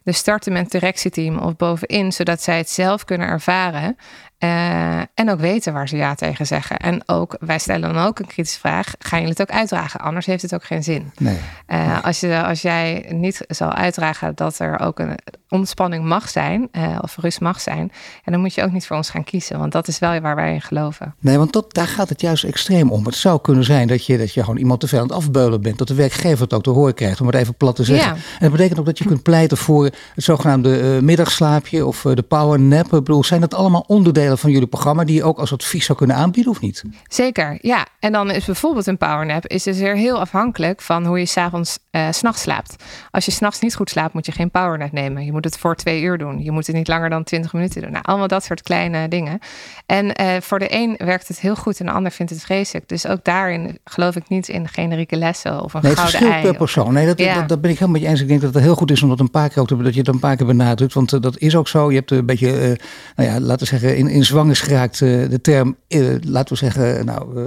Dus 0.03 0.17
starten 0.17 0.53
met 0.53 0.62
het 0.62 0.71
directieteam 0.71 1.38
of 1.38 1.55
bovenin, 1.55 2.12
zodat 2.12 2.41
zij 2.41 2.58
het 2.58 2.69
zelf 2.69 3.03
kunnen 3.03 3.27
ervaren. 3.27 3.97
Uh, 4.45 4.97
en 5.13 5.29
ook 5.29 5.39
weten 5.39 5.73
waar 5.73 5.88
ze 5.88 5.97
ja 5.97 6.15
tegen 6.15 6.45
zeggen. 6.45 6.77
En 6.77 7.03
ook, 7.05 7.38
wij 7.39 7.60
stellen 7.60 7.93
dan 7.93 8.05
ook 8.05 8.19
een 8.19 8.27
kritische 8.27 8.60
vraag: 8.60 8.93
gaan 8.99 9.19
jullie 9.19 9.36
het 9.38 9.49
ook 9.49 9.58
uitdragen? 9.58 9.99
Anders 9.99 10.25
heeft 10.25 10.41
het 10.41 10.53
ook 10.53 10.63
geen 10.63 10.84
zin. 10.84 11.12
Nee. 11.17 11.38
Uh, 11.67 12.03
Als, 12.03 12.19
je, 12.19 12.43
als 12.43 12.62
jij 12.62 13.05
niet 13.10 13.43
zal 13.47 13.73
uitdragen 13.73 14.36
dat 14.36 14.60
er 14.60 14.79
ook 14.79 14.99
een 14.99 15.17
ontspanning 15.49 16.05
mag 16.05 16.29
zijn, 16.29 16.69
uh, 16.71 16.97
of 17.01 17.17
rust 17.17 17.41
mag 17.41 17.62
zijn, 17.62 17.91
en 18.23 18.31
dan 18.31 18.41
moet 18.41 18.53
je 18.53 18.63
ook 18.63 18.71
niet 18.71 18.88
voor 18.88 18.95
ons 18.95 19.10
gaan 19.10 19.23
kiezen, 19.23 19.60
want 19.60 19.71
dat 19.71 19.88
is 19.88 19.99
wel 19.99 20.19
waar 20.19 20.36
wij 20.36 20.53
in 20.53 20.62
geloven. 20.62 21.15
Nee, 21.19 21.38
want 21.38 21.53
dat, 21.53 21.73
daar 21.73 21.88
gaat 21.88 22.10
het 22.10 22.21
juist 22.21 22.43
extreem 22.43 22.91
om. 22.91 23.05
Het 23.05 23.15
zou 23.15 23.41
kunnen 23.41 23.63
zijn 23.63 23.88
dat 23.88 24.05
je, 24.05 24.17
dat 24.17 24.34
je 24.34 24.39
gewoon 24.39 24.58
iemand 24.58 24.79
te 24.79 24.88
veel 24.88 24.99
aan 24.99 25.08
het 25.08 25.15
afbeulen 25.15 25.62
bent, 25.62 25.77
dat 25.77 25.88
de 25.88 25.93
werkgever 25.93 26.43
het 26.43 26.53
ook 26.53 26.63
te 26.63 26.69
horen 26.69 26.93
krijgt, 26.93 27.21
om 27.21 27.27
het 27.27 27.36
even 27.36 27.55
plat 27.55 27.75
te 27.75 27.84
zeggen. 27.84 28.12
En 28.12 28.21
dat 28.39 28.51
betekent 28.51 28.79
ook 28.79 28.86
dat 28.86 28.97
je 28.97 29.05
kunt 29.05 29.23
pleiten 29.23 29.58
voor 29.58 29.84
het 29.84 29.95
zogenaamde 30.15 30.99
middagslaapje 31.01 31.86
of 31.86 32.01
de 32.01 32.23
power 32.23 32.60
nap. 32.60 32.86
Ik 32.86 32.89
bedoel, 32.89 33.23
zijn 33.23 33.41
dat 33.41 33.53
allemaal 33.53 33.84
onderdelen 33.88 34.35
van 34.38 34.52
jullie 34.52 34.67
programma 34.67 35.04
die 35.04 35.15
je 35.15 35.24
ook 35.24 35.39
als 35.39 35.54
advies 35.54 35.86
zou 35.86 35.98
kunnen 35.98 36.15
aanbieden 36.15 36.52
of 36.52 36.62
niet? 36.62 36.84
Zeker, 37.08 37.58
ja. 37.62 37.88
En 38.00 38.12
dan 38.12 38.32
is 38.32 38.45
bijvoorbeeld 38.45 38.88
een 38.88 38.98
powernap 38.98 39.48
is 39.48 39.63
dus 39.63 39.78
weer 39.78 39.95
heel 39.95 40.19
afhankelijk 40.19 40.82
van 40.82 41.06
hoe 41.06 41.19
je 41.19 41.26
s'avonds, 41.26 41.80
uh, 41.91 42.08
s'nachts 42.12 42.41
slaapt. 42.41 42.76
Als 43.12 43.26
je 43.26 43.32
s'nachts 43.32 43.60
niet 43.60 43.76
goed 43.76 43.89
slaapt, 43.89 44.13
moet 44.13 44.26
je 44.26 44.32
geen 44.32 44.52
powernap 44.52 44.91
nemen. 44.91 45.26
Je 45.26 45.32
moet 45.32 45.43
het 45.45 45.58
voor 45.58 45.76
twee 45.76 46.02
uur 46.02 46.17
doen. 46.17 46.43
Je 46.43 46.52
moet 46.52 46.67
het 46.67 46.76
niet 46.76 46.88
langer 46.88 47.10
dan 47.10 47.24
20 47.24 47.54
minuten 47.54 47.82
doen. 47.82 47.91
Nou, 47.91 48.04
allemaal 48.04 48.28
dat 48.28 48.43
soort 48.43 48.62
kleine 48.62 49.08
dingen. 49.08 49.39
En 49.86 50.06
uh, 50.06 50.28
voor 50.41 50.60
de 50.60 50.67
een 50.69 50.95
werkt 50.98 51.28
het 51.28 51.39
heel 51.39 51.56
goed 51.56 51.80
en 51.80 51.86
de 51.86 51.91
ander 51.91 52.12
vindt 52.12 52.32
het 52.32 52.43
vreselijk. 52.43 52.89
Dus 52.89 53.08
ook 53.08 53.24
daarin 53.24 53.80
geloof 53.84 54.15
ik 54.15 54.30
niet 54.30 54.48
in 54.48 54.67
generieke 54.67 55.15
lessen 55.15 55.62
of 55.62 55.74
een 55.74 55.82
nee, 55.84 55.95
gouden 55.95 56.32
ei. 56.32 56.43
per 56.43 56.56
persoon. 56.56 56.93
Nee, 56.93 57.06
dat, 57.06 57.19
ja. 57.19 57.34
dat, 57.34 57.50
dat, 57.50 57.62
ben 57.62 57.71
ik 57.71 57.80
helemaal 57.80 58.00
met 58.00 58.10
je 58.10 58.13
eens. 58.13 58.21
Ik 58.21 58.28
denk 58.28 58.41
dat 58.41 58.54
het 58.54 58.63
heel 58.63 58.76
goed 58.76 58.91
is 58.91 59.02
om 59.02 59.10
dat 59.10 59.19
een 59.19 59.32
paar 59.32 59.50
keer 59.50 59.62
ook 59.62 59.67
te, 59.67 59.78
dat 59.78 59.93
je 59.93 60.00
het 60.00 60.08
een 60.08 60.19
paar 60.19 60.36
keer 60.36 60.45
benadrukt. 60.45 60.93
Want 60.93 61.13
uh, 61.13 61.21
dat 61.21 61.38
is 61.38 61.56
ook 61.56 61.67
zo. 61.67 61.89
Je 61.89 61.98
hebt 61.98 62.12
een 62.12 62.26
beetje, 62.26 62.78
nou 63.15 63.30
ja, 63.30 63.39
laten 63.39 63.60
we 63.60 63.65
zeggen, 63.65 63.98
in, 63.98 64.08
in 64.15 64.25
zwang 64.25 64.49
is 64.49 64.62
geraakt 64.62 64.99
de 64.99 65.39
term, 65.41 65.75
laten 66.21 66.54
we 66.54 66.56
zeggen, 66.56 67.06
nou, 67.06 67.38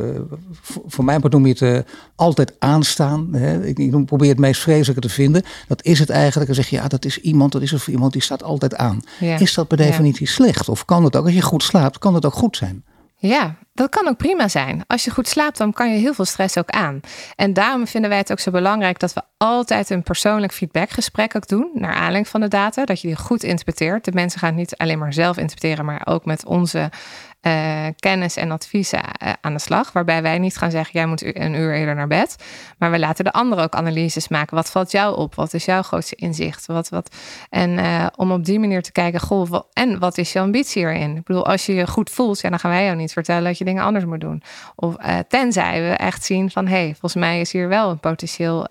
voor 0.86 1.04
mijn 1.04 1.20
part 1.20 1.32
noem 1.32 1.46
je 1.46 1.64
het 1.64 1.86
altijd 2.14 2.52
aanstaan. 2.58 3.28
Hè? 3.32 3.64
Ik, 3.64 3.78
ik 3.78 4.06
probeer 4.06 4.28
het 4.28 4.38
meest 4.38 4.60
vreselijke 4.60 5.00
te 5.00 5.08
vinden. 5.08 5.42
Dat 5.68 5.84
is 5.84 5.98
het 5.98 6.10
eigenlijk. 6.10 6.46
Dan 6.46 6.54
zeg 6.54 6.68
je, 6.68 6.76
ja, 6.76 6.88
dat 6.88 7.04
is 7.04 7.20
iemand, 7.20 7.52
dat 7.52 7.62
is 7.62 7.72
of 7.72 7.88
iemand 7.88 8.12
die 8.12 8.22
staat 8.22 8.42
altijd 8.42 8.76
aan. 8.76 9.02
Is 9.20 9.54
dat 9.54 9.68
per 9.68 9.76
definitie 9.76 10.26
slecht? 10.26 10.68
Of 10.68 10.84
kan 10.84 11.04
het 11.04 11.16
ook, 11.16 11.24
als 11.24 11.34
je 11.34 11.42
goed 11.42 11.62
slaapt, 11.62 11.98
kan 11.98 12.14
het 12.14 12.26
ook 12.26 12.34
goed 12.34 12.56
zijn? 12.56 12.84
Ja, 13.20 13.54
dat 13.72 13.90
kan 13.90 14.08
ook 14.08 14.16
prima 14.16 14.48
zijn. 14.48 14.84
Als 14.86 15.04
je 15.04 15.10
goed 15.10 15.28
slaapt, 15.28 15.58
dan 15.58 15.72
kan 15.72 15.92
je 15.92 15.98
heel 15.98 16.14
veel 16.14 16.24
stress 16.24 16.58
ook 16.58 16.70
aan. 16.70 17.00
En 17.36 17.52
daarom 17.52 17.86
vinden 17.86 18.10
wij 18.10 18.18
het 18.18 18.32
ook 18.32 18.38
zo 18.38 18.50
belangrijk 18.50 18.98
dat 18.98 19.12
we 19.12 19.22
altijd 19.36 19.90
een 19.90 20.02
persoonlijk 20.02 20.52
feedbackgesprek 20.52 21.36
ook 21.36 21.48
doen. 21.48 21.70
Naar 21.74 21.92
aanleiding 21.92 22.28
van 22.28 22.40
de 22.40 22.48
data. 22.48 22.84
Dat 22.84 23.00
je 23.00 23.06
die 23.06 23.16
goed 23.16 23.42
interpreteert. 23.42 24.04
De 24.04 24.12
mensen 24.12 24.40
gaan 24.40 24.54
niet 24.54 24.76
alleen 24.76 24.98
maar 24.98 25.12
zelf 25.12 25.36
interpreteren, 25.36 25.84
maar 25.84 26.02
ook 26.04 26.24
met 26.24 26.44
onze 26.44 26.90
uh, 27.48 27.86
kennis 27.98 28.36
en 28.36 28.50
adviezen 28.50 28.98
uh, 28.98 29.32
aan 29.40 29.52
de 29.52 29.58
slag. 29.60 29.92
Waarbij 29.92 30.22
wij 30.22 30.38
niet 30.38 30.56
gaan 30.56 30.70
zeggen, 30.70 30.92
jij 30.92 31.06
moet 31.06 31.36
een 31.36 31.54
uur 31.54 31.74
eerder 31.74 31.94
naar 31.94 32.06
bed. 32.06 32.36
Maar 32.78 32.90
we 32.90 32.98
laten 32.98 33.24
de 33.24 33.32
anderen 33.32 33.64
ook 33.64 33.74
analyses 33.74 34.28
maken. 34.28 34.56
Wat 34.56 34.70
valt 34.70 34.90
jou 34.90 35.16
op? 35.16 35.34
Wat 35.34 35.54
is 35.54 35.64
jouw 35.64 35.82
grootste 35.82 36.14
inzicht? 36.14 36.66
Wat, 36.66 36.88
wat? 36.88 37.16
En 37.50 37.70
uh, 37.70 38.06
om 38.16 38.32
op 38.32 38.44
die 38.44 38.58
manier 38.58 38.82
te 38.82 38.92
kijken, 38.92 39.20
goh, 39.20 39.48
wat, 39.48 39.66
en 39.72 39.98
wat 39.98 40.18
is 40.18 40.32
je 40.32 40.40
ambitie 40.40 40.82
erin? 40.82 41.16
Ik 41.16 41.24
bedoel, 41.24 41.46
als 41.46 41.66
je 41.66 41.74
je 41.74 41.86
goed 41.86 42.10
voelt, 42.10 42.40
ja, 42.40 42.50
dan 42.50 42.58
gaan 42.58 42.70
wij 42.70 42.84
jou 42.84 42.96
niet 42.96 43.12
vertellen 43.12 43.44
dat 43.44 43.58
je 43.58 43.64
dingen 43.64 43.82
anders 43.82 44.04
moet 44.04 44.20
doen. 44.20 44.42
Of 44.74 44.96
tenzij 45.28 45.82
we 45.82 45.88
echt 45.88 46.24
zien 46.24 46.50
van, 46.50 46.66
hé, 46.66 46.76
hey, 46.76 46.88
volgens 46.88 47.14
mij 47.14 47.40
is 47.40 47.52
hier 47.52 47.68
wel 47.68 47.90
een 47.90 48.00
potentieel 48.00 48.66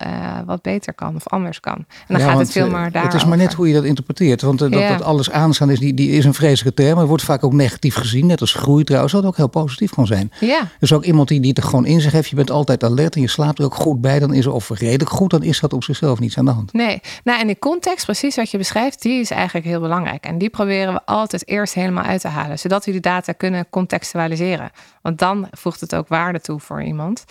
wat 0.46 0.62
beter 0.62 0.94
kan 0.94 1.14
of 1.14 1.28
anders 1.28 1.60
kan. 1.60 1.76
En 1.76 1.84
dan 2.06 2.20
gaat 2.20 2.38
het 2.38 2.52
veel 2.52 2.70
maar 2.70 2.90
daar. 2.90 3.04
Het 3.04 3.14
is 3.14 3.24
maar 3.24 3.36
net 3.36 3.52
hoe 3.52 3.68
je 3.68 3.74
dat 3.74 3.84
interpreteert. 3.84 4.42
Want 4.42 4.58
dat, 4.58 4.72
ja. 4.72 4.88
dat 4.88 5.02
alles 5.02 5.30
aanstaan 5.30 5.70
is, 5.70 5.78
die, 5.78 5.94
die 5.94 6.10
is 6.10 6.24
een 6.24 6.34
vreselijke 6.34 6.82
term. 6.82 6.98
Het 6.98 7.08
wordt 7.08 7.22
vaak 7.22 7.44
ook 7.44 7.52
negatief 7.52 7.94
gezien, 7.94 8.26
net 8.26 8.40
als 8.40 8.54
groei 8.68 8.84
trouwens, 8.84 9.12
wat 9.12 9.24
ook 9.24 9.36
heel 9.36 9.48
positief 9.48 9.90
kan 9.90 10.06
zijn. 10.06 10.32
Ja. 10.40 10.68
Dus 10.80 10.92
ook 10.92 11.04
iemand 11.04 11.28
die, 11.28 11.40
die 11.40 11.48
het 11.48 11.58
er 11.58 11.64
gewoon 11.64 11.86
in 11.86 12.00
zich 12.00 12.12
heeft, 12.12 12.28
je 12.28 12.36
bent 12.36 12.50
altijd 12.50 12.84
alert 12.84 13.14
en 13.14 13.20
je 13.20 13.28
slaapt 13.28 13.58
er 13.58 13.64
ook 13.64 13.74
goed 13.74 14.00
bij, 14.00 14.18
dan 14.18 14.34
is 14.34 14.44
er 14.44 14.52
of 14.52 14.68
redelijk 14.68 15.10
goed, 15.10 15.30
dan 15.30 15.42
is 15.42 15.60
dat 15.60 15.72
op 15.72 15.84
zichzelf 15.84 16.20
niets 16.20 16.38
aan 16.38 16.44
de 16.44 16.50
hand. 16.50 16.72
Nee, 16.72 17.00
nou 17.24 17.40
en 17.40 17.46
die 17.46 17.58
context, 17.58 18.04
precies 18.04 18.36
wat 18.36 18.50
je 18.50 18.58
beschrijft, 18.58 19.02
die 19.02 19.20
is 19.20 19.30
eigenlijk 19.30 19.66
heel 19.66 19.80
belangrijk. 19.80 20.24
En 20.24 20.38
die 20.38 20.50
proberen 20.50 20.92
we 20.92 21.00
altijd 21.04 21.48
eerst 21.48 21.74
helemaal 21.74 22.04
uit 22.04 22.20
te 22.20 22.28
halen, 22.28 22.58
zodat 22.58 22.84
we 22.84 22.92
die 22.92 23.00
data 23.00 23.32
kunnen 23.32 23.66
contextualiseren. 23.70 24.70
Want 25.02 25.18
dan 25.18 25.48
voegt 25.50 25.80
het 25.80 25.94
ook 25.94 26.08
waarde 26.08 26.40
toe 26.40 26.60
voor 26.60 26.82
iemand. 26.82 27.24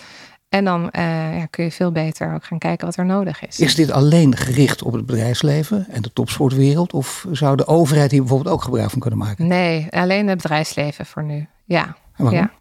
En 0.50 0.66
dan 0.66 0.82
uh, 0.82 1.38
ja, 1.38 1.46
kun 1.46 1.64
je 1.64 1.72
veel 1.72 1.92
beter 1.92 2.34
ook 2.34 2.46
gaan 2.46 2.58
kijken 2.58 2.86
wat 2.86 2.96
er 2.96 3.06
nodig 3.06 3.48
is. 3.48 3.60
Is 3.60 3.76
dit 3.76 3.92
alleen 3.92 4.36
gericht 4.36 4.84
op 4.84 4.94
het 4.94 5.06
bedrijfsleven 5.06 5.88
en 5.90 6.02
de 6.02 6.14
topsportwereld? 6.14 6.94
Of 6.94 7.26
zou 7.32 7.56
de 7.56 7.68
overheid 7.68 8.12
hier 8.12 8.20
bijvoorbeeld 8.20 8.56
ook 8.56 8.64
gebruik 8.64 8.90
van 8.90 9.00
kunnen 9.00 9.20
maken? 9.20 9.48
Nee, 9.48 9.88
alleen 9.90 10.28
het 10.28 10.42
bedrijfsleven 10.42 11.06
voor 11.06 11.24
nu. 11.24 11.48
Ja. 11.66 11.96
ja. 12.18 12.52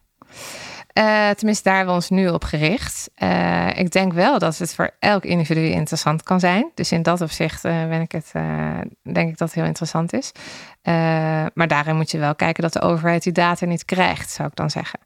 Uh, 0.99 1.31
tenminste, 1.31 1.63
daar 1.63 1.77
hebben 1.77 1.95
we 1.95 2.01
ons 2.01 2.11
nu 2.11 2.29
op 2.29 2.45
gericht. 2.45 3.11
Uh, 3.23 3.79
ik 3.79 3.91
denk 3.91 4.13
wel 4.13 4.39
dat 4.39 4.59
het 4.59 4.75
voor 4.75 4.91
elk 4.99 5.25
individu 5.25 5.61
interessant 5.61 6.23
kan 6.23 6.41
zijn. 6.41 6.71
Dus 6.75 6.93
in 6.93 7.03
dat 7.03 7.21
opzicht 7.21 7.63
ben 7.63 8.01
ik 8.01 8.13
het, 8.13 8.33
denk 9.03 9.29
ik 9.29 9.39
dat 9.39 9.49
het 9.49 9.55
heel 9.55 9.65
interessant 9.65 10.13
is. 10.13 10.33
maar 11.55 11.69
daarin 11.69 11.97
moet 11.97 12.11
je 12.11 12.19
wel 12.19 12.35
kijken 12.35 12.63
dat 12.63 12.73
de 12.73 12.81
overheid 12.81 13.23
die 13.23 13.33
data 13.33 13.67
niet 13.67 13.85
krijgt, 13.85 14.31
zou 14.31 14.49
ik 14.49 14.57
dan 14.57 14.71
zeggen. 14.71 14.99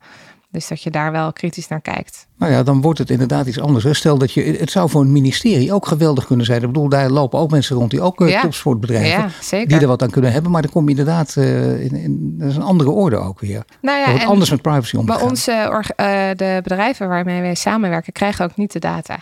Dus 0.53 0.69
dat 0.69 0.83
je 0.83 0.91
daar 0.91 1.13
wel 1.13 1.33
kritisch 1.33 1.69
naar 1.69 1.81
kijkt. 1.81 2.27
Nou 2.39 2.53
ja, 2.53 2.63
dan 2.63 2.81
wordt 2.81 2.99
het 2.99 3.11
inderdaad 3.11 3.47
iets 3.47 3.61
anders. 3.61 3.99
Stel 3.99 4.19
dat 4.19 4.33
je, 4.33 4.43
het 4.43 4.71
zou 4.71 4.91
voor 4.91 5.01
een 5.01 5.13
ministerie 5.13 5.73
ook 5.73 5.87
geweldig 5.87 6.27
kunnen 6.27 6.47
zijn. 6.47 6.61
Ik 6.61 6.67
bedoel, 6.67 6.89
daar 6.89 7.11
lopen 7.11 7.39
ook 7.39 7.51
mensen 7.51 7.77
rond 7.77 7.91
die 7.91 8.01
ook 8.01 8.21
uh, 8.21 8.41
topsportbedrijven, 8.41 9.33
ja, 9.51 9.65
die 9.65 9.81
er 9.81 9.87
wat 9.87 10.03
aan 10.03 10.11
kunnen 10.11 10.33
hebben. 10.33 10.51
Maar 10.51 10.63
dan 10.63 10.71
kom 10.71 10.85
je 10.85 10.91
inderdaad, 10.91 11.35
uh, 11.39 11.85
in, 11.85 11.95
in, 11.95 12.35
dat 12.39 12.49
is 12.49 12.57
een 12.57 12.63
andere 12.63 12.91
orde 12.91 13.17
ook 13.17 13.41
weer. 13.41 13.65
Nou 13.81 13.99
ja, 13.99 14.11
wordt 14.11 14.25
anders 14.25 14.51
met 14.51 14.63
privacy 14.63 14.97
omgaan. 14.97 15.17
Maar 15.17 15.29
onze, 15.29 15.53
uh, 15.53 16.31
de 16.37 16.61
bedrijven 16.63 17.09
waarmee 17.09 17.41
wij 17.41 17.55
samenwerken, 17.55 18.13
krijgen 18.13 18.45
ook 18.45 18.57
niet 18.57 18.73
de 18.73 18.79
data. 18.79 19.19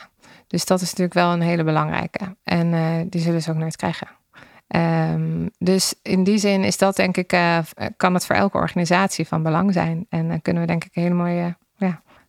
Dus 0.46 0.64
dat 0.64 0.80
is 0.80 0.88
natuurlijk 0.88 1.14
wel 1.14 1.32
een 1.32 1.40
hele 1.40 1.64
belangrijke. 1.64 2.36
En 2.44 3.06
die 3.08 3.20
zullen 3.20 3.42
ze 3.42 3.50
ook 3.50 3.56
nooit 3.56 3.76
krijgen. 3.76 4.08
Um, 4.76 5.50
dus 5.58 5.94
in 6.02 6.24
die 6.24 6.38
zin 6.38 6.64
is 6.64 6.78
dat 6.78 6.96
denk 6.96 7.16
ik, 7.16 7.32
uh, 7.32 7.58
kan 7.96 8.14
het 8.14 8.26
voor 8.26 8.36
elke 8.36 8.56
organisatie 8.56 9.26
van 9.26 9.42
belang 9.42 9.72
zijn. 9.72 10.06
En 10.08 10.28
dan 10.28 10.42
kunnen 10.42 10.62
we 10.62 10.68
denk 10.68 10.84
ik 10.84 10.94
hele 10.94 11.14
mooie 11.14 11.56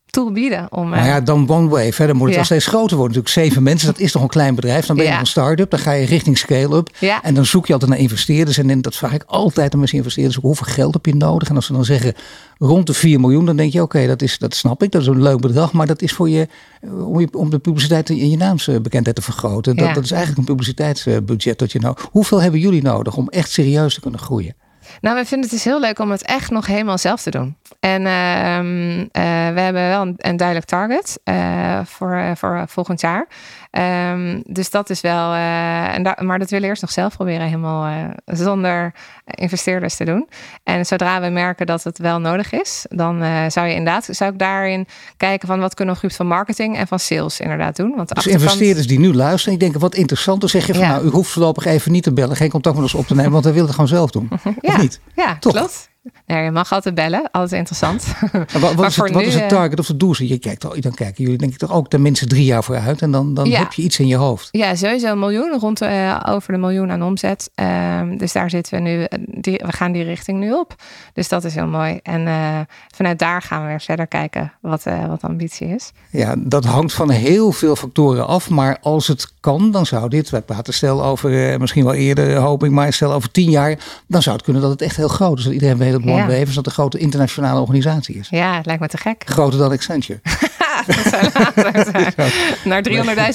tool 0.09 0.31
bieden. 0.31 0.67
Om, 0.69 0.89
nou 0.89 1.05
ja, 1.05 1.17
eh, 1.17 1.25
dan 1.25 1.49
OneWave. 1.49 1.93
Verder 1.93 2.15
moet 2.15 2.25
het 2.25 2.33
ja. 2.33 2.39
al 2.39 2.45
steeds 2.45 2.65
groter 2.65 2.97
worden. 2.97 3.17
Natuurlijk 3.17 3.47
zeven 3.47 3.63
mensen, 3.63 3.87
dat 3.87 3.99
is 3.99 4.11
toch 4.11 4.21
een 4.21 4.27
klein 4.27 4.55
bedrijf. 4.55 4.85
Dan 4.85 4.95
ben 4.95 5.05
je 5.05 5.11
ja. 5.11 5.19
een 5.19 5.25
start-up, 5.25 5.69
dan 5.69 5.79
ga 5.79 5.91
je 5.91 6.05
richting 6.05 6.37
scale-up. 6.37 6.89
Ja. 6.99 7.23
En 7.23 7.33
dan 7.33 7.45
zoek 7.45 7.67
je 7.67 7.73
altijd 7.73 7.91
naar 7.91 7.99
investeerders. 7.99 8.57
En 8.57 8.81
dat 8.81 8.95
vraag 8.95 9.13
ik 9.13 9.23
altijd 9.25 9.73
aan 9.73 9.79
mensen 9.79 9.97
investeerders. 9.97 10.35
Hoeveel 10.35 10.73
geld 10.73 10.93
heb 10.93 11.05
je 11.05 11.15
nodig? 11.15 11.49
En 11.49 11.55
als 11.55 11.65
ze 11.65 11.73
dan 11.73 11.85
zeggen 11.85 12.13
rond 12.57 12.87
de 12.87 12.93
4 12.93 13.19
miljoen, 13.19 13.45
dan 13.45 13.55
denk 13.55 13.71
je 13.71 13.81
oké, 13.81 13.97
okay, 13.97 14.15
dat, 14.15 14.35
dat 14.39 14.55
snap 14.55 14.83
ik. 14.83 14.91
Dat 14.91 15.01
is 15.01 15.07
een 15.07 15.21
leuk 15.21 15.41
bedrag. 15.41 15.71
Maar 15.71 15.87
dat 15.87 16.01
is 16.01 16.13
voor 16.13 16.29
je, 16.29 16.47
om, 16.81 17.19
je, 17.19 17.27
om 17.31 17.49
de 17.49 17.59
publiciteit 17.59 18.09
in 18.09 18.29
je 18.29 18.37
naamsbekendheid 18.37 19.15
te 19.15 19.21
vergroten. 19.21 19.75
Dat, 19.75 19.93
dat 19.93 20.03
is 20.03 20.11
eigenlijk 20.11 20.39
een 20.39 20.55
publiciteitsbudget 20.55 21.59
dat 21.59 21.71
je 21.71 21.79
nou. 21.79 21.97
Hoeveel 22.11 22.41
hebben 22.41 22.59
jullie 22.59 22.81
nodig 22.81 23.15
om 23.15 23.27
echt 23.29 23.51
serieus 23.51 23.93
te 23.93 23.99
kunnen 23.99 24.19
groeien? 24.19 24.55
Nou, 25.01 25.15
we 25.15 25.25
vinden 25.25 25.49
het 25.49 25.49
dus 25.49 25.63
heel 25.63 25.79
leuk 25.79 25.99
om 25.99 26.11
het 26.11 26.23
echt 26.25 26.51
nog 26.51 26.65
helemaal 26.65 26.97
zelf 26.97 27.21
te 27.21 27.29
doen. 27.29 27.57
En 27.79 28.01
uh, 28.01 28.57
uh, 28.57 29.53
we 29.53 29.61
hebben 29.61 29.87
wel 29.87 30.01
een, 30.01 30.13
een 30.17 30.37
duidelijk 30.37 30.67
target 30.67 31.19
uh, 31.23 31.79
voor, 31.85 32.31
voor 32.35 32.63
volgend 32.67 33.01
jaar. 33.01 33.27
Um, 33.71 34.43
dus 34.45 34.69
dat 34.69 34.89
is 34.89 35.01
wel. 35.01 35.33
en 35.33 36.03
daar, 36.03 36.25
maar 36.25 36.39
dat 36.39 36.49
willen 36.49 36.63
we 36.63 36.69
eerst 36.69 36.81
nog 36.81 36.91
zelf 36.91 37.15
proberen, 37.15 37.45
helemaal 37.45 38.11
zonder 38.25 38.93
investeerders 39.25 39.95
te 39.95 40.05
doen. 40.05 40.29
En 40.63 40.85
zodra 40.85 41.21
we 41.21 41.29
merken 41.29 41.65
dat 41.65 41.83
het 41.83 41.97
wel 41.97 42.19
nodig 42.19 42.51
is, 42.51 42.85
dan 42.89 43.23
zou 43.51 43.67
je 43.67 43.73
inderdaad, 43.73 44.07
zou 44.11 44.31
ik 44.31 44.39
daarin 44.39 44.87
kijken 45.17 45.47
van 45.47 45.59
wat 45.59 45.73
kunnen 45.73 45.95
we 45.95 46.05
op 46.05 46.11
van 46.11 46.27
marketing 46.27 46.77
en 46.77 46.87
van 46.87 46.99
sales 46.99 47.39
inderdaad 47.39 47.75
doen. 47.75 47.95
Want 47.95 48.07
dus 48.07 48.17
achterkant... 48.17 48.43
investeerders 48.43 48.87
die 48.87 48.99
nu 48.99 49.13
luisteren, 49.13 49.53
ik 49.53 49.59
denk 49.59 49.77
wat 49.77 49.95
interessant, 49.95 50.39
dan 50.39 50.49
zeg 50.49 50.67
je 50.67 50.73
van 50.73 50.81
ja. 50.81 50.89
nou, 50.89 51.05
u 51.05 51.09
hoeft 51.09 51.31
voorlopig 51.31 51.65
even 51.65 51.91
niet 51.91 52.03
te 52.03 52.13
bellen, 52.13 52.35
geen 52.35 52.49
contact 52.49 52.75
met 52.75 52.83
ons 52.83 52.93
op 52.93 53.07
te 53.07 53.15
nemen, 53.15 53.31
want 53.31 53.43
we 53.43 53.51
willen 53.51 53.65
het 53.65 53.75
gewoon 53.75 53.89
zelf 53.89 54.11
doen. 54.11 54.29
ja. 54.61 54.77
niet? 54.77 54.99
Ja, 55.15 55.37
Toch? 55.39 55.53
klopt. 55.53 55.88
Nee, 56.25 56.43
je 56.43 56.51
mag 56.51 56.73
altijd 56.73 56.95
bellen, 56.95 57.31
altijd 57.31 57.59
interessant. 57.59 58.05
wat, 58.31 58.73
wat, 58.73 58.85
is, 58.85 58.95
het, 58.95 59.11
wat 59.11 59.21
is, 59.21 59.33
het, 59.33 59.43
eh, 59.43 59.49
target 59.49 59.79
of 59.79 59.87
het 59.87 59.99
doel? 59.99 60.13
Je 60.17 60.37
kijkt, 60.37 60.61
dan 60.61 60.93
kijken 60.93 61.23
jullie 61.23 61.37
denk 61.37 61.51
ik 61.51 61.57
toch 61.57 61.71
ook 61.71 61.89
tenminste 61.89 62.27
drie 62.27 62.45
jaar 62.45 62.63
vooruit 62.63 63.01
en 63.01 63.11
dan, 63.11 63.33
dan 63.33 63.49
ja. 63.49 63.59
heb 63.59 63.73
je 63.73 63.81
iets 63.81 63.99
in 63.99 64.07
je 64.07 64.15
hoofd. 64.15 64.47
Ja, 64.51 64.75
sowieso 64.75 65.11
een 65.11 65.19
miljoen, 65.19 65.59
rond 65.59 65.81
uh, 65.81 66.19
over 66.25 66.53
de 66.53 66.59
miljoen 66.59 66.91
aan 66.91 67.03
omzet. 67.03 67.49
Um, 67.55 68.17
dus 68.17 68.31
daar 68.31 68.49
zitten 68.49 68.83
we 68.83 68.89
nu, 68.89 69.07
die, 69.41 69.61
we 69.65 69.73
gaan 69.73 69.91
die 69.91 70.03
richting 70.03 70.39
nu 70.39 70.53
op. 70.53 70.75
Dus 71.13 71.27
dat 71.27 71.43
is 71.43 71.55
heel 71.55 71.67
mooi. 71.67 71.99
En 72.03 72.27
uh, 72.27 72.59
vanuit 72.95 73.19
daar 73.19 73.41
gaan 73.41 73.61
we 73.61 73.67
weer 73.67 73.81
verder 73.81 74.07
kijken 74.07 74.53
wat, 74.61 74.83
wat 75.07 75.21
ambitie 75.21 75.67
is. 75.67 75.91
Ja, 76.09 76.35
dat 76.37 76.65
hangt 76.65 76.93
van 76.93 77.09
heel 77.09 77.51
veel 77.51 77.75
factoren 77.75 78.27
af. 78.27 78.49
Maar 78.49 78.77
als 78.81 79.07
het 79.07 79.33
kan, 79.39 79.71
dan 79.71 79.85
zou 79.85 80.09
dit, 80.09 80.29
wij 80.29 80.41
praten 80.41 80.73
stel 80.73 81.03
over 81.03 81.59
misschien 81.59 81.83
wel 81.83 81.93
eerder 81.93 82.35
hoop 82.35 82.63
ik, 82.63 82.71
maar 82.71 82.93
stel 82.93 83.13
over 83.13 83.31
tien 83.31 83.49
jaar, 83.49 83.77
dan 84.07 84.21
zou 84.21 84.35
het 84.35 84.45
kunnen 84.45 84.61
dat 84.61 84.71
het 84.71 84.81
echt 84.81 84.95
heel 84.95 85.07
groot 85.07 85.37
is. 85.37 85.43
Dat 85.43 85.53
iedereen 85.53 85.77
weet 85.77 85.98
dat 86.05 86.37
ja. 86.37 86.53
dat 86.53 86.65
een 86.65 86.71
grote 86.71 86.97
internationale 86.97 87.59
organisatie 87.59 88.15
is. 88.15 88.27
Ja, 88.29 88.55
het 88.55 88.65
lijkt 88.65 88.81
me 88.81 88.87
te 88.87 88.97
gek. 88.97 89.23
Groter 89.25 89.59
dan 89.59 89.71
Accenture. 89.71 90.19
dat 90.85 91.73
later. 91.73 92.33
Naar 92.63 92.83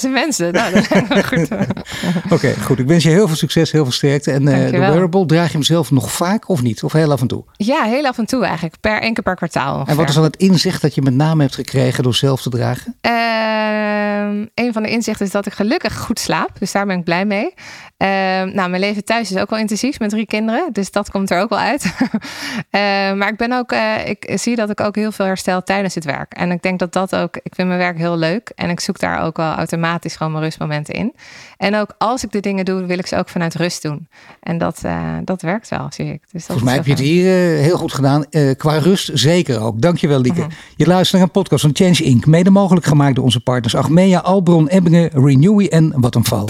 300.000 0.03 0.09
mensen. 0.09 0.53
Nou, 0.53 0.73
dat 0.73 1.25
goed. 1.25 1.47
Oké, 2.35 2.53
goed. 2.61 2.79
Ik 2.79 2.87
wens 2.87 3.03
je 3.03 3.09
heel 3.09 3.27
veel 3.27 3.35
succes, 3.35 3.71
heel 3.71 3.83
veel 3.83 3.91
sterkte. 3.91 4.31
En 4.31 4.41
uh, 4.41 4.71
de 4.71 4.77
wearable, 4.77 5.25
draag 5.25 5.47
je 5.47 5.53
hem 5.53 5.63
zelf 5.63 5.91
nog 5.91 6.11
vaak 6.11 6.49
of 6.49 6.61
niet? 6.61 6.83
Of 6.83 6.91
heel 6.91 7.11
af 7.11 7.21
en 7.21 7.27
toe? 7.27 7.43
Ja, 7.53 7.83
heel 7.83 8.05
af 8.05 8.17
en 8.17 8.25
toe 8.25 8.43
eigenlijk. 8.43 8.75
Per 8.79 9.01
één 9.01 9.13
keer 9.13 9.23
per 9.23 9.35
kwartaal 9.35 9.73
ongeveer. 9.73 9.91
En 9.91 9.97
wat 9.97 10.09
is 10.09 10.15
dan 10.15 10.23
het 10.23 10.35
inzicht 10.37 10.81
dat 10.81 10.95
je 10.95 11.01
met 11.01 11.13
name 11.13 11.41
hebt 11.41 11.55
gekregen 11.55 12.03
door 12.03 12.15
zelf 12.15 12.41
te 12.41 12.49
dragen? 12.49 12.95
Uh, 13.01 14.47
een 14.53 14.73
van 14.73 14.83
de 14.83 14.89
inzichten 14.89 15.25
is 15.25 15.31
dat 15.31 15.45
ik 15.45 15.53
gelukkig 15.53 15.97
goed 15.97 16.19
slaap. 16.19 16.49
Dus 16.59 16.71
daar 16.71 16.85
ben 16.85 16.97
ik 16.97 17.03
blij 17.03 17.25
mee. 17.25 17.53
Uh, 17.97 18.07
nou, 18.53 18.69
mijn 18.69 18.79
leven 18.79 19.03
thuis 19.03 19.31
is 19.31 19.37
ook 19.37 19.49
wel 19.49 19.59
intensief 19.59 19.99
met 19.99 20.09
drie 20.09 20.25
kinderen. 20.25 20.69
Dus 20.71 20.91
dat 20.91 21.11
komt 21.11 21.31
er 21.31 21.39
ook 21.39 21.49
wel 21.49 21.59
uit. 21.59 21.83
uh, 21.85 22.11
maar 23.19 23.27
ik 23.27 23.37
ben 23.37 23.51
ook, 23.51 23.71
uh, 23.71 24.07
ik 24.07 24.31
zie 24.33 24.55
dat 24.55 24.69
ik 24.69 24.79
ook 24.79 24.95
heel 24.95 25.11
veel 25.11 25.25
herstel 25.25 25.63
tijdens 25.63 25.95
het 25.95 26.05
werk. 26.05 26.33
En 26.33 26.51
ik 26.51 26.61
denk 26.61 26.79
dat 26.79 26.93
dat 26.93 27.15
ook, 27.15 27.35
ik 27.43 27.55
vind 27.55 27.67
mijn 27.67 27.79
werk 27.79 27.97
heel 27.97 28.17
leuk. 28.17 28.51
En 28.55 28.69
ik 28.69 28.79
zoek 28.79 28.99
daar 28.99 29.21
ook 29.21 29.37
wel 29.37 29.53
automatisch 29.53 30.15
gewoon 30.15 30.31
mijn 30.31 30.43
rustmomenten 30.43 30.93
in. 30.93 31.13
En 31.57 31.75
ook 31.75 31.95
als 31.97 32.23
ik 32.23 32.31
de 32.31 32.39
dingen 32.39 32.65
doe, 32.65 32.85
wil 32.85 32.97
ik 32.97 33.07
ze 33.07 33.17
ook 33.17 33.29
vanuit 33.29 33.55
rust 33.55 33.81
doen. 33.81 34.07
En 34.39 34.57
dat, 34.57 34.81
dat 35.23 35.41
werkt 35.41 35.69
wel, 35.69 35.87
zie 35.89 36.13
ik. 36.13 36.21
Dus 36.31 36.45
Volgens 36.45 36.65
mij 36.65 36.75
heb 36.75 36.85
je 36.85 36.91
het 36.91 36.99
hier 37.01 37.31
heel 37.57 37.77
goed 37.77 37.93
gedaan. 37.93 38.25
qua 38.57 38.77
rust 38.77 39.09
zeker 39.13 39.61
ook. 39.61 39.81
Dankjewel, 39.81 40.19
Lieke. 40.19 40.41
-huh. 40.41 40.49
Je 40.75 40.87
luistert 40.87 41.13
naar 41.13 41.21
een 41.21 41.41
podcast 41.41 41.61
van 41.61 41.71
Change 41.73 42.03
Inc. 42.03 42.25
Mede 42.25 42.49
mogelijk 42.49 42.85
gemaakt 42.85 43.15
door 43.15 43.23
onze 43.23 43.39
partners 43.39 43.75
Achmea, 43.75 44.19
Albron, 44.19 44.67
Ebbingen, 44.67 45.09
Renewy 45.13 45.65
en 45.65 45.93
Wat 45.95 46.15
een 46.15 46.25
Val. 46.25 46.49